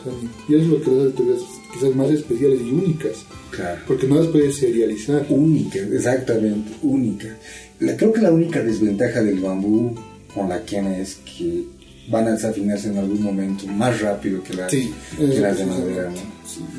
Y 0.48 0.56
eso 0.56 0.64
es 0.64 0.70
lo 0.70 0.82
que 0.82 0.92
las 0.92 1.14
hace 1.14 1.46
quizás 1.74 1.96
más 1.96 2.10
especiales 2.10 2.62
y 2.62 2.70
únicas. 2.70 3.26
Claro. 3.52 3.82
Porque 3.88 4.08
no 4.08 4.16
las 4.16 4.28
puedes 4.28 4.58
serializar. 4.58 5.26
Únicas, 5.30 5.90
exactamente, 5.92 6.72
únicas. 6.84 7.32
creo 7.80 8.14
que 8.14 8.22
la 8.22 8.32
única 8.32 8.62
desventaja 8.62 9.22
del 9.22 9.40
bambú 9.40 9.96
con 10.34 10.50
la 10.50 10.64
quena 10.64 10.98
es 10.98 11.16
que 11.26 11.77
van 12.08 12.28
a 12.28 12.32
desafinarse 12.32 12.90
en 12.90 12.98
algún 12.98 13.22
momento 13.22 13.68
más 13.68 14.00
rápido 14.02 14.42
que, 14.44 14.54
las 14.54 14.72
de 14.72 15.66
madera. 15.66 16.12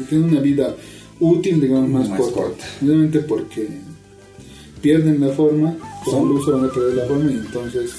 tienen 0.09 0.31
una 0.31 0.41
vida 0.41 0.75
útil, 1.21 1.61
digamos, 1.61 2.09
más, 2.09 2.31
corta. 2.31 2.65
Obviamente 2.83 3.21
porque 3.21 3.69
pierden 4.81 5.21
la 5.21 5.33
forma, 5.35 5.77
con 6.05 6.27
el 6.27 6.33
uso 6.33 6.53
van 6.53 6.71
a 6.71 6.73
perder 6.73 6.95
la 6.95 7.07
forma 7.07 7.31
y 7.31 7.35
entonces 7.35 7.91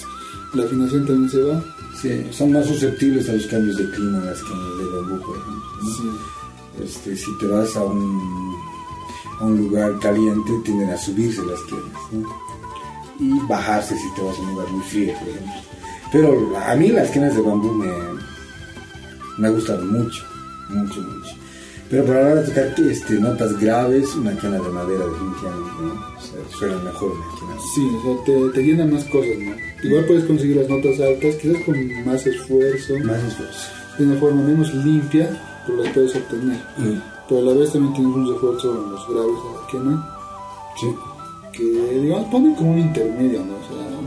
la 0.54 0.64
afinación 0.64 1.06
también 1.06 1.30
se 1.30 1.42
va. 1.42 1.64
Sí, 2.02 2.26
son 2.32 2.54
más 2.54 2.66
susceptibles 2.66 3.28
a 3.30 3.34
los 3.34 3.46
cambios 3.48 3.78
de 3.78 3.90
clima 3.92 4.24
las 4.24 4.40
que 4.42 4.50
de 4.50 4.90
bambú, 4.96 5.26
por 5.26 5.38
ejemplo. 5.38 6.84
Este, 6.84 7.16
si 7.16 7.38
te 7.40 7.46
vas 7.48 7.76
a 7.76 7.84
un, 7.84 8.56
a 9.40 9.46
un 9.46 9.58
lugar 9.58 10.00
caliente, 10.00 10.52
tienden 10.64 10.90
a 10.92 10.98
subirse 10.98 11.42
las 11.46 11.60
quenas 11.64 12.26
y 13.20 13.38
bajarse 13.48 13.98
si 13.98 14.16
te 14.16 14.22
vas 14.22 14.38
a 14.38 14.42
un 14.42 14.52
lugar 14.52 14.70
muy 14.70 14.84
frío, 14.84 15.14
por 15.20 15.28
ejemplo. 15.28 15.69
Pero 16.12 16.58
a 16.58 16.76
mí 16.76 16.90
las 16.90 17.10
quenas 17.12 17.36
de 17.36 17.42
bambú 17.42 17.72
me, 17.72 17.92
me 19.38 19.50
gustan 19.50 19.88
mucho, 19.88 20.24
mucho, 20.70 21.02
mucho. 21.02 21.36
Pero 21.90 22.06
para 22.06 22.22
la 22.22 22.32
hora 22.32 22.42
de 22.42 22.48
tocar 22.48 22.74
este, 22.80 23.16
notas 23.16 23.60
graves, 23.60 24.16
una 24.16 24.38
quena 24.38 24.60
de 24.60 24.70
madera 24.70 25.06
definitivamente, 25.08 25.82
¿no? 25.82 25.94
O 25.94 26.22
sea, 26.22 26.58
suena 26.58 26.78
mejor 26.84 27.12
una 27.12 27.40
quena. 27.40 27.62
Sí, 27.74 27.90
o 27.96 28.04
sea, 28.04 28.24
te, 28.26 28.50
te 28.50 28.64
llenan 28.64 28.94
más 28.94 29.04
cosas, 29.06 29.38
¿no? 29.40 29.56
Igual 29.84 30.06
puedes 30.06 30.26
conseguir 30.26 30.58
las 30.58 30.70
notas 30.70 31.00
altas, 31.00 31.36
quizás 31.36 31.64
con 31.66 32.06
más 32.06 32.28
esfuerzo. 32.28 32.94
Más 33.00 33.24
esfuerzo. 33.24 33.68
De 33.98 34.06
una 34.06 34.20
forma 34.20 34.42
menos 34.44 34.74
limpia, 34.76 35.30
pero 35.66 35.84
las 35.84 35.94
puedes 35.94 36.16
obtener. 36.16 36.58
Mm. 36.78 37.02
Pero 37.28 37.42
a 37.42 37.44
la 37.44 37.60
vez 37.60 37.72
también 37.72 37.94
tienes 37.94 38.16
un 38.16 38.34
esfuerzo 38.34 38.72
en 38.72 38.92
los 38.92 39.08
graves 39.08 39.36
de 39.44 39.50
la 39.56 39.68
quena. 39.72 40.16
Sí. 40.80 40.96
Que, 41.54 42.00
digamos, 42.00 42.28
ponen 42.30 42.56
como 42.56 42.72
un 42.72 42.80
intermedio, 42.80 43.44
¿no? 43.46 43.54
O 43.54 43.68
sea, 43.68 44.00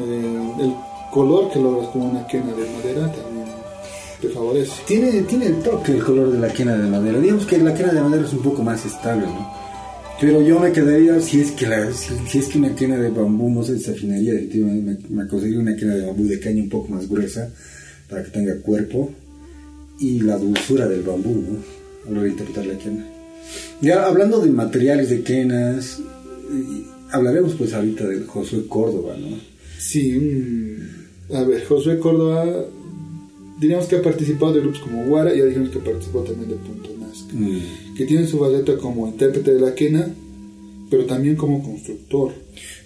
eh, 0.00 0.64
el 0.64 0.74
color 1.10 1.50
que 1.50 1.60
logras 1.60 1.88
con 1.88 2.02
una 2.02 2.26
quena 2.26 2.52
de 2.52 2.70
madera 2.70 3.12
también 3.12 3.46
te 4.20 4.28
favorece. 4.28 4.72
Tiene, 4.86 5.22
tiene 5.22 5.46
el 5.46 5.62
toque 5.62 5.92
el 5.92 6.04
color 6.04 6.32
de 6.32 6.38
la 6.38 6.48
quena 6.48 6.76
de 6.76 6.88
madera. 6.88 7.18
Digamos 7.18 7.46
que 7.46 7.58
la 7.58 7.74
quena 7.74 7.92
de 7.92 8.00
madera 8.00 8.26
es 8.26 8.32
un 8.32 8.42
poco 8.42 8.62
más 8.62 8.84
estable, 8.84 9.26
¿no? 9.26 9.58
Pero 10.20 10.42
yo 10.42 10.58
me 10.58 10.72
quedaría, 10.72 11.20
si 11.20 11.40
es 11.40 11.52
que 11.52 11.66
la, 11.66 11.92
si, 11.92 12.38
es 12.38 12.48
que 12.48 12.58
una 12.58 12.74
quena 12.74 12.96
de 12.96 13.08
bambú 13.10 13.48
no 13.50 13.62
se 13.62 13.74
desafinaría, 13.74 14.32
me, 14.54 14.98
me 15.08 15.28
conseguiría 15.28 15.60
una 15.60 15.76
quena 15.76 15.94
de 15.94 16.06
bambú 16.06 16.26
de 16.26 16.40
caña 16.40 16.60
un 16.60 16.68
poco 16.68 16.88
más 16.88 17.08
gruesa 17.08 17.48
para 18.08 18.24
que 18.24 18.30
tenga 18.30 18.60
cuerpo 18.60 19.10
y 20.00 20.20
la 20.20 20.36
dulzura 20.36 20.88
del 20.88 21.02
bambú, 21.02 21.34
¿no? 21.34 22.10
A 22.10 22.14
la 22.14 22.22
de 22.22 22.30
interpretar 22.30 22.66
la 22.66 22.78
quena. 22.78 23.06
Ya 23.80 24.06
hablando 24.06 24.40
de 24.40 24.50
materiales 24.50 25.10
de 25.10 25.22
quenas, 25.22 26.00
hablaremos 27.10 27.54
pues 27.54 27.72
ahorita 27.72 28.06
del 28.06 28.26
Josué 28.26 28.66
Córdoba, 28.66 29.14
¿no? 29.18 29.36
Sí, 29.78 30.76
a 31.32 31.42
ver, 31.44 31.64
Josué 31.64 31.98
Córdoba, 31.98 32.66
diríamos 33.60 33.86
que 33.86 33.96
ha 33.96 34.02
participado 34.02 34.52
de 34.52 34.60
grupos 34.60 34.80
como 34.80 35.04
Guara, 35.04 35.34
ya 35.34 35.44
dijimos 35.44 35.70
que 35.70 35.78
participó 35.78 36.20
también 36.22 36.50
de 36.50 36.56
Punto 36.56 36.90
Nazca, 36.98 37.32
mm. 37.32 37.94
que 37.96 38.04
tiene 38.04 38.26
su 38.26 38.38
faceta 38.38 38.76
como 38.76 39.06
intérprete 39.06 39.54
de 39.54 39.60
la 39.60 39.74
quena, 39.74 40.12
pero 40.90 41.04
también 41.04 41.36
como 41.36 41.62
constructor. 41.62 42.32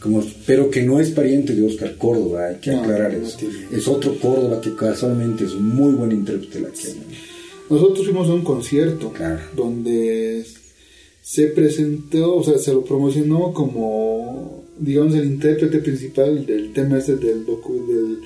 Como, 0.01 0.23
pero 0.47 0.69
que 0.69 0.83
no 0.83 0.99
es 0.99 1.11
pariente 1.11 1.55
de 1.55 1.65
Oscar 1.65 1.97
Córdoba, 1.97 2.49
hay 2.49 2.57
que 2.57 2.73
aclarar 2.73 3.15
eso. 3.15 3.39
es 3.71 3.89
otro 3.89 4.19
Córdoba 4.19 4.61
que 4.61 4.75
casualmente 4.75 5.45
es 5.45 5.55
muy 5.55 5.95
buen 5.95 6.13
intérprete 6.13 6.59
de 6.59 6.65
la 6.69 6.73
quena. 6.73 7.03
Nosotros 7.71 8.05
fuimos 8.05 8.29
a 8.29 8.35
un 8.35 8.43
concierto 8.43 9.13
donde 9.57 10.45
se 11.23 11.47
presentó, 11.49 12.37
o 12.37 12.45
sea, 12.45 12.59
se 12.59 12.73
lo 12.73 12.85
promocionó 12.85 13.53
como 13.55 14.62
digamos, 14.83 15.15
el 15.15 15.27
intérprete 15.27 15.79
principal 15.79 16.45
del 16.45 16.73
tema 16.73 16.99
este 16.99 17.17
del, 17.17 17.45
del, 17.47 18.19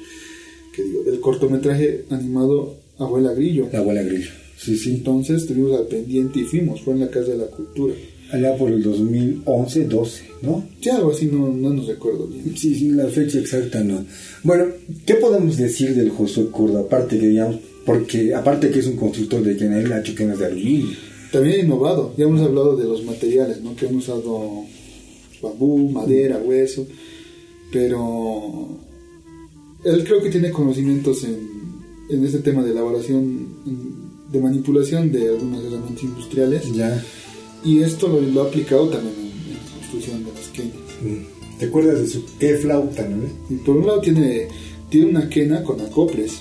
que 0.75 0.83
digo, 0.83 1.03
del 1.05 1.21
cortometraje 1.21 2.05
animado 2.11 2.77
Abuela 2.99 3.33
Grillo. 3.33 3.69
Abuela 3.73 4.03
Grillo, 4.03 4.31
sí, 4.57 4.77
sí. 4.77 4.95
Entonces 4.95 5.43
estuvimos 5.43 5.79
al 5.79 5.87
pendiente 5.87 6.41
y 6.41 6.45
fuimos, 6.45 6.81
fue 6.81 6.95
en 6.95 7.01
la 7.01 7.11
Casa 7.11 7.33
de 7.33 7.39
la 7.39 7.47
Cultura. 7.47 7.95
Allá 8.33 8.57
por 8.57 8.73
el 8.73 8.83
2011, 8.83 9.85
12, 9.85 10.23
¿no? 10.43 10.67
Sí, 10.81 10.91
algo 10.91 11.13
así, 11.13 11.27
no, 11.27 11.49
no 11.53 11.73
nos 11.73 11.87
recuerdo 11.87 12.27
bien. 12.27 12.57
Sí, 12.57 12.75
sí, 12.75 12.89
la 12.89 13.07
fecha 13.07 13.39
exacta 13.39 13.85
no. 13.85 14.05
Bueno, 14.43 14.67
¿qué 15.07 15.15
podemos 15.15 15.57
decir 15.57 15.95
del 15.95 16.11
Josué 16.11 16.49
Córdoba? 16.51 16.81
Aparte 16.81 17.21
que, 17.21 17.29
digamos, 17.29 17.59
porque 17.85 18.35
aparte 18.35 18.71
que 18.71 18.81
es 18.81 18.87
un 18.89 18.97
constructor 18.97 19.43
de 19.43 19.53
ha 19.53 20.01
hecho 20.01 20.13
de 20.15 20.47
aluminio. 20.47 20.97
También 21.31 21.67
innovado, 21.67 22.15
ya 22.17 22.25
hemos 22.25 22.41
hablado 22.41 22.77
de 22.77 22.85
los 22.85 23.05
materiales, 23.05 23.63
¿no? 23.63 23.77
Que 23.77 23.87
hemos 23.87 24.09
usado 24.09 24.65
bambú, 25.43 25.91
madera, 25.91 26.39
hueso, 26.39 26.87
pero 27.71 28.69
él 29.85 30.05
creo 30.05 30.23
que 30.23 30.31
tiene 30.31 30.51
conocimientos 30.51 31.25
en, 31.25 31.57
en 32.09 32.25
este 32.25 32.39
tema 32.39 32.63
de 32.63 32.73
elaboración, 32.73 33.49
de 34.33 34.41
manipulación 34.41 35.13
de 35.13 35.29
algunas 35.29 35.65
herramientas 35.65 36.03
industriales. 36.03 36.73
Ya. 36.73 37.05
Y 37.65 37.83
esto 37.83 38.09
lo, 38.09 38.43
ha 38.43 38.47
aplicado 38.47 38.89
también 38.89 39.15
en, 39.17 39.55
la 39.55 39.73
construcción 39.73 40.25
de 40.25 40.33
las 40.33 40.49
quenas. 40.49 40.75
Mm. 41.03 41.59
¿Te 41.59 41.67
acuerdas 41.67 42.01
de 42.01 42.09
su 42.09 42.25
qué 42.39 42.55
flauta, 42.55 43.09
no? 43.09 43.25
Y 43.49 43.57
por 43.57 43.77
un 43.77 43.87
lado 43.87 44.01
tiene, 44.01 44.49
tiene 44.91 45.11
una 45.11 45.29
quena 45.29 45.63
con 45.63 45.81
acoples, 45.81 46.41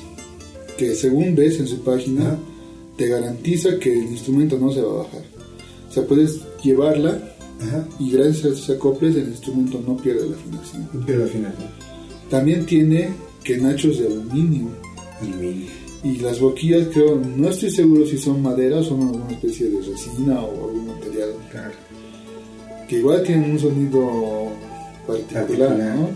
que 0.78 0.94
según 0.94 1.36
ves 1.36 1.60
en 1.60 1.68
su 1.68 1.80
página, 1.80 2.38
te 2.98 3.08
garantiza 3.08 3.80
que 3.80 3.94
el 3.94 4.08
instrumento 4.08 4.58
no 4.58 4.72
se 4.72 4.82
va 4.82 4.92
a 4.92 5.04
bajar. 5.04 5.24
O 5.90 5.94
sea, 5.94 6.06
puedes 6.06 6.42
llevarla 6.64 7.35
y 8.00 8.12
gracias 8.12 8.46
a 8.46 8.48
estos 8.50 8.70
acoples 8.76 9.16
el 9.16 9.30
instrumento 9.30 9.82
no 9.86 9.96
pierde 9.98 10.30
la 10.30 10.36
afinación. 10.36 10.90
No 10.94 11.06
pierde 11.06 11.24
la 11.24 11.30
afinación. 11.30 11.70
También 12.30 12.66
tiene 12.66 13.10
quenachos 13.44 14.00
de 14.00 14.08
aluminio. 14.08 14.68
Aluminio. 15.22 15.68
Y 16.04 16.18
las 16.18 16.40
boquillas 16.40 16.88
creo, 16.94 17.16
no 17.16 17.50
estoy 17.50 17.72
seguro 17.72 18.06
si 18.06 18.18
son 18.18 18.42
madera 18.42 18.78
o 18.78 18.84
son 18.84 19.02
alguna 19.02 19.32
especie 19.32 19.70
de 19.70 19.82
resina 19.82 20.40
o 20.40 20.68
algún 20.68 20.88
material. 20.88 21.30
Claro. 21.52 21.74
Que 22.88 22.98
igual 22.98 23.24
tienen 23.24 23.52
un 23.52 23.60
sonido 23.60 24.52
particular, 25.08 25.78
¿no? 25.78 26.10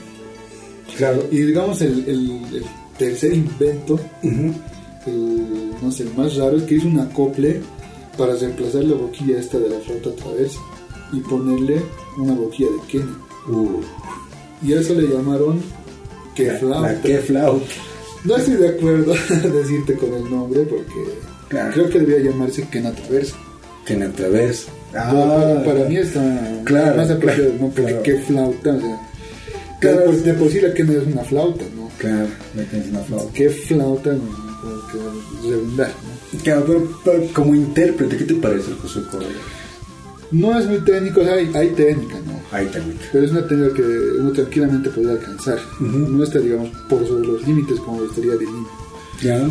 Claro. 0.96 1.26
Y 1.32 1.38
digamos 1.38 1.82
el, 1.82 2.08
el, 2.08 2.64
tercer 2.98 3.34
invento, 3.34 3.98
el, 4.22 5.72
no 5.82 5.92
sé, 5.92 6.04
el 6.04 6.14
más 6.16 6.36
raro 6.36 6.58
es 6.58 6.64
que 6.64 6.76
hizo 6.76 6.88
un 6.88 7.00
acople 7.00 7.62
para 8.18 8.36
reemplazar 8.36 8.84
la 8.84 8.96
boquilla 8.96 9.40
esta 9.40 9.58
de 9.58 9.70
la 9.70 9.80
flauta 9.80 10.12
traversa 10.12 10.60
y 11.12 11.20
ponerle 11.22 11.82
una 12.18 12.34
boquilla 12.34 12.70
de 12.72 12.88
quena. 12.88 13.18
Uh. 13.47 13.82
Y 14.62 14.74
a 14.74 14.82
eso 14.82 14.93
le 14.93 15.07
llamaron 15.07 15.62
que 16.36 16.51
flauta. 16.51 17.01
que 17.01 17.18
flauta. 17.20 17.66
No 18.26 18.36
estoy 18.36 18.55
de 18.55 18.70
acuerdo 18.70 19.14
a 19.14 19.47
decirte 19.47 19.95
con 19.95 20.14
el 20.14 20.30
nombre 20.30 20.62
porque 20.64 21.05
creo 21.49 21.89
que 21.89 21.99
debería 21.99 22.32
llamarse 22.32 22.68
quena 22.70 22.91
traversa. 22.91 23.36
Quena 23.86 24.12
Traverso. 24.12 24.68
Ah, 24.93 25.62
para, 25.66 25.86
mí 25.86 25.97
está 25.97 26.22
claro, 26.64 26.97
más 26.97 27.10
apropiado, 27.10 27.43
claro, 27.43 27.57
¿no? 27.60 27.70
Porque 27.70 27.84
claro. 27.84 28.03
qué 28.03 28.18
flauta, 28.20 28.70
o 28.72 28.80
sea, 28.80 29.01
Claro. 29.80 29.97
de, 29.97 30.05
por, 30.05 30.16
de 30.16 30.34
por 30.34 30.49
sí 30.51 30.62
la 30.62 30.74
quena 30.74 30.93
es 30.93 31.07
una 31.07 31.24
flauta, 31.24 31.66
¿no? 31.76 31.89
Claro, 31.97 32.28
me 32.55 32.64
tienes 32.66 32.89
una 32.89 32.99
flauta. 32.99 33.34
Qué 33.34 33.49
flauta, 33.49 34.14
no, 34.14 34.22
puedo 34.62 34.88
que 34.88 35.47
redundar, 35.49 35.88
¿no? 35.88 36.39
Claro, 36.43 36.64
pero, 36.68 36.99
pero 37.03 37.34
como 37.34 37.55
intérprete, 37.55 38.18
¿qué 38.18 38.26
te 38.26 38.36
parece 38.36 38.72
el 38.72 38.78
José 38.78 38.99
Córdoba? 39.10 39.32
No 40.32 40.58
es 40.60 40.68
muy 40.68 40.80
técnico, 40.82 41.22
o 41.22 41.24
sea, 41.24 41.34
hay, 41.34 41.50
hay 41.56 41.70
técnica, 41.70 42.16
¿no? 42.26 42.40
Ahí 42.52 42.68
técnica. 42.68 43.06
Pero 43.12 43.26
es 43.26 43.32
una 43.32 43.48
técnica 43.48 43.74
que 43.74 43.82
uno 44.20 44.32
tranquilamente 44.32 44.90
puede 44.90 45.12
alcanzar. 45.12 45.58
No 45.80 46.24
está, 46.24 46.40
digamos, 46.40 46.70
por 46.88 47.08
sobre 47.08 47.28
los 47.28 47.48
límites 47.48 47.80
como 47.80 48.04
estaría 48.04 48.34
de 48.34 48.40
Lima. 48.46 48.68
Ya. 49.24 49.50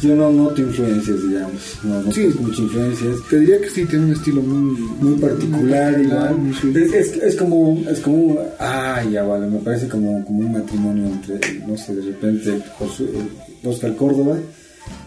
Yo 0.00 0.14
no 0.16 0.30
noto 0.32 0.62
influencias, 0.62 1.22
digamos. 1.28 1.78
No 1.82 1.96
noto 2.00 2.12
Sí. 2.12 2.30
muchas 2.40 2.60
influencias. 2.60 3.16
Te 3.28 3.38
diría 3.40 3.60
que 3.60 3.68
sí, 3.68 3.84
tiene 3.84 4.06
un 4.06 4.12
estilo 4.12 4.40
muy, 4.40 4.80
Muy 5.00 5.18
particular, 5.20 5.92
muy 5.98 6.06
igual. 6.06 6.36
muy 6.38 6.54
suyo. 6.54 6.80
Es, 6.80 6.92
es, 6.94 7.16
es 7.16 7.36
como, 7.36 7.82
es 7.90 8.00
como, 8.00 8.38
ah, 8.58 9.02
ya 9.10 9.24
vale, 9.24 9.46
me 9.48 9.58
parece 9.58 9.88
como, 9.88 10.24
como 10.24 10.38
un 10.38 10.52
matrimonio 10.52 11.04
entre, 11.06 11.38
no 11.66 11.76
sé, 11.76 11.94
de 11.96 12.02
repente 12.02 12.62
Josué, 12.78 13.06
eh, 13.12 13.66
Oscar 13.68 13.94
Córdoba 13.96 14.38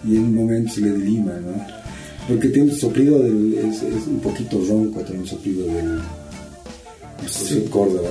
y 0.06 0.18
en 0.18 0.24
un 0.26 0.36
momento 0.36 0.74
se 0.74 0.82
le 0.82 0.91
de 0.91 0.99
Lima, 0.99 1.32
¿no? 1.43 1.82
Porque 2.28 2.49
tiene 2.49 2.71
un 2.71 2.78
soplido 2.78 3.19
del, 3.19 3.53
es, 3.53 3.84
es 3.84 4.07
un 4.07 4.19
poquito 4.19 4.61
ronco, 4.67 5.01
tiene 5.01 5.21
un 5.21 5.28
soplido 5.28 5.65
del 5.67 5.99
José 7.21 7.65
Córdoba. 7.69 8.09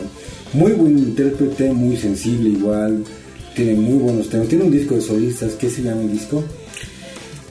Muy 0.53 0.73
buen 0.73 0.99
intérprete, 0.99 1.73
muy 1.73 1.97
sensible 1.97 2.51
igual, 2.51 3.05
tiene 3.55 3.75
muy 3.75 3.99
buenos 3.99 4.29
temas. 4.29 4.49
Tiene 4.49 4.65
un 4.65 4.71
disco 4.71 4.95
de 4.95 5.01
solistas, 5.01 5.53
¿qué 5.53 5.71
se 5.71 5.83
llama 5.83 6.03
el 6.03 6.13
disco? 6.13 6.43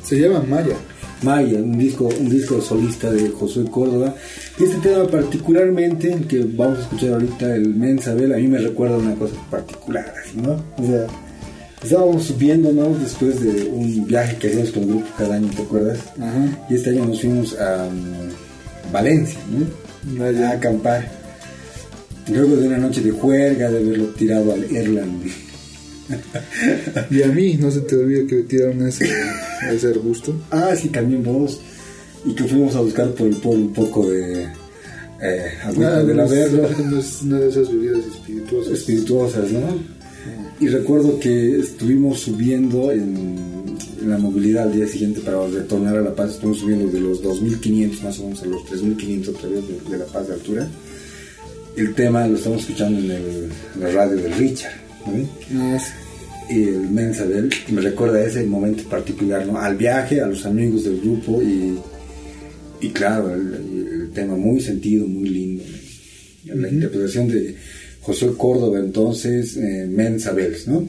Se 0.03 0.20
llama 0.20 0.43
Maya. 0.47 0.76
Maya, 1.24 1.59
un 1.59 1.78
disco, 1.78 2.09
un 2.20 2.30
disco 2.30 2.59
solista 2.62 3.12
de 3.12 3.30
Josué 3.30 3.66
Córdoba. 3.66 4.16
Y 4.59 4.64
este 4.64 4.78
tema 4.78 5.07
particularmente, 5.07 6.16
que 6.28 6.43
vamos 6.43 6.80
a 6.80 6.82
escuchar 6.82 7.14
ahorita, 7.14 7.55
el 7.55 7.76
Mensabel, 7.76 8.34
a 8.34 8.38
mí 8.38 8.47
me 8.47 8.57
recuerda 8.57 8.97
una 8.97 9.16
cosa 9.16 9.36
particular, 9.49 10.14
así, 10.24 10.38
¿no? 10.38 10.53
O 10.78 10.86
sea, 10.86 11.07
estábamos 11.84 12.24
subiéndonos 12.26 13.00
después 13.02 13.40
de 13.42 13.64
un 13.66 14.06
viaje 14.08 14.38
que 14.38 14.48
hacíamos 14.48 14.72
con 14.72 14.84
el 14.84 14.90
grupo 14.90 15.08
cada 15.18 15.36
año, 15.36 15.50
¿te 15.56 15.62
acuerdas? 15.62 16.00
Ajá. 16.20 16.66
Y 16.70 16.76
este 16.76 16.90
año 16.92 17.06
nos 17.06 17.22
fuimos 17.22 17.58
a 17.60 17.90
mm, 17.90 18.92
Valencia, 18.94 19.40
¿no? 19.50 20.24
A 20.26 20.50
acampar. 20.52 21.10
Luego 22.28 22.56
de 22.56 22.68
una 22.68 22.78
noche 22.78 23.02
de 23.02 23.12
juerga, 23.12 23.70
de 23.70 23.80
haberlo 23.80 24.06
tirado 24.10 24.54
al 24.54 24.64
Erland. 24.76 25.24
Y 27.10 27.24
a 27.24 27.28
mí, 27.28 27.56
no 27.56 27.72
se 27.72 27.82
te 27.82 27.96
olvide 27.96 28.28
que 28.28 28.36
me 28.36 28.42
tiraron 28.44 28.88
ese, 28.88 29.10
ese 29.72 29.88
arbusto. 29.88 30.36
Ah, 30.52 30.74
sí, 30.76 30.90
también 30.90 31.24
vos. 31.24 31.60
Y 32.26 32.34
que 32.36 32.44
fuimos 32.44 32.76
a 32.76 32.82
buscar 32.82 33.10
por 33.12 33.28
el 33.28 33.36
pueblo 33.38 33.66
un 33.66 33.74
poco 33.74 34.10
de 34.10 34.44
eh, 34.44 35.52
agüita 35.64 35.98
Ah, 35.98 36.04
del 36.04 36.18
no, 36.18 36.24
Averno, 36.24 36.62
no 37.24 37.40
de 37.40 37.50
esas 37.50 37.72
bebidas 37.72 38.00
espirituosas. 38.06 38.74
espirituosas, 38.74 39.52
¿no? 39.52 40.01
Y 40.62 40.68
recuerdo 40.68 41.20
que 41.20 41.59
estuvimos 41.59 42.20
subiendo 42.20 42.91
en, 42.91 43.16
en 43.99 44.09
la 44.09 44.18
movilidad 44.20 44.66
al 44.68 44.74
día 44.76 44.88
siguiente 44.88 45.20
para 45.22 45.47
retornar 45.47 45.97
a 45.97 46.01
La 46.01 46.14
Paz, 46.16 46.32
estuvimos 46.36 46.59
subiendo 46.59 46.88
de 46.91 46.99
los 46.99 47.24
2.500 47.24 48.01
más 48.03 48.20
o 48.20 48.24
menos 48.26 48.43
a 48.43 48.45
los 48.45 48.62
3.500 48.66 49.28
otra 49.30 49.49
vez 49.49 49.64
de, 49.68 49.89
de 49.91 49.97
La 49.97 50.05
Paz 50.05 50.28
de 50.28 50.34
altura. 50.36 50.68
El 51.76 51.95
tema 51.95 52.28
lo 52.28 52.36
estamos 52.36 52.62
escuchando 52.62 52.99
en 52.99 53.09
el- 53.12 53.49
la 53.80 53.89
radio 53.91 54.18
de 54.18 54.34
Richard, 54.36 54.74
¿no? 55.07 55.28
Ah, 55.59 55.80
sí. 55.80 56.53
y 56.55 56.64
el 56.64 56.89
Mensabel 56.91 57.49
me 57.72 57.82
recuerda 57.82 58.20
a 58.20 58.26
ese 58.26 58.43
momento 58.45 58.84
particular, 58.84 59.47
¿no? 59.47 59.57
Al 59.59 59.78
viaje, 59.78 60.22
a 60.22 60.28
los 60.28 60.45
amigos 60.45 60.84
del 60.84 60.99
grupo 61.01 61.41
y, 61.41 61.80
y 62.82 62.89
claro, 62.89 63.34
el, 63.34 63.53
el 64.01 64.12
tema 64.14 64.36
muy 64.36 64.62
sentido, 64.62 65.07
muy 65.07 65.28
lindo. 65.30 65.64
La 66.45 66.70
interpretación 66.70 67.30
de 67.30 67.55
José 68.02 68.32
Córdoba, 68.38 68.80
entonces, 68.80 69.58
eh, 69.58 69.88
Mensabels, 69.89 70.68
¿no? 70.68 70.88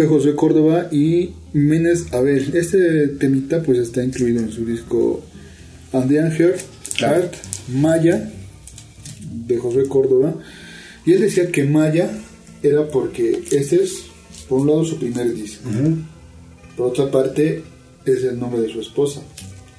Fue 0.00 0.06
José 0.06 0.34
Córdoba 0.34 0.88
y 0.90 1.32
Menes 1.52 2.10
Abel. 2.14 2.56
Este 2.56 3.08
temita 3.08 3.62
pues 3.62 3.78
está 3.78 4.02
incluido 4.02 4.40
en 4.40 4.50
su 4.50 4.64
disco 4.64 5.22
Andean 5.92 6.32
Heart, 6.32 6.60
Heart 6.98 7.34
Maya 7.68 8.32
de 9.46 9.58
José 9.58 9.86
Córdoba. 9.88 10.36
Y 11.04 11.12
él 11.12 11.20
decía 11.20 11.52
que 11.52 11.64
Maya 11.64 12.10
era 12.62 12.88
porque 12.88 13.42
ese 13.50 13.82
es, 13.82 14.04
por 14.48 14.60
un 14.60 14.68
lado, 14.68 14.84
su 14.86 14.98
primer 14.98 15.34
disco. 15.34 15.68
Por 16.78 16.86
otra 16.92 17.10
parte, 17.10 17.62
es 18.06 18.24
el 18.24 18.38
nombre 18.38 18.62
de 18.62 18.72
su 18.72 18.80
esposa. 18.80 19.20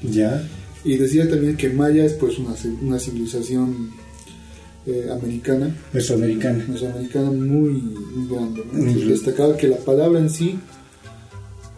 Ya. 0.03 0.47
Y 0.83 0.97
decía 0.97 1.27
también 1.27 1.57
que 1.57 1.69
Maya 1.69 2.05
es 2.05 2.13
pues 2.13 2.37
una, 2.37 2.53
una 2.83 2.99
civilización 2.99 3.89
eh, 4.85 5.07
americana. 5.11 5.75
Mesoamericana. 5.93 6.65
Mesoamericana 6.67 7.31
muy, 7.31 7.71
muy 7.71 8.27
grande. 8.29 8.63
Destacaba 9.05 9.55
que 9.55 9.67
la 9.67 9.77
palabra 9.77 10.19
en 10.19 10.29
sí 10.29 10.59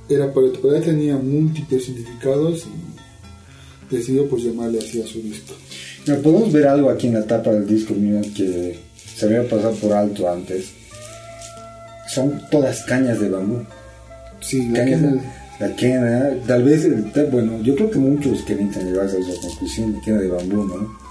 era 0.10 0.32
palabra 0.34 0.82
tenía 0.82 1.18
múltiples 1.18 1.86
significados 1.86 2.66
y 2.66 3.95
decidió 3.95 4.28
pues 4.28 4.43
llamarle 4.43 4.80
así 4.80 5.01
a 5.01 5.08
su 5.08 5.22
disco. 5.22 5.54
podemos 6.06 6.51
ver 6.51 6.68
algo 6.68 6.89
aquí 6.89 7.08
en 7.08 7.14
la 7.14 7.26
tapa 7.26 7.51
del 7.51 7.68
disco, 7.68 7.93
mira, 7.93 8.22
que 8.36 8.80
se 9.16 9.26
había 9.26 9.47
pasado 9.47 9.74
por 9.76 9.93
alto 9.93 10.30
antes. 10.30 10.72
Son 12.08 12.41
todas 12.51 12.84
cañas 12.84 13.20
de 13.20 13.30
bambú. 13.30 13.64
Sí, 14.39 14.68
la 14.70 14.86
quena. 14.86 15.39
La 15.60 15.76
quena, 15.76 16.30
tal 16.47 16.64
vez, 16.64 16.88
bueno, 17.32 17.62
yo 17.62 17.76
creo 17.76 17.89
que 17.89 17.99
muchos 17.99 18.41
quieren 18.41 18.72
llegar 18.72 19.06
a 19.06 19.10
esa 19.10 19.41
conclusión, 19.41 19.93
de 19.93 20.01
quena 20.01 20.20
de 20.20 20.28
bambú, 20.28 20.64
¿no? 20.66 21.03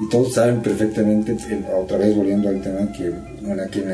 Y 0.00 0.08
todos 0.08 0.32
saben 0.32 0.62
perfectamente, 0.62 1.36
otra 1.76 1.98
vez 1.98 2.16
volviendo 2.16 2.48
al 2.48 2.62
tema, 2.62 2.90
que 2.92 3.12
una 3.42 3.66
quena 3.66 3.92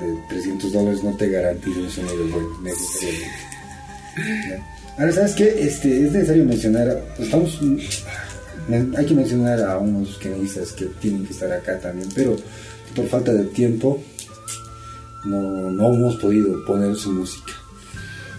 de 0.00 0.18
300 0.28 0.72
dólares 0.72 1.04
no 1.04 1.16
te 1.16 1.30
garantiza 1.30 1.78
un 1.78 1.90
sonido 1.90 2.26
bueno, 2.28 2.60
necesariamente. 2.60 3.54
Ahora, 4.98 5.12
¿sabes 5.12 5.34
qué? 5.34 5.64
Este, 5.64 6.06
es 6.06 6.12
necesario 6.12 6.44
mencionar, 6.44 7.00
estamos, 7.18 7.60
hay 8.96 9.06
que 9.06 9.14
mencionar 9.14 9.60
a 9.62 9.78
unos 9.78 10.18
quenistas 10.18 10.72
que 10.72 10.86
tienen 11.00 11.24
que 11.24 11.32
estar 11.32 11.52
acá 11.52 11.78
también, 11.78 12.08
pero 12.14 12.36
por 12.94 13.06
falta 13.06 13.32
de 13.32 13.44
tiempo 13.44 14.02
no, 15.24 15.70
no 15.70 15.94
hemos 15.94 16.16
podido 16.16 16.64
poner 16.64 16.96
su 16.96 17.12
música. 17.12 17.52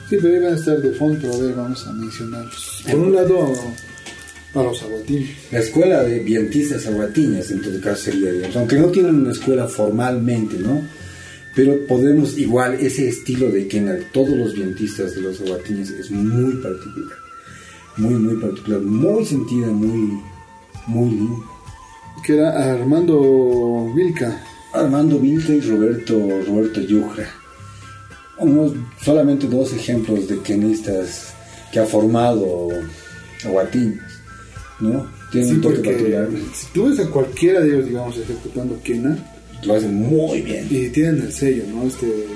Sí, 0.09 0.17
pero 0.21 0.37
iban 0.37 0.53
a 0.53 0.55
estar 0.55 0.81
de 0.81 0.91
fondo, 0.91 1.33
a 1.33 1.37
ver, 1.37 1.55
vamos 1.55 1.87
a 1.87 1.93
mencionarlos. 1.93 2.83
Por 2.89 2.99
un 2.99 3.15
lado, 3.15 3.53
a 4.59 4.63
los 4.63 4.81
aguatiños. 4.83 5.29
La 5.51 5.59
escuela 5.59 6.03
de 6.03 6.19
vientistas 6.19 6.85
aguatiñas, 6.87 7.51
en 7.51 7.61
todo 7.61 7.79
caso 7.81 8.03
sería, 8.03 8.31
digamos, 8.31 8.55
aunque 8.55 8.77
no 8.77 8.87
tienen 8.87 9.15
una 9.15 9.31
escuela 9.31 9.67
formalmente, 9.67 10.57
¿no? 10.57 10.81
Pero 11.55 11.85
podemos, 11.87 12.37
igual, 12.37 12.73
ese 12.75 13.07
estilo 13.07 13.49
de 13.49 13.67
que 13.67 13.77
en 13.77 14.05
todos 14.11 14.35
los 14.37 14.53
vientistas 14.53 15.15
de 15.15 15.21
los 15.21 15.39
aguatiños 15.41 15.89
es 15.89 16.11
muy 16.11 16.53
particular. 16.55 17.17
Muy, 17.97 18.15
muy 18.15 18.35
particular. 18.35 18.81
Muy 18.81 19.25
sentida, 19.25 19.67
muy, 19.67 20.19
muy 20.87 21.09
linda. 21.11 21.45
Que 22.25 22.33
era 22.33 22.73
Armando 22.73 23.91
Vilca. 23.95 24.43
Armando 24.73 25.17
Vilca 25.17 25.53
y 25.53 25.61
Roberto, 25.61 26.13
Roberto. 26.45 26.81
Unos, 28.39 28.73
solamente 29.01 29.47
dos 29.47 29.71
ejemplos 29.71 30.27
de 30.27 30.41
quenistas 30.41 31.33
que 31.71 31.79
ha 31.79 31.85
formado 31.85 32.69
Aguatiños, 33.45 34.04
¿no? 34.79 35.07
Tienen 35.31 35.55
un 35.55 35.61
toque 35.61 35.79
particular. 35.79 36.29
Si 36.53 36.67
tú 36.73 36.89
ves 36.89 36.99
a 36.99 37.09
cualquiera 37.09 37.61
de 37.61 37.69
ellos, 37.69 37.85
digamos, 37.85 38.17
ejecutando 38.17 38.79
quena, 38.83 39.17
lo 39.63 39.75
hacen 39.75 39.95
muy 39.95 40.41
bien. 40.41 40.67
Y 40.69 40.89
tienen 40.89 41.21
el 41.21 41.31
sello, 41.31 41.63
¿no? 41.73 41.83
Este 41.83 42.27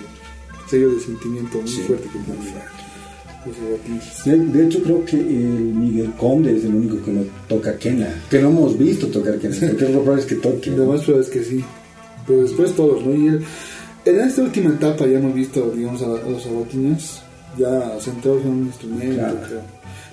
sello 0.69 0.93
de 0.93 1.01
sentimiento 1.01 1.59
muy 1.59 1.69
fuerte 1.69 2.07
que 2.09 2.19
tienen. 2.19 2.53
De, 4.53 4.65
hecho, 4.65 4.83
creo 4.83 5.05
que 5.05 5.15
el 5.15 5.73
Miguel 5.73 6.11
Conde 6.17 6.57
es 6.57 6.65
el 6.65 6.75
único 6.75 7.03
que 7.03 7.11
no 7.11 7.21
toca 7.47 7.77
quena. 7.77 8.07
Que 8.29 8.39
no 8.39 8.49
hemos 8.49 8.77
visto 8.77 9.07
tocar 9.07 9.39
quena. 9.39 9.55
Porque 9.59 9.89
lo 9.89 10.01
probable 10.01 10.21
es 10.21 10.27
que 10.27 10.35
toque. 10.35 10.71
Lo 10.71 10.85
más 10.85 11.01
probable 11.01 11.27
es 11.27 11.31
que 11.31 11.43
sí. 11.43 11.63
Pero 12.27 12.43
después 12.43 12.73
todos, 12.73 13.05
¿no? 13.05 13.15
Y 13.15 13.27
en 14.05 14.19
esta 14.19 14.41
última 14.41 14.69
etapa 14.69 15.05
ya 15.07 15.19
hemos 15.19 15.33
visto, 15.33 15.71
digamos, 15.75 16.01
a, 16.01 16.07
los 16.07 16.45
abatiños 16.45 17.21
ya 17.57 17.97
centrados 17.99 18.43
en 18.43 18.49
un 18.49 18.65
instrumento, 18.67 19.23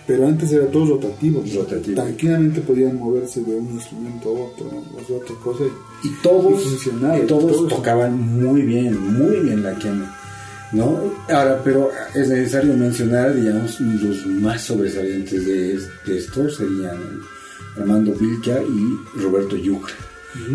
Pero 0.06 0.26
antes 0.26 0.52
era 0.52 0.66
todo 0.66 0.94
rotativo. 0.94 1.42
Rotativo. 1.54 2.00
Tranquilamente 2.00 2.60
podían 2.60 2.96
moverse 2.96 3.42
de 3.42 3.56
un 3.56 3.72
instrumento 3.72 4.28
a 4.28 4.32
otro, 4.32 4.66
o 4.66 5.06
sea, 5.06 5.16
otra 5.16 5.34
cosa. 5.42 5.64
Y 6.04 6.10
todos, 6.22 6.62
y 6.86 7.26
todos, 7.26 7.68
tocaban 7.68 8.18
muy 8.40 8.62
bien, 8.62 9.18
muy 9.18 9.40
bien 9.40 9.62
la 9.62 9.74
quena. 9.76 10.14
¿no? 10.72 11.12
Ahora, 11.28 11.60
pero 11.64 11.90
es 12.14 12.28
necesario 12.28 12.74
mencionar, 12.74 13.34
digamos, 13.34 13.80
los 13.80 14.26
más 14.26 14.62
sobresalientes 14.62 15.46
de, 15.46 15.78
esto 16.16 16.50
serían 16.50 17.20
Armando 17.76 18.12
Vilca 18.12 18.60
y 18.62 19.20
Roberto 19.20 19.56
Yucra, 19.56 19.94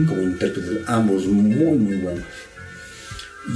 como 0.07 0.21
intérpretes, 0.21 0.87
ambos 0.87 1.25
muy, 1.25 1.55
muy 1.77 1.95
buenos. 1.97 2.23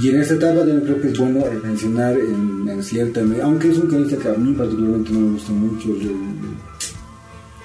Y 0.00 0.08
en 0.08 0.20
esta 0.20 0.34
etapa 0.34 0.58
también 0.58 0.80
creo 0.80 1.00
que 1.00 1.08
es 1.08 1.18
bueno 1.18 1.44
mencionar 1.62 2.18
en, 2.18 2.82
cierta 2.82 3.22
aunque 3.42 3.70
es 3.70 3.78
un 3.78 3.88
canista 3.88 4.16
que 4.16 4.28
a 4.28 4.34
mí 4.34 4.52
particularmente 4.52 5.12
no 5.12 5.20
me 5.20 5.32
gusta 5.32 5.52
mucho, 5.52 5.88
el, 5.90 6.10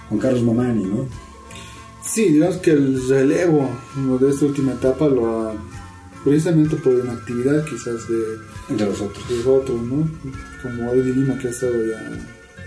Juan 0.07 0.19
Carlos 0.19 0.43
Mamani, 0.43 0.83
¿no? 0.83 1.07
Sí, 2.03 2.29
digamos 2.29 2.57
que 2.57 2.71
el 2.71 3.07
relevo 3.07 3.69
de 4.19 4.29
esta 4.29 4.45
última 4.45 4.73
etapa 4.73 5.07
lo 5.07 5.41
ha, 5.41 5.53
precisamente 6.23 6.75
por 6.75 6.93
una 6.93 7.13
actividad 7.13 7.63
quizás 7.65 8.07
de, 8.07 8.75
de 8.75 8.85
los 8.85 9.01
otros. 9.01 9.29
De 9.29 9.49
otros, 9.49 9.81
¿no? 9.81 10.09
Como 10.61 10.91
Eddie 10.91 11.13
Lima 11.13 11.37
que 11.37 11.47
ha 11.47 11.51
estado 11.51 11.73
ya 11.85 12.01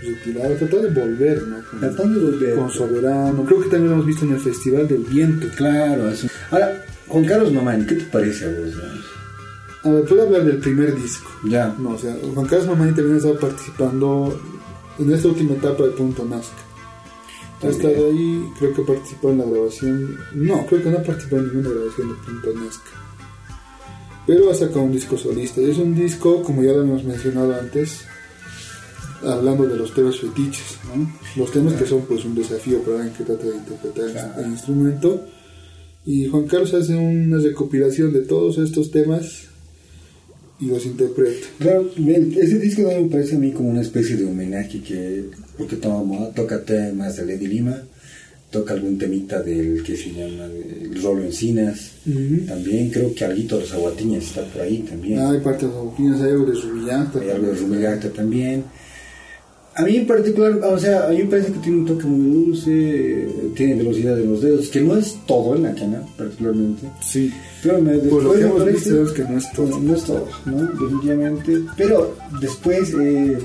retirado, 0.01 0.55
tratar 0.55 0.81
de 0.81 1.01
volver, 1.01 1.41
¿no? 1.43 1.57
Con, 1.69 1.79
Tratando 1.79 2.19
de 2.19 2.25
volver. 2.31 2.55
Con 2.55 2.71
Soberano, 2.71 3.45
creo 3.45 3.61
que 3.61 3.69
también 3.69 3.89
lo 3.89 3.93
hemos 3.93 4.05
visto 4.05 4.25
en 4.25 4.33
el 4.33 4.39
Festival 4.39 4.87
del 4.87 5.03
Viento. 5.03 5.47
Claro, 5.55 6.09
eso. 6.09 6.27
Ahora, 6.51 6.85
Juan 7.07 7.25
Carlos 7.25 7.51
Mamani, 7.51 7.85
¿qué 7.85 7.95
te 7.95 8.05
parece 8.05 8.45
a 8.45 8.49
vos? 8.49 8.73
A 9.85 9.91
ver, 9.91 10.03
puedo 10.05 10.23
hablar 10.23 10.43
del 10.43 10.57
primer 10.57 10.99
disco. 10.99 11.29
Ya. 11.47 11.75
No, 11.77 11.91
o 11.91 11.97
sea, 11.97 12.17
Juan 12.33 12.47
Carlos 12.47 12.67
Mamani 12.69 12.93
también 12.93 13.13
ha 13.13 13.17
estado 13.17 13.39
participando 13.39 14.35
en 14.97 15.11
esta 15.11 15.27
última 15.27 15.53
etapa 15.53 15.83
de 15.83 15.91
Punto 15.91 16.25
Nazca. 16.25 16.57
Ha 17.61 17.67
estado 17.67 18.07
ahí, 18.07 18.51
creo 18.57 18.73
que 18.73 18.81
participó 18.81 19.29
en 19.29 19.37
la 19.37 19.45
grabación. 19.45 20.17
No, 20.33 20.65
creo 20.65 20.83
que 20.83 20.89
no 20.89 21.03
participó 21.03 21.35
en 21.37 21.49
ninguna 21.49 21.69
grabación 21.69 22.09
de 22.09 22.15
Punto 22.15 22.59
Nazca. 22.59 22.89
Pero 24.25 24.49
ha 24.49 24.55
sacado 24.55 24.81
un 24.81 24.91
disco 24.91 25.19
solista. 25.19 25.61
Y 25.61 25.69
es 25.69 25.77
un 25.77 25.93
disco, 25.93 26.41
como 26.41 26.63
ya 26.63 26.71
lo 26.71 26.81
hemos 26.81 27.03
mencionado 27.03 27.53
antes, 27.53 28.05
hablando 29.23 29.67
de 29.67 29.77
los 29.77 29.93
temas 29.93 30.19
fetiches, 30.19 30.79
¿no? 30.95 31.11
Los 31.35 31.51
temas 31.51 31.75
que 31.75 31.85
son 31.85 32.01
pues 32.01 32.25
un 32.25 32.33
desafío 32.33 32.81
para 32.81 32.97
alguien 32.97 33.13
que 33.13 33.23
trata 33.23 33.43
de 33.43 33.55
interpretar 33.55 34.35
el 34.39 34.47
instrumento. 34.47 35.27
Y 36.03 36.27
Juan 36.27 36.47
Carlos 36.47 36.73
hace 36.73 36.95
una 36.95 37.37
recopilación 37.37 38.11
de 38.13 38.21
todos 38.21 38.57
estos 38.57 38.89
temas 38.89 39.49
y 40.65 40.69
los 40.69 40.85
interpreta. 40.85 41.47
Claro, 41.59 41.89
ese 41.95 42.59
disco 42.59 42.81
me 42.83 43.09
parece 43.09 43.35
a 43.35 43.39
mí 43.39 43.51
como 43.51 43.69
una 43.69 43.81
especie 43.81 44.15
de 44.15 44.25
homenaje 44.25 44.81
que, 44.81 45.25
porque 45.57 45.75
toma, 45.75 46.29
toca 46.31 46.63
temas 46.63 47.17
de 47.17 47.25
Lady 47.25 47.47
Lima, 47.47 47.83
toca 48.49 48.73
algún 48.73 48.97
temita 48.97 49.41
del 49.43 49.83
que 49.83 49.95
se 49.95 50.11
llama 50.11 50.45
el 50.45 51.01
Rolo 51.01 51.23
Encinas, 51.23 51.91
también 52.47 52.89
creo 52.89 53.13
que 53.13 53.25
algo 53.25 53.57
de 53.57 53.61
los 53.61 53.73
Aguatiñas 53.73 54.23
está 54.23 54.43
por 54.45 54.61
ahí 54.61 54.79
también. 54.79 55.19
Ah, 55.19 55.31
hay 55.31 55.39
parte 55.39 55.65
de 55.65 55.71
los 55.71 55.81
Aguatiñas, 55.81 56.21
hay 56.21 56.31
algo 56.31 56.45
de 56.45 56.61
Rubillanta. 56.61 57.19
Hay 57.19 57.29
algo 57.29 57.47
de 57.47 57.55
Rubillanta 57.55 58.09
también. 58.09 58.63
A 59.77 59.83
mí 59.83 59.97
en 59.97 60.07
particular, 60.07 60.53
o 60.63 60.79
sea, 60.79 61.07
a 61.07 61.09
mí 61.09 61.17
me 61.17 61.25
parece 61.25 61.51
que 61.51 61.59
tiene 61.59 61.79
un 61.79 61.85
toque 61.85 62.05
muy 62.05 62.45
dulce, 62.45 63.27
tiene 63.55 63.75
velocidad 63.75 64.15
de 64.15 64.25
los 64.25 64.41
dedos, 64.41 64.69
que 64.69 64.79
no 64.79 64.95
es 64.95 65.17
todo 65.27 65.53
en 65.53 65.63
la 65.63 65.75
cana, 65.75 66.01
particularmente. 66.17 66.87
Sí. 67.01 67.33
Pero 67.61 67.81
me, 67.81 67.91
después 67.91 68.11
Por 68.11 68.23
lo 68.23 68.33
que 68.33 68.41
hemos 68.41 68.65
visto 68.65 69.03
es 69.03 69.11
que 69.11 69.23
no 69.23 69.37
es 69.37 69.51
todo. 69.51 69.79
No 69.81 69.95
es 69.95 70.03
todo, 70.05 70.27
¿no? 70.45 70.61
Definitivamente. 70.61 71.61
Pero 71.75 72.15
después, 72.39 72.93
eh, 73.01 73.37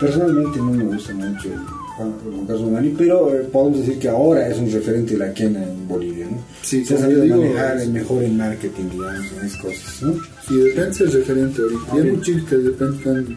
personalmente 0.00 0.58
no 0.58 0.72
me 0.72 0.84
gusta 0.84 1.14
mucho 1.14 1.50
Juan, 1.96 2.14
Carlos 2.48 2.62
Mamani, 2.62 2.94
pero 2.98 3.32
eh, 3.32 3.46
podemos 3.52 3.78
decir 3.78 4.00
que 4.00 4.08
ahora 4.08 4.48
es 4.48 4.58
un 4.58 4.72
referente 4.72 5.12
de 5.12 5.18
la 5.18 5.32
quena 5.32 5.62
en 5.62 5.86
Bolivia, 5.86 6.26
¿no? 6.30 6.38
Sí, 6.62 6.84
Se 6.84 6.94
ha 6.94 6.98
sabido 6.98 7.24
manejar 7.26 7.80
el 7.80 7.90
mejor 7.90 8.24
en 8.24 8.36
marketing, 8.36 8.90
digamos, 8.90 9.26
en 9.38 9.46
esas 9.46 9.60
cosas, 9.60 10.02
¿no? 10.02 10.14
Sí, 10.48 10.56
de 10.56 10.64
repente 10.70 11.04
es 11.04 11.14
referente 11.14 11.62
ahorita. 11.62 11.92
Hay 11.92 12.02
muchos 12.10 12.44
que 12.44 12.56
de 12.56 12.70
repente 12.70 12.96
están 12.96 13.36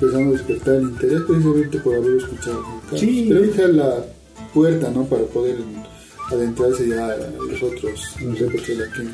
empezando 0.00 0.30
a 0.30 0.32
despertar 0.32 0.74
el 0.76 0.82
interés 0.82 1.20
precisamente 1.22 1.78
por 1.80 1.94
haber 1.94 2.16
escuchado 2.16 2.64
Sí. 2.96 3.26
Pero 3.28 3.40
ahorita 3.40 3.68
la 3.68 4.04
puerta, 4.52 4.90
¿no? 4.90 5.04
Para 5.04 5.22
poder 5.24 5.56
adentrarse 6.30 6.88
ya 6.88 7.06
a 7.06 7.16
los 7.16 7.62
otros 7.62 8.16
los 8.20 8.38
de 8.38 8.76
la 8.76 8.92
quena. 8.92 9.12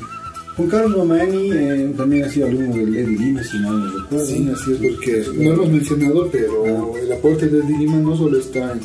Juan 0.57 0.69
Carlos 0.71 0.97
Mamani 0.97 1.53
eh, 1.53 1.95
también 1.97 2.25
ha 2.25 2.31
sido 2.31 2.47
alumno 2.47 2.75
de 2.75 3.03
Eddie 3.03 3.19
Lima, 3.19 3.43
si 3.43 3.59
mal 3.59 3.79
no 3.79 3.99
recuerdo. 3.99 4.27
Sí, 4.27 4.49
así 4.51 4.73
es, 4.73 4.79
porque 4.79 5.25
no 5.35 5.51
lo 5.51 5.55
hemos 5.55 5.71
mencionado, 5.71 6.31
pero 6.33 6.65
ah. 6.65 6.99
el 6.99 7.13
aporte 7.13 7.47
de 7.47 7.59
Eddie 7.59 7.79
Lima 7.79 7.99
no 7.99 8.17
solo 8.17 8.39
está 8.39 8.73
en, 8.73 8.81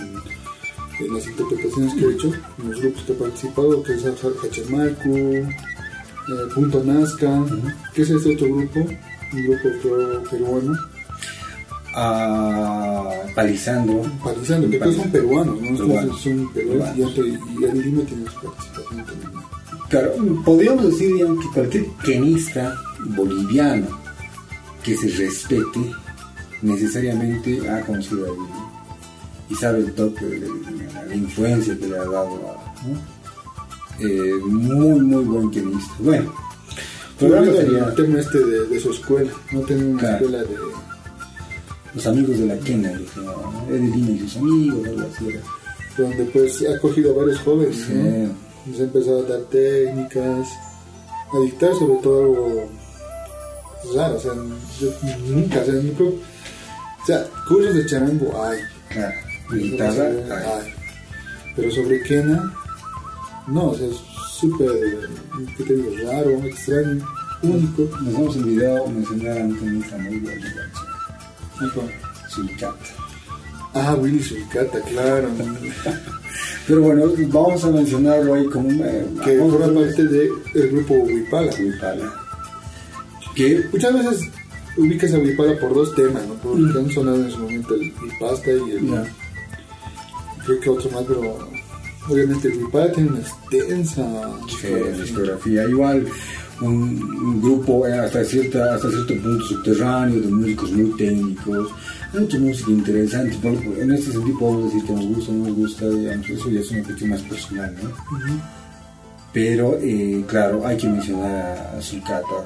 en, 0.99 1.13
las 1.13 1.25
interpretaciones 1.25 1.93
que 1.93 2.05
ha 2.05 2.09
hecho, 2.09 2.27
en 2.61 2.71
los 2.71 2.81
grupos 2.81 3.03
que 3.03 3.13
ha 3.13 3.17
participado, 3.17 3.83
que 3.83 3.93
es 3.93 4.03
Hachamarcu, 4.03 5.17
eh, 5.17 5.47
Punto 6.53 6.83
Nazca, 6.83 7.45
que 7.93 8.01
es 8.01 8.09
este 8.09 8.35
otro 8.35 8.47
grupo, 8.47 8.79
un 8.79 9.43
grupo 9.47 10.29
peruano. 10.29 10.77
A 11.93 13.09
Palizando. 13.35 14.01
Palizando, 14.23 14.69
que 14.69 14.77
todos 14.77 14.95
son 14.95 15.11
peruanos, 15.11 15.61
¿no? 15.61 15.77
Peruanos. 15.77 16.21
Son 16.21 16.53
peruanos 16.53 16.95
y, 16.97 17.21
y 17.21 17.81
Lima 17.81 18.03
tiene 18.03 18.25
su 18.29 18.41
participación 18.41 19.05
también. 19.05 19.31
Claro, 19.89 20.13
podríamos 20.45 20.85
decir 20.85 21.15
que 21.17 21.53
cualquier 21.53 21.85
quenista 22.05 22.77
boliviano 23.15 23.87
que 24.83 24.95
se 24.95 25.09
respete 25.09 25.79
necesariamente 26.61 27.69
ha 27.69 27.81
conocido 27.81 28.25
a 28.25 28.29
Lima 28.31 28.71
y 29.51 29.55
sabe 29.55 29.79
el 29.79 29.93
toque 29.93 30.25
de, 30.25 30.47
la 31.07 31.15
influencia 31.15 31.77
que 31.77 31.87
le 31.87 31.97
ha 31.97 32.05
dado 32.05 32.35
a. 32.47 32.61
Eh, 33.99 34.33
muy, 34.45 35.01
muy 35.01 35.23
buen 35.25 35.51
quenista. 35.51 35.93
Bueno, 35.99 36.33
sería. 37.19 37.85
El 37.85 37.95
tema 37.95 38.19
este 38.19 38.39
de, 38.39 38.67
de, 38.67 38.79
su 38.79 38.91
escuela, 38.91 39.31
no 39.51 39.59
tenía 39.61 39.85
una 39.93 40.11
escuela 40.13 40.37
de. 40.39 40.55
Los 41.93 42.07
amigos 42.07 42.39
de 42.39 42.45
la 42.45 42.57
quena, 42.59 42.91
Edelina 43.69 44.11
y 44.11 44.19
sus 44.19 44.37
amigos, 44.37 44.87
algo 44.87 45.01
así 45.01 45.25
Donde 45.97 46.25
pues 46.25 46.63
ha 46.67 46.79
cogido 46.79 47.11
a 47.13 47.17
varios 47.19 47.39
jóvenes, 47.39 47.75
sí. 47.75 47.93
¿no? 47.93 48.73
ha 48.77 48.83
empezado 48.83 49.25
a 49.25 49.29
dar 49.29 49.41
técnicas, 49.49 50.47
a 51.33 51.39
dictar 51.43 51.73
sobre 51.73 51.95
todo 51.95 52.23
algo 52.23 52.69
raro, 53.95 54.15
o 54.15 54.19
sea, 54.19 54.33
yo 54.79 54.89
nunca, 55.27 55.61
o 55.61 55.65
sea, 55.65 55.73
nunca, 55.73 56.03
o 56.03 57.05
sea, 57.05 57.27
cursos 57.47 57.75
de 57.75 57.85
charango 57.85 58.43
hay. 58.43 58.59
Claro 58.89 59.31
guitarra, 59.57 60.11
pero 61.55 61.71
sobre 61.71 62.01
Kena, 62.03 62.53
no, 63.47 63.71
o 63.71 63.77
sea, 63.77 63.87
es 63.87 63.97
súper, 64.39 65.09
¿qué 65.57 65.63
te 65.63 65.75
digo? 65.75 65.91
Raro, 66.09 66.31
extraño, 66.45 67.05
único. 67.43 67.89
Nos 68.01 68.15
hemos 68.15 68.37
olvidado 68.37 68.87
mencionar 68.87 69.37
a 69.39 69.43
un 69.43 69.59
tenista 69.59 69.97
Sulcata. 72.29 72.75
Ah, 73.73 73.95
Willy 73.95 74.21
Sulcata, 74.21 74.81
claro. 74.81 75.29
Pero 76.67 76.81
bueno, 76.81 77.11
vamos 77.27 77.63
a 77.63 77.71
mencionarlo 77.71 78.33
ahí 78.33 78.45
como 78.45 78.69
eh, 78.69 79.05
que 79.23 79.37
forma 79.37 79.73
parte 79.73 80.07
del 80.07 80.31
grupo 80.71 80.93
Wipala. 80.95 81.51
Wipala. 81.59 82.13
Que 83.35 83.63
muchas 83.71 83.93
veces 83.93 84.29
ubicas 84.77 85.13
a 85.13 85.17
Wipala 85.17 85.59
por 85.59 85.73
dos 85.73 85.93
temas, 85.95 86.25
¿no? 86.27 86.35
Porque 86.35 86.61
mm. 86.61 86.77
han 86.77 86.91
sonado 86.91 87.17
en 87.17 87.31
su 87.31 87.39
momento 87.39 87.75
el, 87.75 87.91
pasta 88.19 88.51
y 88.51 88.71
el, 88.71 88.89
creo 90.45 90.59
que 90.59 90.69
otro 90.69 90.91
más, 90.91 91.03
pero 91.07 91.49
obviamente 92.09 92.49
Wipala 92.49 92.91
tiene 92.91 93.09
una 93.09 93.19
extensa 93.19 94.29
discografía. 94.97 95.63
Igual 95.67 96.07
un, 96.61 97.41
grupo 97.41 97.87
eh, 97.87 97.93
hasta, 97.93 98.23
cierta, 98.23 98.75
hasta 98.75 98.89
cierto 98.89 99.15
punto 99.15 99.45
subterráneo 99.45 100.21
de 100.21 100.27
músicos 100.27 100.71
muy 100.71 100.95
técnicos, 100.97 101.69
mucha 102.13 102.39
música 102.39 102.71
interesante. 102.71 103.37
En 103.79 103.91
este 103.91 104.11
sentido 104.11 104.39
podemos 104.39 104.65
decir 104.65 104.85
que 104.85 104.93
nos 104.93 105.05
gusta 105.05 105.31
o 105.31 105.35
no 105.35 105.47
nos 105.47 105.55
gusta, 105.55 105.89
digamos, 105.89 106.29
eso 106.29 106.49
ya 106.49 106.59
es 106.59 106.71
una 106.71 106.83
cuestión 106.83 107.09
más 107.09 107.21
personal, 107.21 107.75
¿no? 107.81 107.91
Pero, 109.33 109.77
eh, 109.81 110.23
claro, 110.27 110.65
hay 110.65 110.77
que 110.77 110.89
mencionar 110.89 111.75
a 111.77 111.81
Sulcata. 111.81 112.45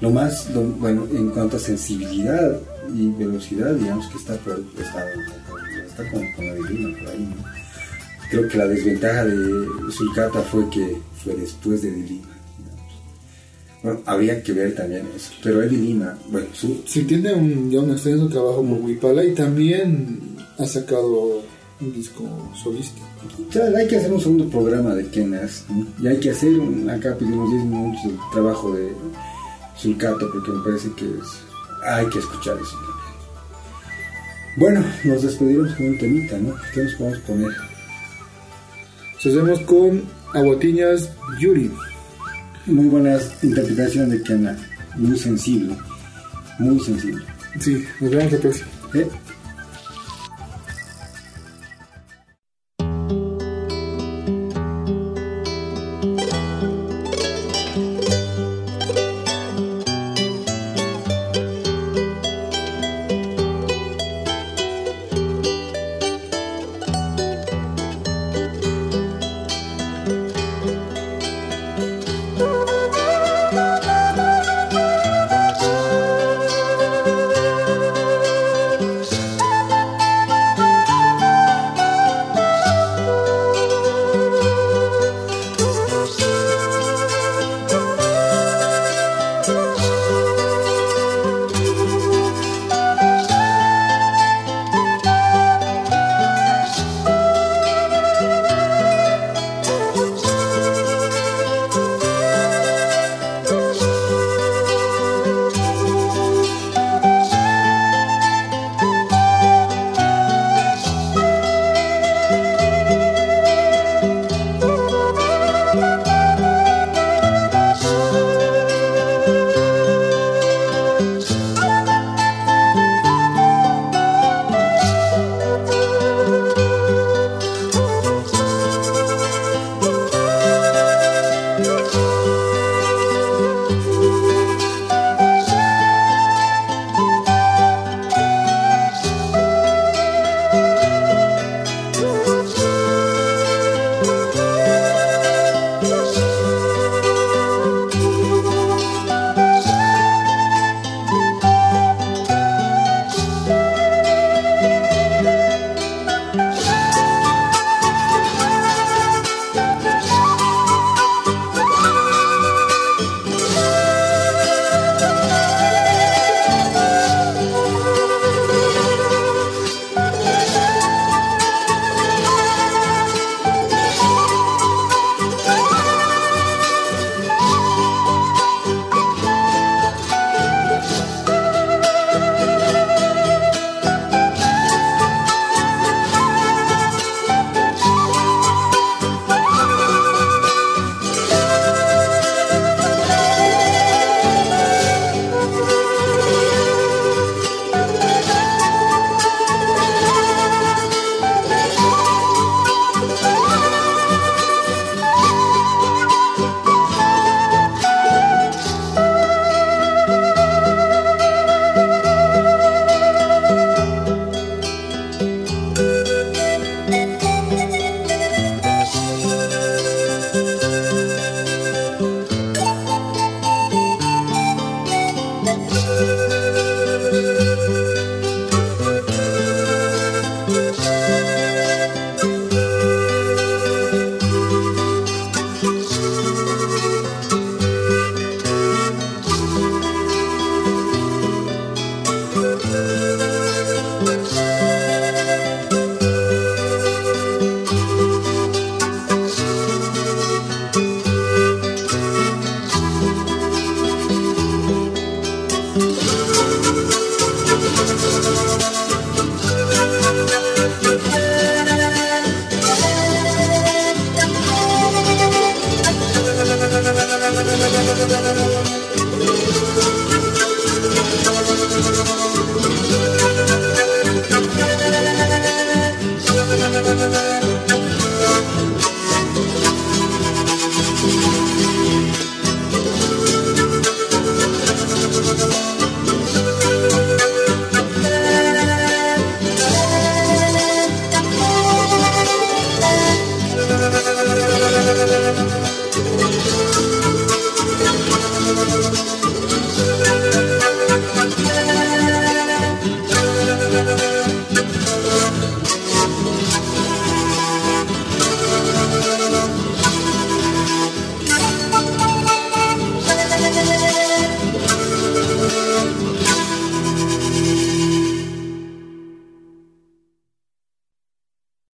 lo 0.00 0.10
más, 0.10 0.48
bueno, 0.78 1.06
en 1.12 1.30
cuanto 1.30 1.56
a 1.56 1.60
sensibilidad 1.60 2.58
y 2.94 3.08
velocidad, 3.08 3.74
digamos 3.74 4.06
que 4.08 4.18
está, 4.18 4.36
por, 4.36 4.62
está 4.76 6.10
con, 6.10 6.46
la 6.46 6.54
divina 6.54 6.96
por 6.98 7.08
ahí, 7.08 7.28
Creo 8.30 8.46
que 8.46 8.58
la 8.58 8.68
desventaja 8.68 9.24
de 9.24 9.90
Sulcata 9.90 10.40
fue 10.42 10.70
que 10.70 10.96
fue 11.24 11.34
después 11.34 11.82
de 11.82 11.90
Dilima. 11.90 12.29
Bueno, 13.82 14.00
habría 14.04 14.42
que 14.42 14.52
ver 14.52 14.74
también 14.74 15.08
eso. 15.16 15.32
Pero 15.42 15.62
Eddie 15.62 15.78
Lima, 15.78 16.18
bueno, 16.28 16.48
su... 16.52 16.82
Sí, 16.86 17.04
tiene 17.04 17.32
un, 17.32 17.70
ya 17.70 17.80
un 17.80 17.92
extenso 17.92 18.28
trabajo 18.28 18.56
con 18.56 18.84
Wipala 18.84 19.24
y 19.24 19.34
también 19.34 20.36
ha 20.58 20.66
sacado 20.66 21.42
un 21.80 21.92
disco 21.92 22.24
solista. 22.62 23.00
hay 23.76 23.88
que 23.88 23.96
hacer 23.96 24.12
un 24.12 24.20
segundo 24.20 24.48
programa 24.48 24.94
de 24.94 25.08
quién 25.08 25.32
es. 25.34 25.64
Y 26.00 26.06
hay 26.06 26.18
que 26.20 26.30
hacer 26.30 26.58
un, 26.58 26.90
acá 26.90 27.16
pedimos 27.16 27.50
10 27.50 27.64
minutos 27.64 28.04
de 28.04 28.18
trabajo 28.32 28.74
de 28.74 28.92
Sulcata 29.76 30.26
porque 30.30 30.50
me 30.50 30.62
parece 30.62 30.92
que 30.92 31.06
hay 31.86 32.06
que 32.06 32.18
escuchar 32.18 32.58
eso. 32.58 32.76
Bueno, 34.56 34.84
nos 35.04 35.22
despedimos 35.22 35.72
con 35.74 35.86
un 35.86 35.98
temita, 35.98 36.36
¿no? 36.38 36.54
¿Qué 36.74 36.82
nos 36.82 36.94
podemos 36.94 37.18
poner? 37.20 37.52
Hacemos 39.18 39.60
con 39.60 40.02
Aguatiñas 40.34 41.10
Yuri. 41.38 41.70
Muy 42.70 42.86
buenas 42.86 43.32
interpretaciones 43.42 44.10
de 44.10 44.22
Kena, 44.22 44.56
muy 44.96 45.18
sensible, 45.18 45.74
muy 46.60 46.78
sensible. 46.78 47.24
Sí, 47.58 47.84
nos 48.00 48.10
vemos 48.12 48.32
la 48.32 48.38
próxima. 48.38 48.68
¿Eh? 48.94 49.08